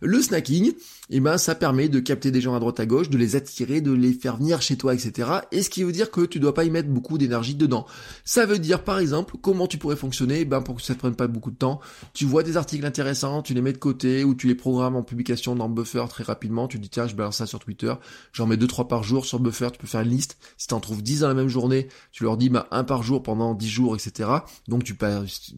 Le 0.02 0.22
snacking, 0.22 0.74
eh 1.10 1.20
ben, 1.20 1.38
ça 1.38 1.56
permet 1.56 1.90
de 1.90 2.00
capter 2.00 2.32
des 2.32 2.42
gens 2.42 2.56
à 2.56 2.60
droite 2.60 2.80
à 2.80 2.86
gauche, 2.86 3.10
de 3.10 3.18
les 3.18 3.36
attirer, 3.36 3.82
de 3.82 3.92
les 3.92 4.14
faire 4.14 4.38
venir 4.38 4.62
chez 4.62 4.78
toi, 4.78 4.94
etc. 4.94 5.30
Et 5.52 5.62
ce 5.62 5.70
qui 5.70 5.84
veut 5.84 5.92
dire 5.92 6.12
que 6.12 6.22
tu 6.22 6.40
dois 6.40 6.54
pas 6.54 6.64
y 6.64 6.70
mettre 6.70 6.90
beaucoup 6.90 7.18
d'énergie 7.18 7.56
dedans. 7.56 7.86
Ça 8.24 8.46
veut 8.46 8.60
dire, 8.60 8.84
par 8.84 9.00
exemple, 9.00 9.36
comment 9.42 9.68
tu 9.68 9.78
pourrais 9.78 9.96
fonctionner, 9.96 10.42
eh 10.42 10.46
ben, 10.46 10.62
pour 10.62 10.76
que 10.76 10.82
ça 10.82 10.94
ne 10.94 11.00
prenne 11.00 11.16
pas 11.16 11.28
beaucoup 11.28 11.52
de 11.52 11.58
temps. 11.58 11.80
Tu 12.14 12.26
vois 12.26 12.44
des 12.44 12.58
articles 12.58 12.86
intéressants, 12.86 13.42
tu 13.42 13.54
les 13.54 13.62
mets 13.62 13.74
de 13.74 13.78
côté, 13.78 14.24
ou 14.24 14.34
tu 14.36 14.48
les 14.48 14.56
programmes 14.56 14.96
en 14.96 15.04
publication 15.04 15.56
dans 15.56 15.70
Buffer 15.70 16.06
très 16.10 16.24
rapidement, 16.24 16.68
tu 16.68 16.80
dis, 16.80 16.90
tiens, 16.90 17.08
je 17.08 17.16
balance 17.16 17.38
ça 17.38 17.46
sur 17.46 17.60
Twitter, 17.60 17.94
j'en 18.34 18.48
mets 18.48 18.58
deux, 18.58 18.68
trois 18.68 18.88
par 18.88 19.04
jour 19.04 19.26
sur 19.26 19.40
Buffer, 19.40 19.70
tu 19.72 19.80
peux 19.80 19.88
faire 19.88 20.02
une 20.02 20.10
liste. 20.10 20.38
Si 20.58 20.68
t'en 20.68 20.80
trouves 20.80 21.04
10 21.04 21.22
dans 21.22 21.28
la 21.28 21.34
même 21.34 21.48
journée, 21.48 21.88
tu 22.12 22.24
leur 22.24 22.38
dis 22.38 22.50
bah, 22.50 22.68
un 22.72 22.84
par 22.84 23.04
jour 23.04 23.22
pendant 23.24 23.54
10 23.54 23.68
jours, 23.68 23.96
etc. 23.96 24.30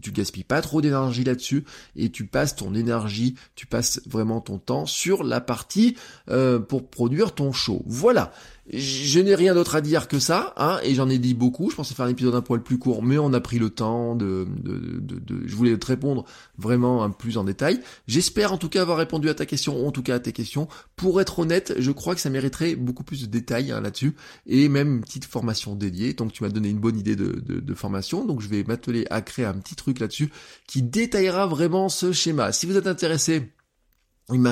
tu 0.02 0.12
gaspilles 0.12 0.44
pas 0.44 0.62
trop 0.62 0.82
d'énergie 0.82 1.24
là-dessus 1.24 1.64
et 1.96 2.10
tu 2.10 2.26
passes 2.26 2.56
ton 2.56 2.74
énergie, 2.76 3.36
tu 3.56 3.66
passes 3.66 4.02
vraiment 4.08 4.42
ton 4.42 4.58
temps 4.58 4.86
sur 4.86 5.24
la 5.24 5.42
partie 5.42 5.96
euh, 6.30 6.60
pour 6.60 6.88
produire 6.90 7.34
ton 7.34 7.52
show. 7.52 7.84
Voilà. 7.86 8.32
Je 8.70 9.22
n'ai 9.22 9.34
rien 9.34 9.54
d'autre 9.54 9.76
à 9.76 9.82
dire 9.82 10.10
que 10.10 10.20
ça, 10.20 10.54
hein, 10.58 10.78
et 10.84 10.94
j'en 10.94 11.08
ai 11.08 11.20
dit 11.20 11.34
beaucoup. 11.34 11.70
Je 11.70 11.76
pensais 11.78 11.96
faire 11.96 12.06
un 12.06 12.10
épisode 12.10 12.36
un 12.36 12.42
poil 12.42 12.62
plus 12.62 12.78
court, 12.78 13.02
mais 13.02 13.18
on 13.18 13.32
a 13.32 13.40
pris 13.40 13.60
le 13.60 13.70
temps 13.70 14.14
de, 14.14 14.46
de, 14.62 15.00
de, 15.00 15.20
de 15.20 15.48
je 15.48 15.56
voulais 15.56 15.78
te 15.78 15.86
répondre 15.86 16.26
vraiment 16.58 17.02
un 17.02 17.10
plus 17.10 17.38
en 17.38 17.46
détail. 17.46 17.80
J'espère 18.08 18.52
en 18.52 18.58
tout 18.58 18.68
cas 18.68 18.82
avoir 18.82 18.98
répondu 18.98 19.30
à 19.30 19.34
ta 19.34 19.46
question, 19.46 19.82
ou 19.82 19.88
en 19.88 19.92
tout 19.94 20.04
cas 20.04 20.16
à 20.16 20.20
tes 20.20 20.34
questions. 20.34 20.68
Pour 20.98 21.22
être 21.22 21.40
honnête, 21.40 21.76
je 21.78 21.92
crois 21.92 22.14
que 22.14 22.20
ça 22.20 22.30
mériterait 22.30 22.76
beaucoup 22.76 23.06
plus 23.06 23.22
de 23.22 23.28
détails 23.28 23.72
hein, 23.72 23.80
là-dessus, 23.80 24.16
et 24.48 24.68
même 24.68 24.96
une 24.96 25.02
petite 25.02 25.24
formation 25.24 25.74
dédiée. 25.74 26.12
Donc 26.12 26.34
tu 26.34 26.44
m'as 26.44 26.50
donné 26.50 26.68
une 26.68 26.80
bonne 26.80 27.00
idée 27.00 27.16
de, 27.16 27.40
de, 27.40 27.62
de 27.62 27.74
formation, 27.74 28.26
donc 28.26 28.42
je 28.42 28.50
vais 28.50 28.66
m'atteler 28.66 29.08
à 29.10 29.22
créer 29.28 29.46
un 29.46 29.54
petit 29.54 29.76
truc 29.76 30.00
là-dessus 30.00 30.32
qui 30.68 30.82
détaillera 30.82 31.48
vraiment 31.48 31.90
ce 31.90 32.12
schéma. 32.12 32.52
Si 32.52 32.66
vous 32.66 32.78
êtes 32.78 32.88
intéressé 32.88 33.52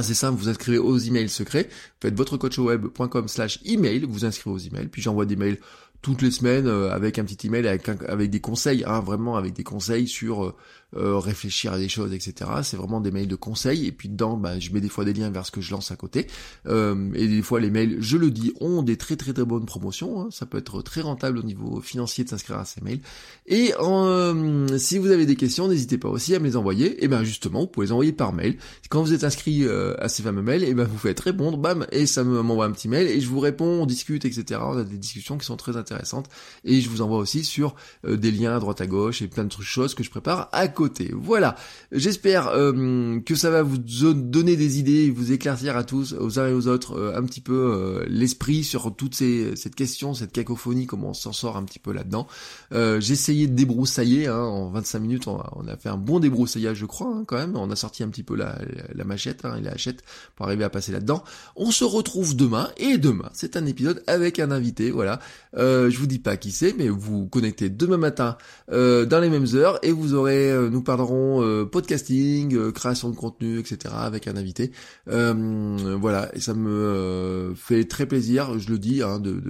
c'est 0.03 0.13
simple, 0.13 0.39
vous 0.39 0.47
inscrivez 0.47 0.77
aux 0.77 0.97
emails 0.97 1.27
secrets, 1.27 1.67
vous 1.69 2.07
faites 2.07 2.15
votrecoachweb.com 2.15 3.27
slash 3.27 3.59
email, 3.65 4.05
vous 4.07 4.23
inscrivez 4.23 4.55
aux 4.55 4.59
emails, 4.59 4.87
puis 4.87 5.01
j'envoie 5.01 5.25
des 5.25 5.35
mails 5.35 5.59
toutes 6.01 6.21
les 6.21 6.31
semaines 6.31 6.67
euh, 6.67 6.91
avec 6.91 7.19
un 7.19 7.25
petit 7.25 7.47
email 7.47 7.67
avec, 7.67 7.89
avec 7.89 8.29
des 8.29 8.39
conseils, 8.39 8.83
hein, 8.85 9.01
vraiment 9.01 9.35
avec 9.35 9.53
des 9.53 9.63
conseils 9.63 10.07
sur 10.07 10.55
euh, 10.97 11.05
euh, 11.05 11.19
réfléchir 11.19 11.73
à 11.73 11.77
des 11.77 11.89
choses, 11.89 12.13
etc. 12.13 12.49
C'est 12.63 12.77
vraiment 12.77 12.99
des 12.99 13.11
mails 13.11 13.27
de 13.27 13.35
conseils. 13.35 13.85
Et 13.85 13.91
puis 13.91 14.09
dedans, 14.09 14.37
bah, 14.37 14.59
je 14.59 14.71
mets 14.71 14.81
des 14.81 14.89
fois 14.89 15.05
des 15.05 15.13
liens 15.13 15.29
vers 15.29 15.45
ce 15.45 15.51
que 15.51 15.61
je 15.61 15.71
lance 15.71 15.91
à 15.91 15.95
côté. 15.95 16.27
Euh, 16.67 17.11
et 17.13 17.27
des 17.27 17.41
fois, 17.41 17.59
les 17.59 17.69
mails, 17.69 17.97
je 17.99 18.17
le 18.17 18.31
dis, 18.31 18.53
ont 18.59 18.81
des 18.81 18.97
très 18.97 19.15
très 19.15 19.33
très 19.33 19.45
bonnes 19.45 19.65
promotions. 19.65 20.21
Hein. 20.21 20.27
Ça 20.31 20.45
peut 20.45 20.57
être 20.57 20.81
très 20.81 21.01
rentable 21.01 21.37
au 21.37 21.43
niveau 21.43 21.81
financier 21.81 22.23
de 22.23 22.29
s'inscrire 22.29 22.57
à 22.57 22.65
ces 22.65 22.81
mails. 22.81 23.01
Et 23.45 23.73
euh, 23.79 24.77
si 24.77 24.97
vous 24.97 25.11
avez 25.11 25.25
des 25.25 25.35
questions, 25.35 25.67
n'hésitez 25.67 25.97
pas 25.97 26.09
aussi 26.09 26.35
à 26.35 26.39
me 26.39 26.45
les 26.45 26.55
envoyer. 26.55 27.03
Et 27.03 27.07
ben 27.07 27.23
justement, 27.23 27.61
vous 27.61 27.67
pouvez 27.67 27.87
les 27.87 27.91
envoyer 27.91 28.13
par 28.13 28.33
mail. 28.33 28.57
Quand 28.89 29.01
vous 29.01 29.13
êtes 29.13 29.23
inscrit 29.23 29.65
à 29.99 30.09
ces 30.09 30.23
fameux 30.23 30.41
mails, 30.41 30.63
et 30.63 30.73
ben 30.73 30.85
vous 30.85 30.97
faites 30.97 31.19
répondre, 31.19 31.57
bam, 31.57 31.85
et 31.91 32.05
ça 32.05 32.23
m'envoie 32.23 32.65
un 32.65 32.71
petit 32.71 32.87
mail 32.87 33.07
et 33.07 33.19
je 33.19 33.27
vous 33.27 33.39
réponds, 33.39 33.81
on 33.81 33.85
discute, 33.85 34.25
etc. 34.25 34.59
On 34.63 34.77
a 34.77 34.83
des 34.83 34.97
discussions 34.97 35.37
qui 35.37 35.45
sont 35.45 35.57
très 35.57 35.77
intéressantes. 35.77 36.29
Et 36.63 36.81
je 36.81 36.89
vous 36.89 37.01
envoie 37.01 37.17
aussi 37.17 37.43
sur 37.43 37.75
des 38.07 38.31
liens 38.31 38.55
à 38.55 38.59
droite 38.59 38.81
à 38.81 38.87
gauche 38.87 39.21
et 39.21 39.27
plein 39.27 39.45
de 39.45 39.51
choses 39.61 39.95
que 39.95 40.03
je 40.03 40.09
prépare 40.09 40.49
à 40.51 40.67
côté 40.67 40.84
voilà. 41.13 41.55
J'espère 41.91 42.49
euh, 42.49 43.19
que 43.21 43.35
ça 43.35 43.49
va 43.49 43.61
vous 43.63 43.77
donner 43.77 44.55
des 44.55 44.79
idées, 44.79 45.09
vous 45.09 45.31
éclaircir 45.31 45.77
à 45.77 45.83
tous, 45.83 46.13
aux 46.13 46.39
uns 46.39 46.47
et 46.47 46.53
aux 46.53 46.67
autres, 46.67 46.97
euh, 46.97 47.17
un 47.17 47.23
petit 47.23 47.41
peu 47.41 47.53
euh, 47.53 48.05
l'esprit 48.07 48.63
sur 48.63 48.95
toute 48.95 49.15
ces, 49.15 49.55
cette 49.55 49.75
question, 49.75 50.13
cette 50.13 50.31
cacophonie, 50.31 50.87
comment 50.87 51.09
on 51.09 51.13
s'en 51.13 51.31
sort 51.31 51.57
un 51.57 51.63
petit 51.63 51.79
peu 51.79 51.93
là-dedans. 51.93 52.27
J'ai 52.71 53.13
essayé 53.13 53.47
de 53.47 53.53
débroussailler, 53.53 54.27
hein, 54.27 54.39
en 54.39 54.69
25 54.69 54.99
minutes, 54.99 55.27
on 55.27 55.39
a, 55.39 55.77
fait 55.77 55.89
un 55.89 55.97
bon 55.97 56.19
débroussaillage, 56.19 56.77
je 56.77 56.85
crois, 56.85 57.07
hein, 57.07 57.23
quand 57.25 57.37
même. 57.37 57.55
On 57.55 57.69
a 57.71 57.75
sorti 57.75 58.03
un 58.03 58.09
petit 58.09 58.23
peu 58.23 58.35
la, 58.35 58.57
machette 59.05 59.45
hein, 59.45 59.55
et 59.57 59.61
la 59.61 59.71
hachette 59.71 60.03
pour 60.35 60.47
arriver 60.47 60.63
à 60.63 60.69
passer 60.69 60.91
là-dedans. 60.91 61.23
On 61.55 61.71
se 61.71 61.83
retrouve 61.83 62.35
demain, 62.35 62.69
et 62.77 62.97
demain, 62.97 63.29
c'est 63.33 63.55
un 63.55 63.65
épisode 63.65 64.03
avec 64.07 64.39
un 64.39 64.51
invité, 64.51 64.91
voilà. 64.91 65.19
je 65.55 65.97
vous 65.97 66.07
dis 66.07 66.19
pas 66.19 66.37
qui 66.37 66.51
c'est, 66.51 66.75
mais 66.77 66.89
vous 66.89 67.27
connectez 67.27 67.69
demain 67.69 67.97
matin 67.97 68.37
dans 68.69 69.21
les 69.21 69.29
mêmes 69.29 69.47
heures, 69.53 69.79
et 69.83 69.91
vous 69.91 70.13
aurez 70.13 70.64
nous 70.69 70.81
parlerons 70.81 71.43
euh, 71.43 71.65
podcasting, 71.65 72.55
euh, 72.55 72.71
création 72.71 73.09
de 73.09 73.15
contenu, 73.15 73.59
etc. 73.59 73.93
avec 73.97 74.27
un 74.27 74.35
invité. 74.35 74.71
Euh, 75.09 75.97
voilà, 75.99 76.29
et 76.35 76.39
ça 76.39 76.53
me 76.53 77.53
fait 77.55 77.85
très 77.85 78.05
plaisir, 78.05 78.59
je 78.59 78.69
le 78.69 78.79
dis, 78.79 79.01
hein, 79.01 79.19
de, 79.19 79.41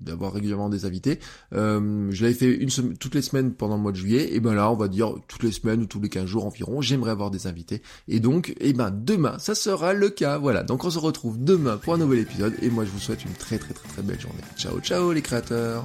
d'avoir 0.00 0.32
régulièrement 0.32 0.68
des 0.68 0.84
invités. 0.84 1.18
je 1.52 2.22
l'avais 2.22 2.34
fait 2.34 2.54
une 2.54 2.70
toutes 2.98 3.14
les 3.14 3.22
semaines 3.22 3.52
pendant 3.52 3.76
le 3.76 3.82
mois 3.82 3.92
de 3.92 3.96
juillet, 3.96 4.34
et 4.34 4.40
ben 4.40 4.54
là, 4.54 4.70
on 4.70 4.76
va 4.76 4.88
dire 4.88 5.14
toutes 5.28 5.42
les 5.42 5.52
semaines 5.52 5.82
ou 5.82 5.86
tous 5.86 6.00
les 6.00 6.08
15 6.08 6.26
jours 6.26 6.46
environ, 6.46 6.80
j'aimerais 6.80 7.10
avoir 7.10 7.30
des 7.30 7.46
invités. 7.46 7.82
Et 8.08 8.20
donc, 8.20 8.50
et 8.50 8.70
eh 8.70 8.72
ben 8.72 8.90
demain, 8.90 9.38
ça 9.38 9.54
sera 9.54 9.92
le 9.92 10.10
cas. 10.10 10.38
Voilà, 10.38 10.62
donc 10.62 10.84
on 10.84 10.90
se 10.90 10.98
retrouve 10.98 11.42
demain 11.42 11.76
pour 11.76 11.94
un 11.94 11.98
nouvel 11.98 12.20
épisode, 12.20 12.54
et 12.62 12.70
moi 12.70 12.84
je 12.84 12.90
vous 12.90 13.00
souhaite 13.00 13.24
une 13.24 13.32
très 13.32 13.58
très 13.58 13.74
très 13.74 13.88
très 13.88 14.02
belle 14.02 14.20
journée. 14.20 14.42
Ciao 14.56 14.80
ciao 14.80 15.12
les 15.12 15.22
créateurs 15.22 15.84